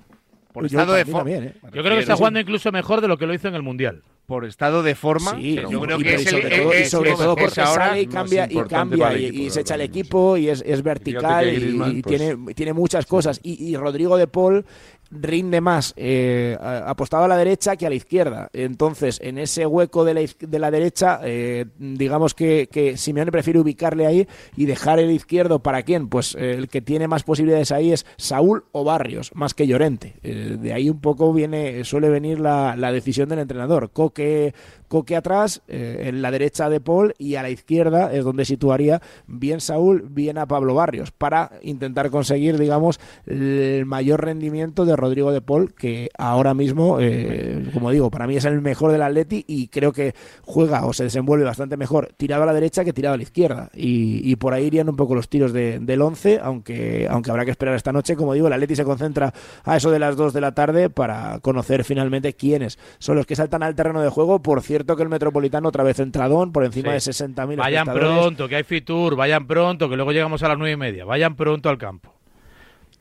[0.52, 1.30] por yo estado de forma.
[1.32, 1.54] ¿eh?
[1.74, 4.02] Yo creo que está jugando incluso mejor de lo que lo hizo en el Mundial.
[4.30, 5.32] Por estado de forma.
[5.38, 8.06] Sí, yo creo que es sobre el, todo, y sobre todo porque ahora sale y
[8.06, 11.98] cambia y cambia y, equipo, y se echa el equipo y es, es vertical y,
[11.98, 14.68] y pues- tiene, tiene muchas cosas y, y Rodrigo de Paul
[15.12, 18.50] rinde más eh, apostado a la derecha que a la izquierda.
[18.54, 23.60] Entonces en ese hueco de la, de la derecha eh, digamos que, que Simeone prefiere
[23.60, 25.60] ubicarle ahí y dejar el izquierdo.
[25.60, 29.54] Para quién pues eh, el que tiene más posibilidades ahí es Saúl o Barrios más
[29.54, 30.16] que Llorente.
[30.24, 33.92] Eh, de ahí un poco viene suele venir la, la decisión del entrenador.
[33.92, 34.54] Coque
[34.90, 39.02] Coque atrás, eh, en la derecha de Paul y a la izquierda es donde situaría
[39.28, 45.32] bien Saúl, bien a Pablo Barrios, para intentar conseguir, digamos, el mayor rendimiento de Rodrigo
[45.32, 49.46] de Paul, que ahora mismo, eh, como digo, para mí es el mejor del Atleti
[49.48, 50.14] y creo que
[50.44, 53.70] juega o se desenvuelve bastante mejor tirado a la derecha que tirado a la izquierda.
[53.76, 57.46] Y, y por ahí irían un poco los tiros de- del 11, aunque, aunque habrá
[57.46, 58.16] que esperar esta noche.
[58.16, 59.32] Como digo, el Atleti se concentra
[59.64, 63.36] a eso de las 2 de la tarde para conocer finalmente quiénes son los que
[63.36, 64.42] saltan al terreno de juego.
[64.42, 67.10] Por cierto que el Metropolitano otra vez entradón por encima Sí.
[67.12, 70.74] de 60.000 Vayan pronto, que hay Fitur, vayan pronto, que luego llegamos a las nueve
[70.74, 71.06] y media.
[71.06, 72.14] Vayan pronto al campo.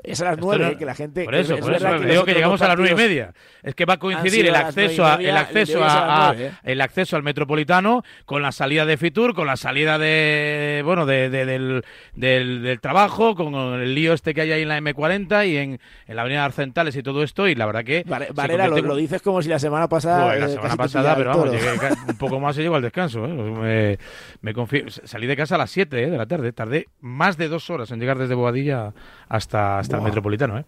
[0.02, 1.24] Es a las Esto 9, no- que la gente...
[1.24, 1.98] Por eso, es por eso.
[1.98, 3.32] que digo que llegamos a las nueve y media.
[3.62, 6.52] Es que va a coincidir el acceso, nueve a, media, el acceso a nueve, ¿eh?
[6.62, 11.28] el acceso al Metropolitano con la salida de Fitur, con la salida de bueno de,
[11.30, 11.84] de- del,
[12.14, 15.80] del, del trabajo, con el lío este que hay ahí en la M40 y en,
[16.06, 17.48] en la Avenida Arcentales y todo esto.
[17.48, 18.04] Y la verdad que.
[18.34, 20.34] Varela, lo, lo dices como si la semana pasada...
[20.36, 21.66] La eh, semana pasada, pero vamos, llegué
[22.08, 23.24] un poco más y llego al descanso.
[23.26, 23.28] ¿eh?
[23.28, 23.98] Me,
[24.42, 26.10] me confío- salí de casa a las 7 ¿eh?
[26.10, 26.52] de la tarde.
[26.52, 28.92] Tardé más de dos horas en llegar desde Boadilla
[29.28, 30.04] hasta, hasta el.
[30.04, 30.58] Metropolitano.
[30.58, 30.64] ¿eh?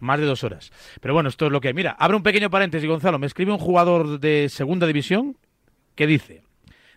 [0.00, 0.72] Más de dos horas.
[1.00, 1.74] Pero bueno, esto es lo que hay.
[1.74, 3.18] Mira, abre un pequeño paréntesis, Gonzalo.
[3.18, 5.36] Me escribe un jugador de segunda división
[5.94, 6.42] que dice.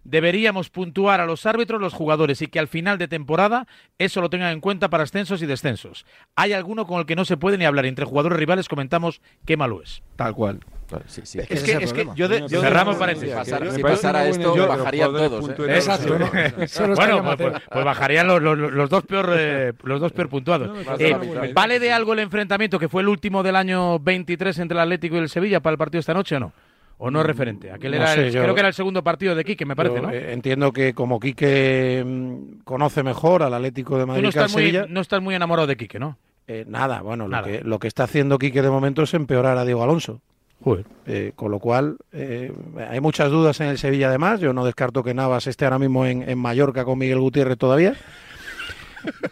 [0.05, 4.29] Deberíamos puntuar a los árbitros, los jugadores y que al final de temporada eso lo
[4.29, 6.05] tengan en cuenta para ascensos y descensos.
[6.35, 7.85] Hay alguno con el que no se puede ni hablar.
[7.85, 10.03] Entre jugadores rivales comentamos qué malo es.
[10.17, 10.59] Tal cual.
[11.07, 11.39] Sí, sí.
[11.39, 13.33] Es que- es que- es que yo de- yo Cerramos Si paréntesis.
[13.35, 15.49] pasara, si pasara esto, bajarían todos.
[15.49, 15.55] ¿eh?
[15.75, 16.29] Exacto, ¿no?
[16.95, 20.69] bueno, pues, pues- pues bajarían los, los- los dos peor eh, los dos peor puntuados.
[20.99, 21.49] Eh, mitad.
[21.53, 25.15] ¿Vale de algo el enfrentamiento que fue el último del año 23 entre el Atlético
[25.15, 26.53] y el Sevilla para el partido esta noche o no?
[26.99, 27.71] ¿O no es referente?
[27.71, 29.95] Aquel No era el- yo- creo que era el segundo partido de Quique, me parece,
[29.95, 30.11] Yo, ¿no?
[30.11, 34.53] eh, entiendo que como Quique mm, conoce mejor al Atlético de Tú Madrid no estás,
[34.53, 36.17] muy, no estás muy enamorado de Quique, ¿no?
[36.47, 37.47] eh, nada, bueno, Nada.
[37.47, 40.21] Lo, que, lo que está haciendo Quique de momento es empeorar a Diego Alonso.
[40.63, 40.85] Joder.
[41.05, 42.53] Eh, con lo cual, eh,
[42.89, 44.39] hay muchas dudas en el Sevilla además.
[44.39, 47.95] Yo no descarto que Navas esté ahora mismo en, en Mallorca con Miguel Gutiérrez todavía.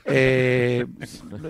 [0.06, 0.86] Eh,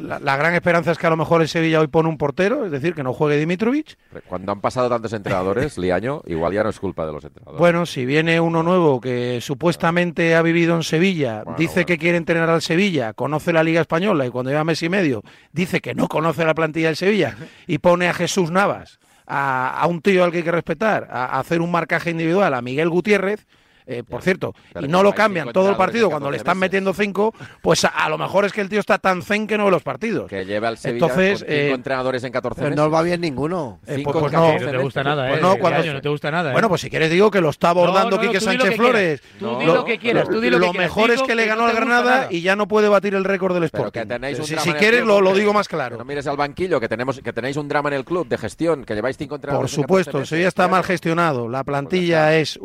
[0.04, 2.66] la, la gran esperanza es que a lo mejor el Sevilla hoy pone un portero,
[2.66, 3.98] es decir, que no juegue Dimitrovic.
[4.28, 7.58] Cuando han pasado tantos entrenadores, Liaño, igual ya no es culpa de los entrenadores.
[7.60, 11.86] Bueno, si viene uno nuevo que supuestamente ha vivido en Sevilla, Bueno, dice bueno.
[11.88, 15.24] que quiere entrenar al Sevilla, conoce la Liga Española y cuando lleva mes y medio
[15.52, 19.00] dice que no conoce la plantilla del Sevilla y pone a Jesús Navas,
[19.32, 22.54] a, a un tío al que hay que respetar, a, a hacer un marcaje individual,
[22.54, 23.48] a Miguel Gutiérrez.
[23.86, 26.94] Eh, por cierto, y no lo cambian todo el partido cuando le 14 están metiendo
[26.94, 29.66] cinco, pues a, a lo mejor es que el tío está tan zen que no
[29.66, 30.30] ve los partidos.
[30.30, 32.84] Que lleva al Sevilla Entonces, con cinco eh, entrenadores en 14 Pero meses.
[32.84, 33.80] no va bien ninguno.
[33.88, 35.42] Eh, pues, pues en no, 14 no te gusta nada, Pues ¿eh?
[35.42, 36.54] no, cuando- año no te gusta nada, ¿eh?
[36.54, 38.76] Bueno, pues si quieres digo que lo está abordando No, no, Quique Sánchez.
[38.76, 39.22] Flores.
[39.40, 40.78] Tú di lo que quieras, tú di lo que quieras.
[40.78, 42.28] mejor es que le ganó al Granada nada.
[42.32, 44.00] y ya no puede batir el récord del Sporting.
[44.02, 45.98] que tenéis un si quieres lo, digo más claro.
[45.98, 48.84] No mires al banquillo, que tenemos que tenéis un drama en el club de gestión,
[48.84, 49.74] que lleváis cinco Por entrenadores.
[49.78, 50.30] en 14 supuesto, el meses.
[50.30, 51.48] Sevilla está mal gestionado.
[51.50, 52.58] La plantilla es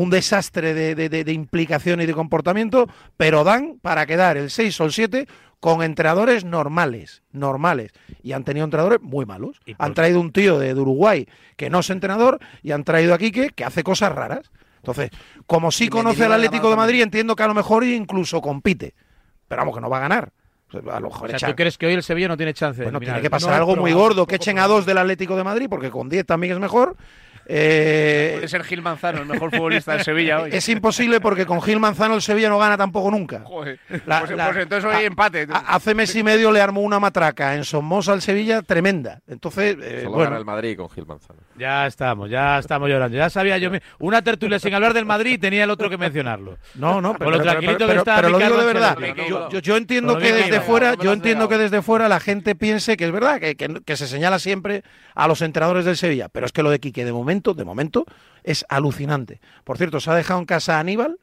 [0.00, 4.50] un desastre de, de- de- de implicación y de comportamiento, pero dan para quedar el
[4.50, 5.26] 6 o el 7
[5.60, 7.92] con entrenadores normales, normales.
[8.22, 9.60] Y han tenido entrenadores muy malos.
[9.78, 11.26] Han traído un tío de, de Uruguay
[11.56, 14.50] que no es entrenador y han traído a Quique que hace cosas raras.
[14.76, 15.10] Entonces,
[15.46, 16.76] como sí conoce al Atlético de.
[16.76, 18.94] Madrid, entiendo que a lo mejor incluso compite.
[19.48, 20.32] Pero vamos, que no va a ganar.
[20.90, 22.80] A lo mejor O sea, ¿tú crees que hoy el Sevilla no tiene chance?
[22.84, 25.42] bueno, tiene que pasar No, algo muy gordo, que echen a dos del Atlético de
[25.42, 26.96] Madrid, porque con 10 también es mejor.
[27.46, 30.50] Eh, Puede ser Gil Manzano, el mejor futbolista del Sevilla hoy.
[30.52, 33.40] es imposible porque con Gil Manzano el Sevilla no gana tampoco nunca.
[33.44, 33.78] Joder.
[34.06, 35.46] La- pues, la- pues entonces hoy hay empate.
[35.52, 39.20] A- Hace mes y medio le armó una matraca en Somoza al Sevilla tremenda.
[39.26, 41.40] Entonces, eh, Solo bueno, gana el Madrid con Gil Manzano.
[41.58, 43.16] Ya estamos, ya estamos llorando.
[43.16, 43.70] Ya sabía yo.
[43.98, 46.56] Una tertulia sin hablar del Madrid tenía el otro que mencionarlo.
[46.76, 48.66] no, no, Con pero, lo pero- tranquilito pero- que está pero lo mi digo de
[48.66, 48.96] verdad.
[49.28, 52.54] Yo, yo- yo entiendo que desde fuera, no yo entiendo que desde fuera la gente
[52.54, 54.82] piense que es verdad, que, que- que se señala siempre
[55.14, 56.28] a los entrenadores del Sevilla.
[56.28, 58.04] Pero es que lo de Quique de momento, de momento,
[58.42, 59.40] es alucinante.
[59.64, 61.16] Por cierto, se ha dejado en casa a Aníbal.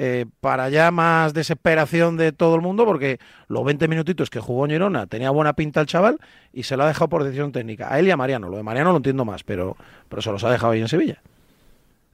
[0.00, 3.18] eh, para ya más desesperación de todo el mundo, porque
[3.48, 6.20] los 20 minutitos que jugó en Girona tenía buena pinta el chaval
[6.52, 7.92] y se lo ha dejado por decisión técnica.
[7.92, 8.48] A él y a Mariano.
[8.48, 9.76] Lo de Mariano lo entiendo más, pero,
[10.08, 11.20] pero se los ha dejado ahí en Sevilla.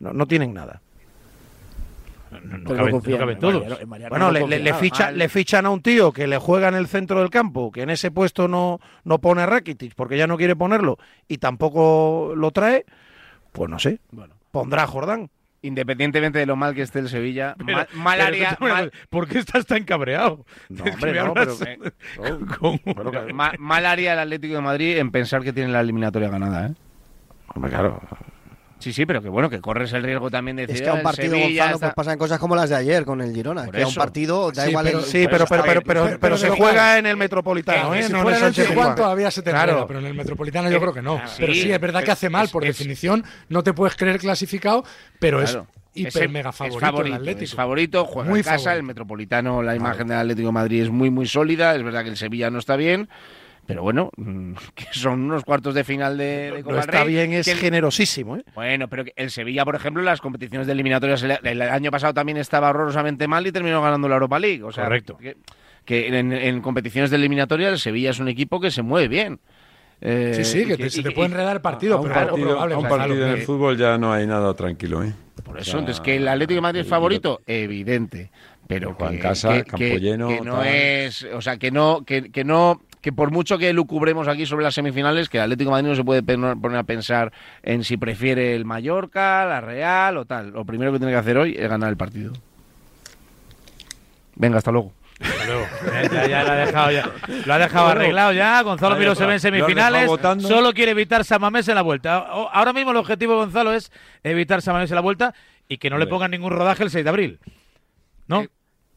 [0.01, 0.81] No, no tienen nada.
[2.31, 3.55] No, no caben- confían no caben todos.
[3.55, 4.81] Mariano, en Mariano Bueno, no le, le- le nada.
[4.83, 7.70] ficha- Ah, le fichan a un tío que le juega en el centro del campo,
[7.70, 10.99] que en ese puesto no, no pone a Rakitic porque ya no quiere ponerlo
[11.29, 12.87] y tampoco lo trae,
[13.55, 14.01] Pues no sé.
[14.51, 15.31] Pondrá a Jordán.
[15.63, 19.27] Independientemente de lo mal que esté el Sevilla, Pero- mal, mal pero una mal- ¿Por
[19.27, 20.45] qué estás tan cabreado?
[20.69, 21.59] No, Es que hombre, me no, hablas
[22.19, 25.81] pero- con- Pero ma- mal haría el Atlético de Madrid en pensar que tiene la
[25.81, 26.75] eliminatoria ganada, ¿eh?
[27.55, 27.99] Hombre, claro.
[28.85, 30.91] Sí, sí, pero que bueno, que corres el riesgo también de decir, Es que a
[30.91, 31.87] "Ah, un el partido, Sevilla Gonzalo, está-".
[31.87, 33.64] pues pasan cosas como las de ayer con el Girona.
[33.64, 36.05] Por que a un partido da Sí, igual pero- el- Sí, pero, pero, pero, pero,
[36.05, 38.03] pero, pero- se pero juega en el Metropolitano, ¿eh?
[38.03, 39.87] si No en fuera el en todavía se te Claro.
[39.87, 41.18] pero en el Metropolitano yo Eh, creo que no.
[41.39, 44.18] pero sí, sí, es verdad que hace mal, por es- definición, no te puedes creer
[44.18, 44.85] clasificado,
[45.18, 45.66] pero Claro.
[45.95, 47.45] es hiper mega es favorito, favorito, el Atlético.
[47.45, 48.76] es favorito, juega Muy en casa, favorito.
[48.80, 52.11] el Metropolitano, la imagen del Atlético de Madrid es muy muy sólida, es verdad que
[52.11, 53.09] el Sevilla no está bien,
[53.67, 57.09] pero bueno, mm, que son unos cuartos de final de, de Copa No está Rey,
[57.15, 58.45] bien, es que generosísimo, ¿eh?
[58.55, 62.15] Bueno, pero el Sevilla, por ejemplo, en las competiciones de eliminatorias el, el año pasado
[62.15, 65.17] también estaba horrorosamente mal y terminó ganando la Europa League, o sea, Correcto.
[65.17, 65.37] que,
[65.85, 69.41] que en, en competiciones de eliminatorias el Sevilla es un equipo que se mueve bien.
[70.01, 72.15] Eh, Sí, sí, y que te- se te puede enredar el partido, a un pero
[72.15, 75.15] partido, a un partido en el fútbol ya no hay nada tranquilo, ¿eh?
[75.43, 78.31] Por eso, entonces que el Atlético de Madrid es favorito, evidente,
[78.67, 80.67] pero Juega que, casa, que- campo que- lleno, que no tal.
[80.67, 84.65] es, o sea, que no, que, que no, que por mucho que lucubremos aquí sobre
[84.65, 87.99] las semifinales, que el Atlético de Madrid no se puede poner a pensar en si
[87.99, 90.53] prefiere el Mallorca, la Real o tal.
[90.53, 92.33] Lo primero que tiene que hacer hoy es ganar el partido.
[94.37, 94.95] Venga, hasta luego.
[95.21, 97.11] Eh, Ya, ya lo ha dejado, ya.
[97.45, 98.63] Lo ha dejado arreglado ya.
[98.63, 100.11] Gonzalo Miro se ve en semifinales.
[100.49, 102.17] Solo quiere evitar Samamés en la vuelta.
[102.17, 103.93] Ahora mismo el objetivo de Gonzalo es
[104.23, 105.35] evitar Samamés en la vuelta
[105.69, 107.39] y que no le pongan ningún rodaje el 6 de abril.
[108.29, 108.47] ¿No?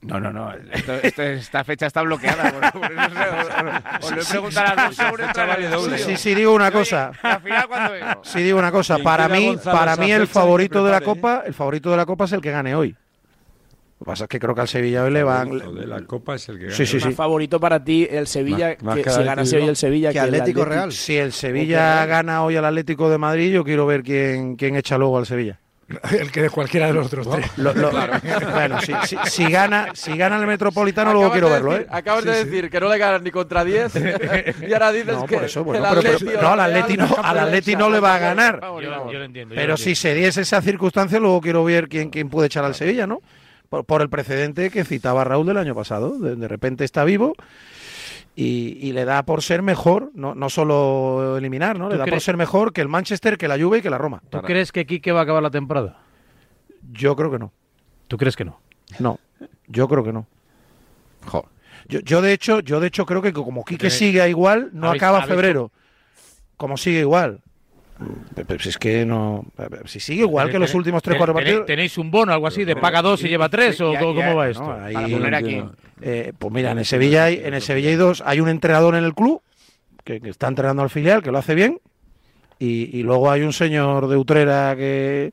[0.01, 0.53] No, no, no.
[0.71, 2.51] esto- esto- esta fecha está bloqueada.
[2.71, 3.01] Por, por eso
[3.99, 5.97] os- os lo he preguntado a las dos sobre el estudio.
[5.97, 7.11] Sí, sí, digo una cosa.
[7.23, 8.21] Al final, cuando vengo?
[8.23, 8.99] Sí, digo una cosa.
[8.99, 11.01] Para mí, Gonzalo para mí el favorito de la.
[11.01, 12.89] Copa, el favorito de la Copa es el que gane hoy.
[13.99, 15.47] Lo que pasa es que creo que al Sevilla hoy le van.
[15.47, 16.75] Favorito de la Copa es el que gana.
[16.75, 17.13] Sí, sí, Más sí.
[17.13, 19.63] favorito para ti el Sevilla, Más- más que que si el ganase Atlético.
[19.63, 20.65] hoy el Sevilla Que que el Atlético Atlético.
[20.75, 20.91] Real.
[20.91, 24.99] Si el Sevilla gana hoy al Atlético de Madrid, yo quiero ver quién, quién echa
[24.99, 25.59] luego al Sevilla.
[26.19, 27.49] El que de cualquiera de los otros tres.
[27.57, 31.71] Lo- lo- Bueno, si, si- si gana, si gana el Metropolitano, luego quiero de verlo,
[31.73, 31.89] decir- ¿eh?
[31.91, 33.93] Acabas de decir que no le ganas ni contra 10
[34.67, 36.59] y ahora dices No, que por eso, bueno, el pero- pero- Atleti o no, al
[36.59, 38.59] Atleti no, al Atleti no le va a ganar.
[38.61, 39.55] Yo, yo lo entiendo.
[39.55, 42.65] yo lo Pero si se diese esa circunstancia, luego quiero ver quién, quién puede echar
[42.65, 43.21] al Sevilla, ¿no?
[43.69, 46.17] Por, por el precedente que citaba Raúl del año pasado.
[46.19, 47.33] De, de repente está vivo
[48.39, 51.89] y, y le da por ser mejor, no, no solo eliminar, ¿no?
[51.89, 53.97] Le ¿Tú da por ser mejor que el Manchester, que la Juve y que la
[53.97, 54.21] Roma.
[54.29, 55.97] ¿Tú crees que Quique va a acabar la temporada?
[56.91, 57.51] Yo creo que no.
[58.07, 58.61] ¿Tú crees que no?
[58.99, 59.19] No,
[59.65, 60.27] yo creo que no.
[61.87, 65.23] Yo, yo de hecho, yo de hecho creo que como Quique sigue igual, no acaba
[65.23, 65.71] febrero.
[66.57, 67.41] Como sigue igual.
[68.35, 69.45] Pero si es que no.
[69.85, 71.65] Si sigue igual que los últimos 3 ten- 4 tenéis- partidos.
[71.65, 73.79] ¿Tenéis un bono, algo así, de paga dos y lleva tres?
[73.81, 74.71] ¿O Ya- cómo, ya- va no, esto?
[74.73, 75.63] ahí- Para poner aquí.
[76.01, 78.95] Eh, pues mira, en el Sevilla hay, en el Sevilla hay dos, hay un entrenador
[78.95, 79.41] en el club
[80.03, 81.79] que, que está entrenando al filial, que lo hace bien,
[82.59, 85.31] y, y luego hay un señor de Utrera que,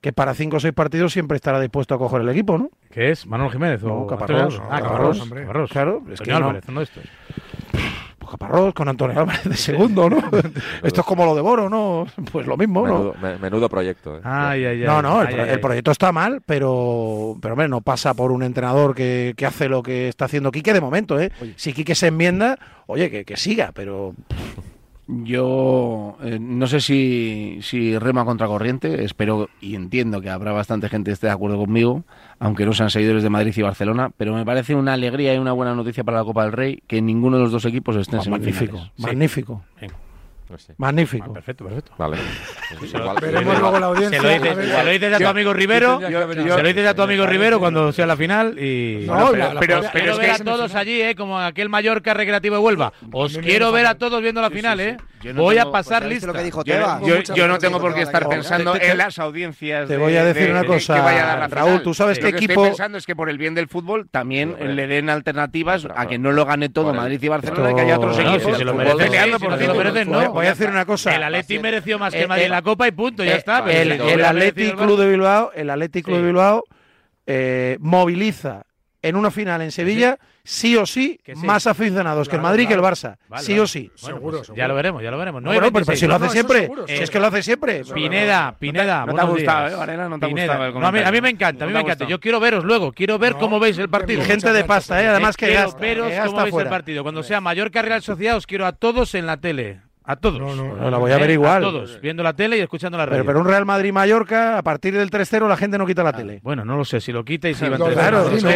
[0.00, 2.70] que para cinco o seis partidos siempre estará dispuesto a coger el equipo, ¿no?
[2.90, 3.26] ¿Qué es?
[3.26, 3.82] ¿Manuel Jiménez?
[3.82, 4.60] No, o Caparrós.
[4.70, 5.70] Ah, No, Caparrós.
[5.70, 7.04] Claro, es que no- Álvarez, uno de estos.
[8.32, 10.18] Caparrós con Antonio Álvarez de segundo, ¿no?
[10.82, 12.06] Esto es como lo de Boro, ¿no?
[12.32, 12.94] Pues lo mismo, ¿no?
[12.94, 14.16] Menudo, me- menudo proyecto.
[14.16, 14.20] ¿eh?
[14.24, 14.86] Ay, ay, ay.
[14.86, 15.60] No, no, el, Ay, pro- ay, el ay.
[15.60, 19.82] proyecto está mal, pero, pero hombre, no pasa por un entrenador que, que hace lo
[19.82, 21.30] que está haciendo Quique de momento, ¿eh?
[21.56, 24.14] Si Quique se enmienda, oye, que, que siga, pero
[25.08, 30.88] Yo eh, no sé si, si rema contra corriente, espero y entiendo que habrá bastante
[30.88, 32.04] gente que esté de acuerdo conmigo,
[32.38, 35.52] aunque no sean seguidores de Madrid y Barcelona, pero me parece una alegría y una
[35.52, 38.22] buena noticia para la Copa del Rey que ninguno de los dos equipos esté en
[38.22, 38.60] semifinales.
[38.62, 39.02] magnífico, Sí.
[39.02, 39.62] magnífico,
[40.58, 40.72] Sí.
[40.76, 41.32] magnífico.
[41.32, 41.92] Perfecto, perfecto.
[41.98, 42.16] Vale.
[42.82, 44.20] Igual- Veremos luego la audiencia.
[44.20, 44.68] Se lo dices, a ver.
[44.68, 47.26] se lo dices a tu amigo Rivero, yo- yo- se lo dices a tu amigo
[47.26, 49.04] Rivero cuando sea la final y...
[49.06, 51.02] No, Bueno, la- pero, la pero, propia- pero pero ver es a que- todos allí,
[51.02, 51.14] ¿eh?
[51.14, 52.92] como aquel Mallorca recreativo de Huelva.
[53.12, 54.84] Os quiero ver a todos viendo la final, sí.
[54.84, 54.96] ¿eh?
[55.22, 57.94] Yo no Voy tengo- a pasar pues lo que dijo Yo, no tengo que por
[57.94, 59.86] qué estar pensando en las audiencias.
[59.88, 60.94] te voy a decir de- una cosa,
[61.48, 63.68] que Raúl, tú sabes Lo que equipo- estoy pensando es que por el bien del
[63.68, 67.76] fútbol también le den alternativas a que no lo gane todo Madrid y Barcelona, Esto-
[67.76, 70.32] que haya otros equipos lo peleando por lo no.
[70.42, 71.14] Voy a decir una cosa.
[71.14, 73.58] El Atleti mereció más que el Madrid en la Copa y punto, ya Eh, está.
[73.70, 73.98] el, el
[74.76, 76.64] Club de Bilbao, el Athletic Club de Bilbao
[77.26, 78.64] eh, moviliza
[79.04, 82.74] en una final en Sevilla sí o sí, más aficionados que el Claro, Madrid que
[82.74, 82.80] el.
[82.80, 83.16] Barça.
[83.28, 83.60] Vale, sí vale.
[83.62, 83.90] o sí.
[84.00, 84.58] Bueno, Seguro, pues seguro.
[84.62, 85.42] Ya lo veremos, ya lo veremos.
[85.42, 87.82] No, bueno, pero, pero si lo hace No, siempre, seguro, es que lo hace siempre.
[87.94, 89.72] Pineda, Pineda, No te ha gustado, días.
[89.72, 90.08] ¿eh, Varela?
[90.08, 90.46] No te ha Pineda.
[90.54, 91.22] gustado el No, a, mí, a mí comentario.
[91.22, 92.06] me encanta, a mí me encanta.
[92.06, 94.22] Yo quiero veros luego, quiero ver cómo veis el partido.
[94.22, 95.04] Gente de pasta, ¿eh?
[95.04, 97.02] de- Además que quiero gasta, veros que cómo veis el partido.
[97.02, 99.80] Cuando sea Mallorca Real Sociedad os quiero a todos en la tele.
[100.04, 100.40] A todos.
[100.40, 101.34] No, la voy a ver ¿Eh?
[101.34, 101.62] igual.
[101.64, 103.18] A todos, viendo la tele y escuchando la radio.
[103.22, 106.40] Pero, pero un Real Madrid-Mallorca, a partir del 3-0 la gente no quita la tele.
[106.42, 107.94] Bueno, no lo sé, si lo quita y si va no ¿no?
[107.94, 108.48] no no sé.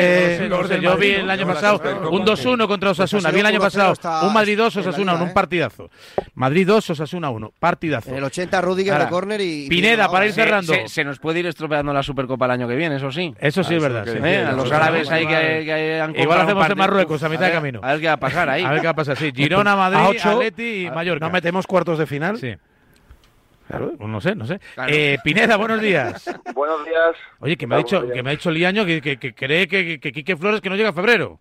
[0.69, 1.33] del Yo vi Madrid, el ¿no?
[1.33, 1.81] año pasado
[2.11, 3.31] un 2-1 contra Osasuna.
[3.31, 3.95] Vi el año pasado
[4.27, 5.91] un Madrid 2, Osasuna 1, un partidazo.
[6.35, 8.11] Madrid 2, Osasuna 1, partidazo.
[8.11, 9.69] En el 80 Rudiger de córner y...
[9.69, 10.73] Pineda, para ir Se- cerrando.
[10.75, 13.35] Se, se nos puede ir estropeando la Supercopa el año que viene, eso sí.
[13.39, 14.05] Eso sí es verdad.
[14.07, 14.19] sí.
[14.23, 17.47] Eh, a los árabes ahí que, que han Igual hacemos en de- Marruecos a mitad
[17.47, 17.81] de camino.
[17.83, 18.65] A ver qué va a pasar ahí.
[18.65, 19.31] A ver qué va a pasar, sí.
[19.37, 21.27] Girona, Madrid, A Atleti y a- Mallorca.
[21.37, 22.39] ¿No metemos cuartos de final?
[22.39, 22.55] Sí.
[23.69, 23.93] Claro.
[23.99, 24.59] Pues no sé, no sé.
[24.75, 24.91] Claro.
[24.91, 26.25] Eh, Pineda, buenos días.
[26.55, 27.15] Buenos días.
[27.41, 30.01] Oye, que me ha dicho, que me ha dicho Liaño que, que, que cree que,
[30.01, 31.39] que Quique Flores que no llega a febrero.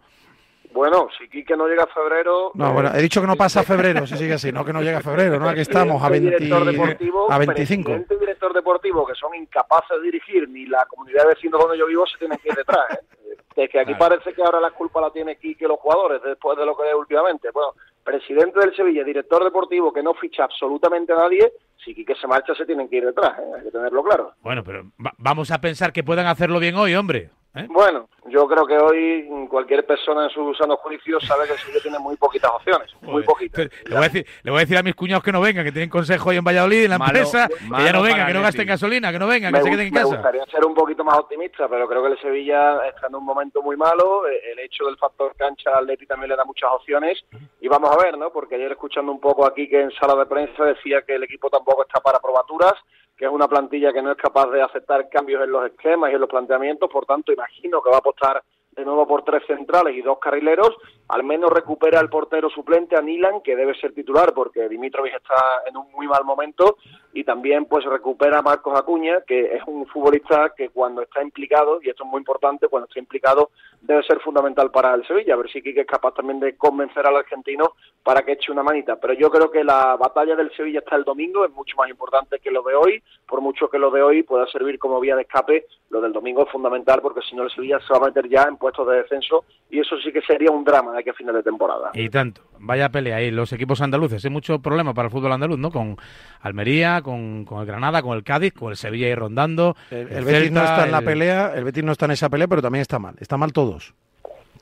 [0.74, 2.52] Bueno, si Quique no llega a febrero...
[2.56, 4.82] No, eh, bueno, he dicho que no pasa febrero, si sigue así, no que no
[4.82, 5.48] llega a febrero, ¿no?
[5.48, 7.84] Aquí estamos, a, 20 director deportivo, a 25.
[7.86, 11.78] presidente y director deportivo que son incapaces de dirigir ni la comunidad de vecinos donde
[11.78, 12.86] yo vivo se tienen que ir detrás.
[12.92, 13.16] ¿eh?
[13.56, 16.58] Es que aquí parece que ahora la culpa la tiene Quique y los jugadores después
[16.58, 17.52] de lo que es últimamente.
[17.52, 17.72] Bueno,
[18.06, 21.52] presidente del Sevilla, director deportivo que no ficha absolutamente a nadie,
[21.84, 23.44] si Quique se marcha se tienen que ir detrás, ¿eh?
[23.58, 24.34] hay que tenerlo claro.
[24.42, 27.32] Bueno, pero va- vamos a pensar que puedan hacerlo bien hoy, hombre.
[27.56, 27.66] ¿Eh?
[27.70, 31.80] Bueno, yo creo que hoy cualquier persona en su sano juicio sabe que el Sevilla
[31.82, 33.68] tiene muy poquitas opciones, muy poquitas.
[33.86, 35.72] Le voy, a decir, le voy a decir a mis cuñados que no vengan, que
[35.72, 38.34] tienen consejo hoy en Valladolid, en la Malo- empresa, que malo ya no vengan, que
[38.34, 40.14] no gasten gasolina, que no vengan, me, que se queden en me casa.
[40.16, 43.62] gustaría ser un poquito más optimista, pero creo que el Sevilla está en un momento
[43.62, 44.28] muy malo.
[44.28, 47.24] Eh, El hecho del factor cancha al Atleti también le da muchas opciones.
[47.62, 48.32] Y vamos a ver, ¿no?
[48.32, 51.50] Porque ayer escuchando un poco aquí que en sala de prensa decía que el equipo
[51.50, 52.74] tampoco está para probaturas,
[53.18, 56.16] que es una plantilla que no es capaz de aceptar cambios en los esquemas y
[56.16, 56.90] en los planteamientos.
[56.90, 58.44] Por tanto, imagino que va a apostar
[58.76, 60.76] de nuevo por tres centrales y dos carrileros.
[61.08, 65.64] Al menos recupera el portero suplente a Nilan, que debe ser titular porque Dimitrovic está
[65.68, 66.78] en un muy mal momento.
[67.14, 71.80] Y también pues recupera a Marcos Acuña, que es un futbolista que cuando está implicado,
[71.82, 75.36] y esto es muy importante, cuando está implicado debe ser fundamental para el Sevilla.
[75.36, 77.74] A ver si Quique es capaz también de convencer al argentino
[78.04, 78.98] para que eche una manita.
[78.98, 82.40] Pero yo creo que la batalla del Sevilla está el domingo, es mucho más importante
[82.40, 83.04] que lo de hoy.
[83.28, 86.44] Por mucho que lo de hoy pueda servir como vía de escape, lo del domingo
[86.44, 88.98] es fundamental porque si no el Sevilla se va a meter ya en puestos de
[89.04, 91.92] descenso y eso sí que sería un drama de aquí a final de temporada.
[91.94, 95.60] Y tanto, vaya pelea ahí, los equipos andaluces, hay mucho problema para el fútbol andaluz,
[95.60, 95.70] ¿no?
[95.70, 95.98] Con
[96.42, 99.76] Almería, con, con el Granada, con el Cádiz, con el Sevilla ahí rondando.
[99.92, 102.30] El, el Betis no está en la el- pelea, el Betis no está en esa
[102.30, 103.16] pelea, pero también está mal.
[103.20, 103.94] Está mal todos.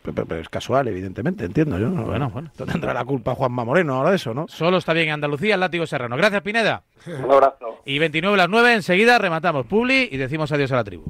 [0.02, 1.88] Pero, pero- pero es casual, evidentemente, entiendo yo.
[1.88, 2.04] ¿no?
[2.04, 2.52] Bueno, bueno.
[2.58, 4.48] Tendrá la culpa Juanma Moreno ahora de eso, ¿no?
[4.50, 6.18] Solo está bien Andalucía, el látigo serrano.
[6.18, 6.84] Gracias, Pineda.
[7.08, 7.80] Un abrazo.
[7.86, 11.06] Y 29 las 9, enseguida rematamos Publi y decimos adiós a la tribu.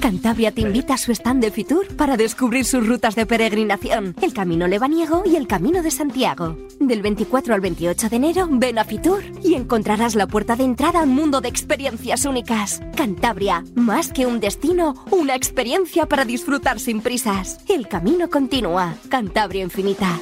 [0.00, 4.32] Cantabria te invita a su stand de Fitur para descubrir sus rutas de peregrinación, el
[4.32, 6.56] Camino Lebaniego y el Camino de Santiago.
[6.78, 11.00] Del 24 al 28 de enero, ven a Fitur y encontrarás la puerta de entrada
[11.00, 12.80] a un mundo de experiencias únicas.
[12.96, 17.58] Cantabria, más que un destino, una experiencia para disfrutar sin prisas.
[17.68, 18.94] El camino continúa.
[19.08, 20.18] Cantabria Infinita.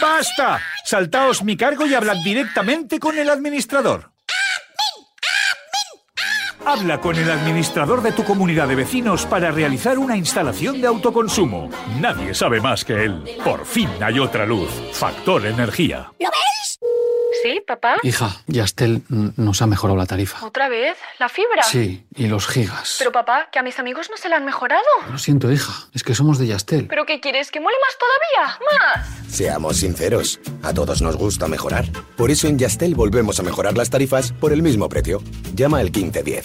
[0.00, 0.60] ¡Basta!
[0.84, 4.15] Saltaos mi cargo y hablad directamente con el administrador.
[6.66, 11.70] Habla con el administrador de tu comunidad de vecinos para realizar una instalación de autoconsumo.
[12.00, 13.22] Nadie sabe más que él.
[13.44, 14.68] Por fin hay otra luz.
[14.92, 16.10] Factor Energía.
[16.18, 16.55] ¿Lo ves?
[17.46, 17.96] Sí, papá.
[18.02, 20.44] Hija, Yastel nos ha mejorado la tarifa.
[20.44, 20.96] ¿Otra vez?
[21.20, 21.62] ¿La fibra?
[21.62, 22.96] Sí, y los gigas.
[22.98, 24.82] Pero papá, que a mis amigos no se la han mejorado.
[25.10, 26.88] Lo siento, hija, es que somos de Yastel.
[26.88, 27.52] ¿Pero qué quieres?
[27.52, 28.58] ¿Que mole más todavía?
[28.66, 29.32] ¡Más!
[29.32, 31.84] Seamos sinceros, a todos nos gusta mejorar.
[32.16, 35.22] Por eso en Yastel volvemos a mejorar las tarifas por el mismo precio.
[35.54, 36.44] Llama al 1510.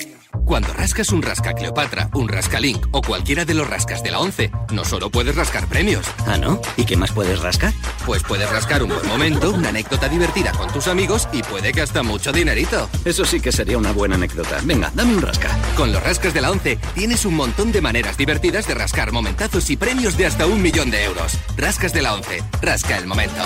[0.51, 4.19] Cuando rascas un rasca Cleopatra, un rasca Link o cualquiera de los rascas de la
[4.19, 6.05] 11, no solo puedes rascar premios.
[6.27, 6.59] ¿Ah, no?
[6.75, 7.73] ¿Y qué más puedes rascar?
[8.05, 11.79] Pues puedes rascar un buen momento, una anécdota divertida con tus amigos y puede que
[11.79, 12.89] hasta mucho dinerito.
[13.05, 14.59] Eso sí que sería una buena anécdota.
[14.65, 15.57] Venga, dame un rasca.
[15.77, 19.69] Con los rascas de la 11 tienes un montón de maneras divertidas de rascar momentazos
[19.69, 21.31] y premios de hasta un millón de euros.
[21.55, 23.41] Rascas de la 11, rasca el momento.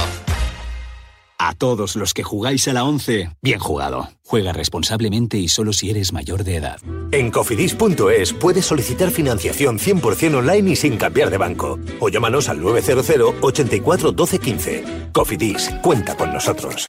[1.37, 4.09] A todos los que jugáis a la 11, bien jugado.
[4.23, 6.79] Juega responsablemente y solo si eres mayor de edad.
[7.11, 11.77] En cofidis.es puedes solicitar financiación 100% online y sin cambiar de banco.
[11.99, 14.83] O llámanos al 900 84 12 15.
[15.11, 16.85] Cofidis, cuenta con nosotros.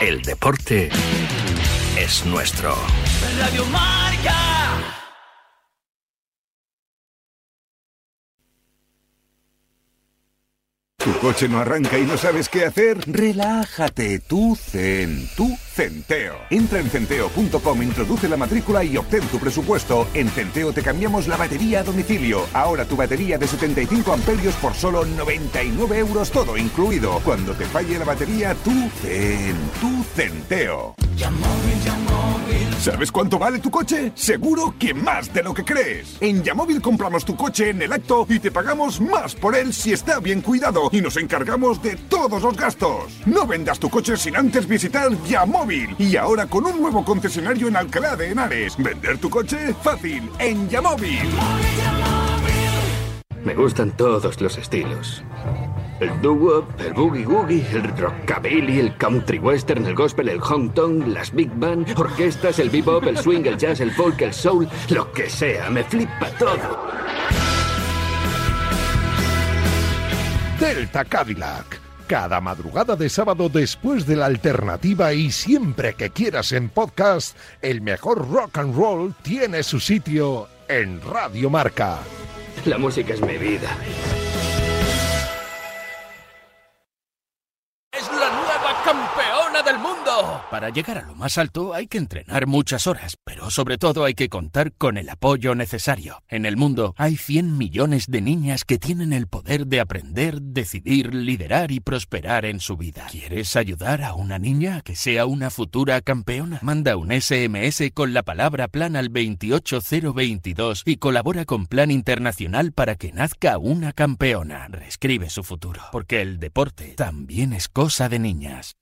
[0.00, 0.90] El deporte
[1.98, 2.74] es nuestro.
[3.40, 4.57] Radio Marca.
[11.20, 12.98] Coche no arranca y no sabes qué hacer?
[13.06, 16.34] Relájate, tú zen, tú centeo.
[16.50, 20.08] Entra en centeo.com, introduce la matrícula y obtén tu presupuesto.
[20.12, 22.46] En Centeo te cambiamos la batería a domicilio.
[22.52, 27.20] Ahora tu batería de 75 amperios por solo 99 euros todo incluido.
[27.24, 30.96] Cuando te falle la batería, tú zen, tú centeo.
[32.80, 34.12] ¿Sabes cuánto vale tu coche?
[34.14, 36.16] Seguro que más de lo que crees.
[36.20, 39.92] En Yamóvil compramos tu coche en el acto y te pagamos más por él si
[39.92, 43.18] está bien cuidado y nos encargamos de todos los gastos.
[43.26, 45.67] No vendas tu coche sin antes visitar Yamóvil.
[45.98, 48.76] Y ahora con un nuevo concesionario en Alcalá de Henares.
[48.78, 51.28] Vender tu coche fácil en Yamóvil.
[53.44, 55.22] Me gustan todos los estilos.
[56.00, 61.34] El doo-wop, el boogie-woogie, el rockabilly, el country western, el gospel, el hong kong, las
[61.34, 65.28] big band, orquestas, el bebop, el swing, el jazz, el folk, el soul, lo que
[65.28, 66.88] sea, me flipa todo.
[70.60, 71.87] Delta Cadillac.
[72.08, 77.82] Cada madrugada de sábado después de la alternativa y siempre que quieras en podcast, el
[77.82, 81.98] mejor rock and roll tiene su sitio en Radio Marca.
[82.64, 83.76] La música es mi vida.
[90.50, 94.14] Para llegar a lo más alto hay que entrenar muchas horas, pero sobre todo hay
[94.14, 96.22] que contar con el apoyo necesario.
[96.28, 101.14] En el mundo hay 100 millones de niñas que tienen el poder de aprender, decidir,
[101.14, 103.06] liderar y prosperar en su vida.
[103.10, 106.58] ¿Quieres ayudar a una niña a que sea una futura campeona?
[106.62, 112.96] Manda un SMS con la palabra plan al 28022 y colabora con Plan Internacional para
[112.96, 114.68] que nazca una campeona.
[114.68, 118.76] Reescribe su futuro, porque el deporte también es cosa de niñas.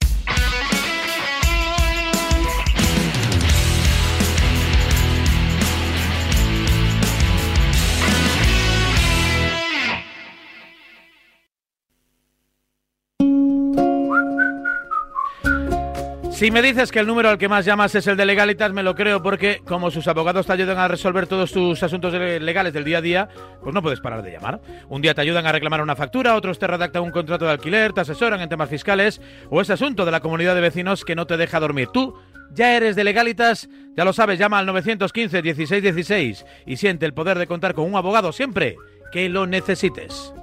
[16.37, 18.83] Si me dices que el número al que más llamas es el de Legalitas, me
[18.83, 22.85] lo creo porque como sus abogados te ayudan a resolver todos tus asuntos legales del
[22.85, 23.29] día a día,
[23.63, 24.61] pues no puedes parar de llamar.
[24.91, 27.95] Un día te ayudan a reclamar una factura, otros te redactan un contrato de alquiler,
[27.95, 29.19] te asesoran en temas fiscales
[29.49, 31.89] o ese asunto de la comunidad de vecinos que no te deja dormir.
[31.91, 32.15] Tú
[32.53, 37.15] ya eres de Legalitas, ya lo sabes, llama al 915 16 16 y siente el
[37.15, 38.77] poder de contar con un abogado siempre
[39.11, 40.35] que lo necesites.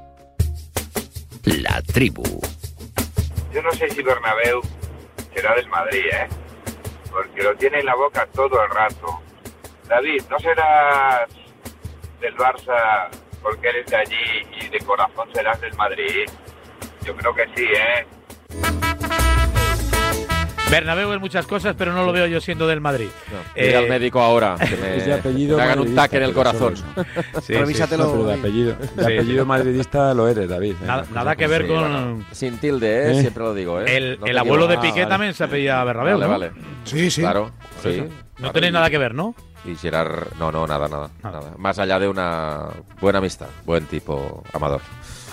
[1.45, 2.24] La tribu.
[3.53, 4.64] Yo no sé si Bernabéu
[5.34, 6.28] será del Madrid, ¿eh?
[7.12, 9.22] Porque lo tiene en la boca todo el rato.
[9.88, 11.28] David, ¿no serás
[12.20, 13.10] del Barça
[13.42, 16.30] porque eres de allí y de corazón serás del Madrid?
[17.04, 18.83] Yo creo que sí, ¿eh?
[20.74, 23.08] Bernabéu es muchas cosas, pero no lo veo yo siendo del Madrid.
[23.56, 26.24] Ir al Eh, médico ahora, que me, Es de apellido me hagan un taque en
[26.24, 26.76] el corazón.
[26.76, 26.86] solo
[27.41, 29.48] Sí, No, pero de apellido, de Sí, apellido sí.
[29.48, 30.72] madridista lo eres, David.
[30.82, 30.86] ¿eh?
[30.86, 31.80] Nada, nada que ver Sí, con.
[31.80, 33.12] bueno, sin tilde, ¿eh?
[33.18, 33.22] ¿Eh?
[33.22, 33.86] Siempre lo digo, ¿eh?
[33.98, 34.91] El, No el abuelo de equivocas.
[34.91, 35.14] Piqué Ah, vale.
[35.14, 36.32] también se apellida Bernabéu, Vale, ¿no?
[36.32, 36.52] vale.
[36.86, 37.22] Sí, sí.
[37.22, 37.52] Claro,
[37.82, 38.04] sí.
[38.40, 39.36] No tenéis nada que ver, ¿no?
[39.66, 41.54] Y Gerard, no, no, nada, nada, nada.
[41.58, 42.68] Más allá de una
[43.00, 44.82] buena amistad, buen tipo, Amador.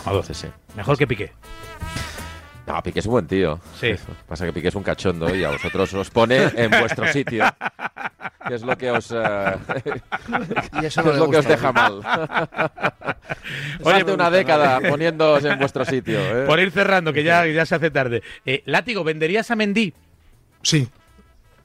[0.04, 0.24] Amador.
[0.24, 0.46] Sí, sí.
[0.76, 1.32] Mejor que Piqué.
[2.70, 3.58] No, Piqué es un buen tío.
[3.78, 3.92] Sí.
[4.28, 7.44] Pasa que Piqué es un cachondo y a vosotros os pone en vuestro sitio.
[8.46, 9.10] Que es lo que os,
[10.82, 12.00] Y eso que no es lo que os deja mal.
[13.82, 16.20] Oye, una década poniéndoos en vuestro sitio.
[16.20, 16.46] ¿eh?
[16.46, 18.22] Por ir cerrando, que ya, ya se hace tarde.
[18.46, 19.92] Eh, Látigo, ¿venderías a Mendy?
[20.62, 20.88] Sí.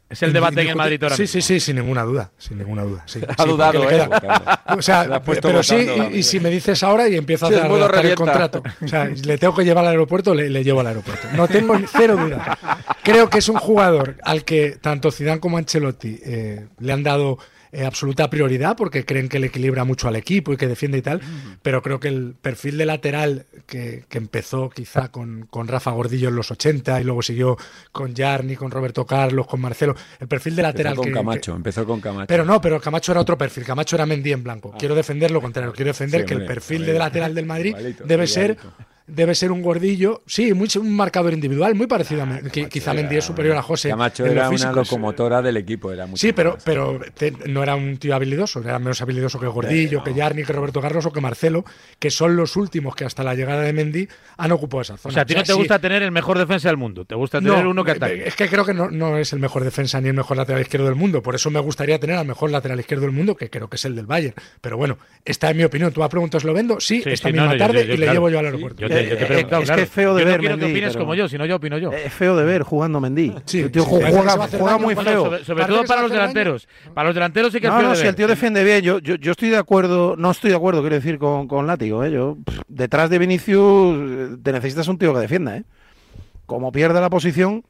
[0.08, 2.32] Es el debate en el Madrid ahora Sí, sí, sí, sin ninguna duda.
[2.38, 3.04] Sin ninguna duda.
[3.08, 4.08] Sí, Ha Sí, dudado, ¿eh?
[4.08, 5.76] queda- O Se sea, pero sí,
[6.12, 8.64] y, y si me dices ahora y empiezo a Sí, modo redactar el contrato.
[8.84, 11.28] O sea, le tengo que llevar al aeropuerto, le, le llevo al aeropuerto.
[11.36, 12.58] No tengo cero duda.
[13.04, 17.38] Creo que es un jugador al que tanto Zidane como Ancelotti eh, le han dado
[17.72, 21.02] eh, absoluta prioridad porque creen que le equilibra mucho al equipo y que defiende y
[21.02, 21.20] tal,
[21.62, 26.30] pero creo que el perfil de lateral que, que empezó quizá con, con Rafa Gordillo
[26.30, 27.58] en los 80 y luego siguió
[27.92, 31.52] con Jarni, con Roberto Carlos, con Marcelo, el perfil de lateral Empezó con que- Camacho,
[31.52, 32.28] que- empezó con Camacho.
[32.28, 33.64] pero no, pero Camacho era otro perfil.
[33.64, 34.74] Camacho era Mendy en blanco.
[34.78, 35.74] Quiero defender lo contrario.
[35.74, 38.58] Quiero defender Sí, que el perfil de lateral del Madrid Igualito, debe ser.
[39.08, 42.50] Debe ser un gordillo, sí, muy, un marcador individual, muy parecido a Mendy.
[42.50, 43.90] Qui- Quizá Mendy es superior a José.
[43.90, 45.92] Camacho era una locomotora del equipo.
[45.92, 46.64] Era mucho Sí, pero, más.
[46.64, 50.54] pero te- no era un tío habilidoso, era menos habilidoso que Gordillo, que Jarni, que
[50.54, 51.66] Roberto Carlos o que Marcelo,
[52.00, 54.08] que son los últimos que hasta la llegada de Mendy
[54.38, 55.12] han ocupado esa zona.
[55.12, 57.06] O sea, a ti no te sí, gusta tener el mejor defensa del mundo.
[57.06, 58.28] Te gusta tener no, uno que eh, ataque.
[58.28, 60.88] Es que creo que no, no es el mejor defensa ni el mejor lateral izquierdo
[60.88, 61.22] del mundo.
[61.22, 63.86] Por eso me gustaría tener al mejor lateral izquierdo del mundo, que creo que es
[63.86, 64.34] el del Bayern.
[64.62, 65.92] Pero bueno, esta es mi opinión.
[65.92, 66.08] Tú me
[66.40, 66.80] si lo vendo.
[66.80, 68.14] Sí, Sí, esta sí, misma yo- tarde yo- yo- y le claro.
[68.14, 68.95] llevo yo al aeropuerto.
[69.04, 69.80] Yo te Eh, preguntado, es claro.
[69.80, 71.38] que es feo de yo ver, no quiero que Mendy, opines pero- como yo, si
[71.38, 71.92] no yo opino yo.
[71.92, 73.34] Es feo de ver jugando Mendy.
[73.46, 75.44] Sí, el tío sí, juega, muy feo.
[75.44, 76.68] sobre, todo para los delanteros.
[76.94, 78.10] Para los delanteros sí que es No, feo no, de si ver.
[78.10, 80.96] el tío defiende bien, yo, yo, yo estoy de acuerdo, no estoy de acuerdo, quiero
[80.96, 82.12] decir, con, con Látigo, ¿eh?
[82.12, 85.64] Yo, pff, detrás de Vinicius eh, te necesitas un tío que defienda, ¿eh?
[86.46, 87.64] Como pierde la posición...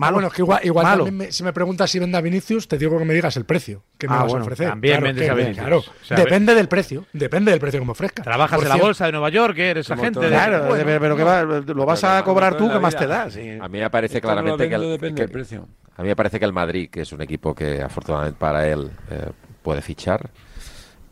[0.00, 1.04] Ah, bueno, es que igual, igual Malo.
[1.04, 3.44] también me- si me preguntas si vende a Vinicius, te digo que me digas el
[3.44, 4.68] precio que me Ah, vas bueno, a ofrecer.
[4.68, 5.58] también claro, vendes que- a Vinicius.
[5.58, 5.78] claro.
[5.78, 8.22] O sea, depende del precio, depende del precio que me ofrezca.
[8.22, 9.70] Trabajas en la bolsa de Nueva York, ¿eh?
[9.70, 10.20] eres Como agente.
[10.20, 13.30] de- Claro, Bueno, pero que va- lo vas a cobrar tú, ¿qué más te da?
[13.30, 13.58] Sí.
[13.60, 15.68] A mí me parece Esto no lo claramente que el, depende que- del precio.
[15.96, 18.90] a mí me parece que el Madrid, que es un equipo que afortunadamente para él
[19.10, 19.30] eh,
[19.62, 20.30] puede fichar,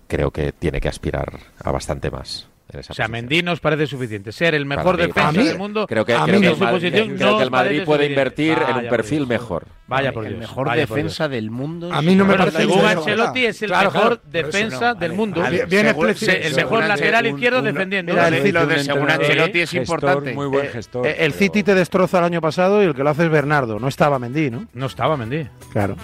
[0.06, 1.32] creo que tiene que aspirar
[1.62, 2.48] a bastante más.
[2.72, 3.10] En esa O sea, posición.
[3.12, 4.32] Mendy nos parece suficiente.
[4.32, 5.86] Ser el mejor mí, defensa mí- del mundo.
[5.86, 6.52] Creo que, a creo mí que no.
[6.54, 8.12] el Madrid, su posición creo no que el Madrid puede suficiente.
[8.46, 9.28] invertir en un perfil Dios.
[9.28, 9.66] mejor.
[9.86, 10.40] Vaya por el Dios.
[10.40, 11.92] mejor vaya por defensa del mundo.
[11.92, 15.10] A mí no me parece según Ancelotti es el Claro, mejor claro, defensa no, del
[15.10, 15.14] vale.
[15.14, 15.42] mundo.
[15.50, 18.12] Bien- bien el mejor lateral un- izquierdo defendiendo.
[18.12, 20.32] Mira, el lo de según Ancelotti es importante.
[20.32, 21.06] Muy buen Eh, gestor.
[21.06, 23.78] eh, el City te destroza el año pasado y el que lo hace es Bernardo,
[23.78, 24.66] no estaba Mendy, ¿no?
[24.72, 25.46] No estaba Mendy.
[25.70, 25.96] Claro.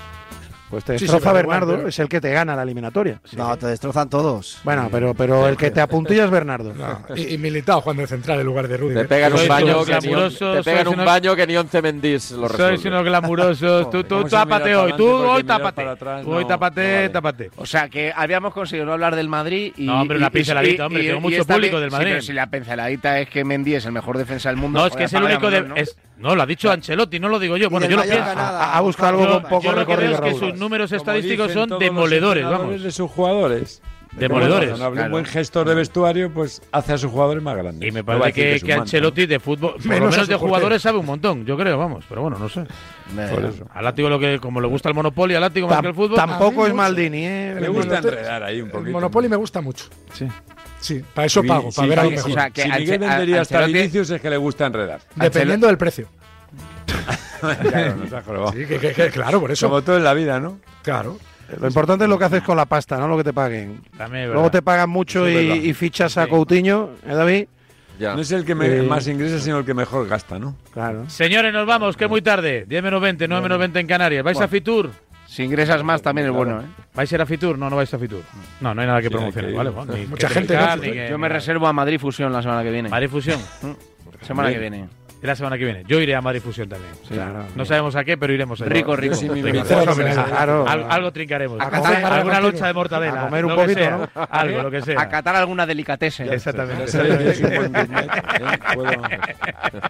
[0.70, 2.62] Pues te Sí, sí, destroza pero igual, Bernardo, pero- es el que te gana la
[2.62, 3.20] eliminatoria.
[3.36, 4.58] No, te destrozan todos.
[4.62, 6.72] Bueno, pero, pero el que te apuntilla es Bernardo.
[6.74, 8.94] No, y, y militado jugando de central en lugar de Rudy.
[8.94, 10.00] Te pegan un Sois baño unos que ni
[10.38, 13.90] te pegan un unos- baño que ni 11 Mendís lo Sois unos glamurosos.
[13.90, 14.92] Tú, tú tápate hoy.
[14.92, 15.82] Tú hoy tápate.
[15.82, 17.08] atrás Tú hoy no- tápate, no vale.
[17.08, 17.50] tápate.
[17.56, 19.86] O sea, que habíamos conseguido no hablar del Madrid y...
[19.86, 22.10] No, hombre, una pinceladita, hombre, y- tengo y mucho público del sí, Madrid.
[22.12, 24.78] pero si la pinceladita es que Mendy es el mejor defensa del mundo...
[24.78, 25.50] No, es que es el único
[26.20, 27.70] no, lo ha dicho Ancelotti, no lo digo yo.
[27.70, 28.20] Bueno, yo lo pienso.
[28.20, 30.20] Ha, buscado algo con poco Yo lo que veo recorrido,
[30.60, 32.82] números estadísticos son demoledores, vamos.
[32.82, 33.82] de sus jugadores.
[34.12, 34.70] Demoledores.
[34.70, 35.06] Cuando habla claro.
[35.06, 37.88] un buen gestor de vestuario, pues hace a sus jugadores más grandes.
[37.88, 41.46] Y me parece que, que Ancelotti de fútbol, por Menos de jugadores sabe un montón,
[41.46, 42.04] yo creo, vamos.
[42.08, 42.64] Pero bueno, no sé.
[43.14, 43.66] Por eso.
[43.72, 46.16] A Látigo, lo que, como le gusta el Monopoly, a Látigo más que el fútbol.
[46.16, 46.74] tampoco es.
[46.74, 47.56] Maldini, ¿eh?
[47.60, 48.90] Le gusta enredar ahí un El poquito.
[48.90, 49.84] Monopoly me gusta mucho.
[50.12, 50.26] Sí.
[50.80, 52.16] Sí, para eso pago, sí, para ver sí, algo sí.
[52.16, 52.30] mejor.
[52.30, 55.00] O sea, que si Miguel vendería hasta Ancelotti- Vinicius es que le gusta enredar.
[55.14, 56.08] Dependiendo del precio.
[57.70, 58.52] claro, nos ha jorobado.
[58.52, 59.68] Sí, que, que- que- claro, por eso.
[59.68, 60.58] Como todo en la vida, ¿no?
[60.82, 61.18] Claro.
[61.60, 63.80] Lo importante es lo que haces con la pasta, no lo que te paguen.
[63.98, 67.46] También Luego te pagan mucho y, y fichas a Coutinho, ¿eh, David?
[67.98, 68.14] Ya.
[68.14, 70.54] No es el que me- Eh, más ingresa, sino el que mejor gasta, ¿no?
[70.72, 71.10] Claro.
[71.10, 72.64] Señores, nos vamos, que es muy tarde.
[72.68, 74.22] 10 menos 20, 9 menos 20 en Canarias.
[74.24, 74.90] ¿Vais a Fitur?
[75.26, 76.64] Si ingresas más también es bueno, ¿eh?
[76.94, 77.58] ¿Vais a ir a Fitur?
[77.58, 78.22] No, no vais a Fitur.
[78.60, 79.52] No, no hay nada que Sí, promocionar.
[79.52, 79.70] ¿vale?
[79.70, 80.82] Bueno, Mucha que gente, explicar, ¿no?
[80.84, 82.88] que- Yo me reservo a Madrid Fusión la semana que viene.
[82.88, 83.40] Madrid Fusión.
[84.22, 84.60] Semana Bien.
[84.60, 84.88] que viene.
[85.22, 85.84] Y la semana que viene.
[85.86, 86.92] Yo iré a Madrid Fusión también.
[87.08, 87.44] Claro.
[87.54, 88.70] No sabemos a qué, pero iremos allá.
[88.70, 89.14] Rico, rico.
[89.14, 89.62] sí, Rico.
[89.66, 90.66] Claro.
[90.66, 91.60] Al- algo trincaremos.
[91.60, 93.20] Alguna- loncha de mortadela.
[93.22, 93.96] A comer un lo que poquito, sea.
[93.96, 94.08] ¿no?
[94.30, 95.00] Algo, lo que sea.
[95.00, 96.32] A catar alguna delicatessen.
[96.32, 96.84] Exactamente.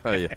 [0.06, 0.28] ¿eh?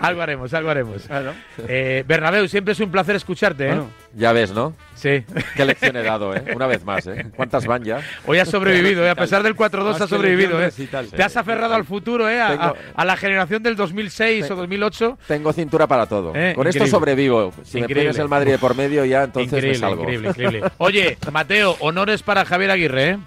[0.00, 1.02] Algo haremos, algo haremos.
[1.02, 1.34] Claro.
[1.66, 3.68] Eh, Bernabéu, siempre es un placer escucharte, ¿eh?
[3.68, 3.90] Bueno.
[4.14, 4.74] ya ves, ¿no?
[4.98, 5.24] Sí.
[5.56, 6.42] Qué lección he dado, ¿eh?
[6.54, 7.26] Una vez más, ¿eh?
[7.36, 8.00] ¿Cuántas van ya?
[8.26, 9.10] Hoy has sobrevivido, ¿eh?
[9.10, 10.60] a pesar del 4-2 Más has sobrevivido.
[10.62, 10.70] ¿eh?
[11.14, 12.40] Te has aferrado al futuro, ¿eh?
[12.40, 15.18] a, Tengo- a- a la generación del 2006 o 2008.
[15.28, 16.32] Tengo cintura para todo.
[16.34, 17.52] Eh, Con esto sobrevivo.
[17.62, 17.94] Si Increíble.
[18.02, 20.02] me pones el Madrid de por medio, ya entonces me increíble, salgo.
[20.02, 20.62] increíble, increíble.
[20.78, 23.18] Oye, Mateo, honores para Javier Aguirre, ¿eh?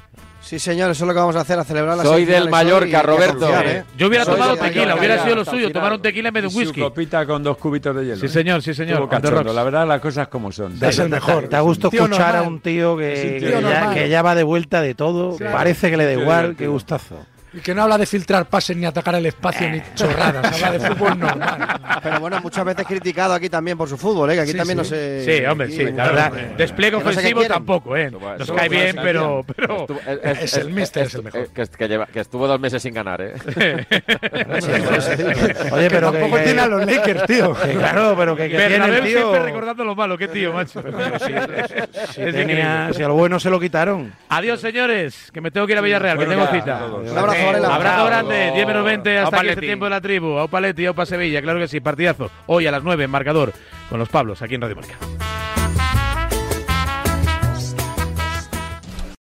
[0.51, 3.01] Sí, señor, eso es lo que vamos a hacer, a celebrar la Soy del Mallorca,
[3.01, 3.49] Roberto.
[3.63, 3.85] ¿eh?
[3.97, 5.71] Yo hubiera Soy tomado tequila, Mallorca hubiera sido lo suyo, final.
[5.71, 6.81] tomar un tequila en vez de un whisky.
[6.81, 8.17] Su copita con dos cubitos de hielo.
[8.17, 8.29] Sí, ¿eh?
[8.29, 9.07] señor, sí, señor.
[9.07, 9.53] Cachondo.
[9.53, 10.77] La verdad, las cosas como son.
[10.83, 11.47] Es el mejor.
[11.47, 14.81] Te ha gustado Tío escuchar a un tío que, ya, que ya va de vuelta
[14.81, 15.37] de todo.
[15.37, 16.57] Parece que le da igual.
[16.57, 17.25] Qué gustazo.
[17.53, 20.53] Y que no habla de filtrar pases ni atacar el espacio ni chorradas.
[20.53, 21.79] Habla de fútbol normal.
[22.01, 24.35] Pero bueno, muchas veces criticado aquí también por su fútbol, ¿eh?
[24.35, 24.83] que aquí Sí, también sí.
[24.83, 25.25] no se.
[25.39, 26.31] Sí, hombre, sí, aquí- la verdad.
[26.57, 28.09] Despliegue no sé ofensivo tampoco, ¿eh?
[28.09, 29.43] Nos cae bien, pero.
[29.53, 29.81] pero...
[29.81, 31.41] Estuvo- Es el míster, es el mejor.
[31.41, 33.33] eh, Que, que lleva- que estuvo dos meses sin ganar, ¿eh?
[35.71, 37.53] Oye, pero que, Tampoco que- tiene a los Lakers, tío.
[37.61, 39.17] que claro, pero que, que tiene el tío.
[39.19, 40.81] siempre recordando lo malo, qué tío, macho.
[42.13, 44.13] Si, Es tenía, si al bueno se lo quitaron.
[44.29, 46.85] Adiós, señores, que me tengo que ir a Villarreal, que tengo cita.
[46.85, 47.75] Un abrazo, Varela.
[47.75, 50.37] Abrazo grande, 10 menos 20, hasta aquí este tiempo de la tribu.
[50.37, 52.29] Aupa Leti, Aupa Sevilla, claro que sí, partidazo.
[52.47, 53.53] Hoy a las 9 en marcador
[53.89, 54.95] con los Pablos, aquí en Radio Marca.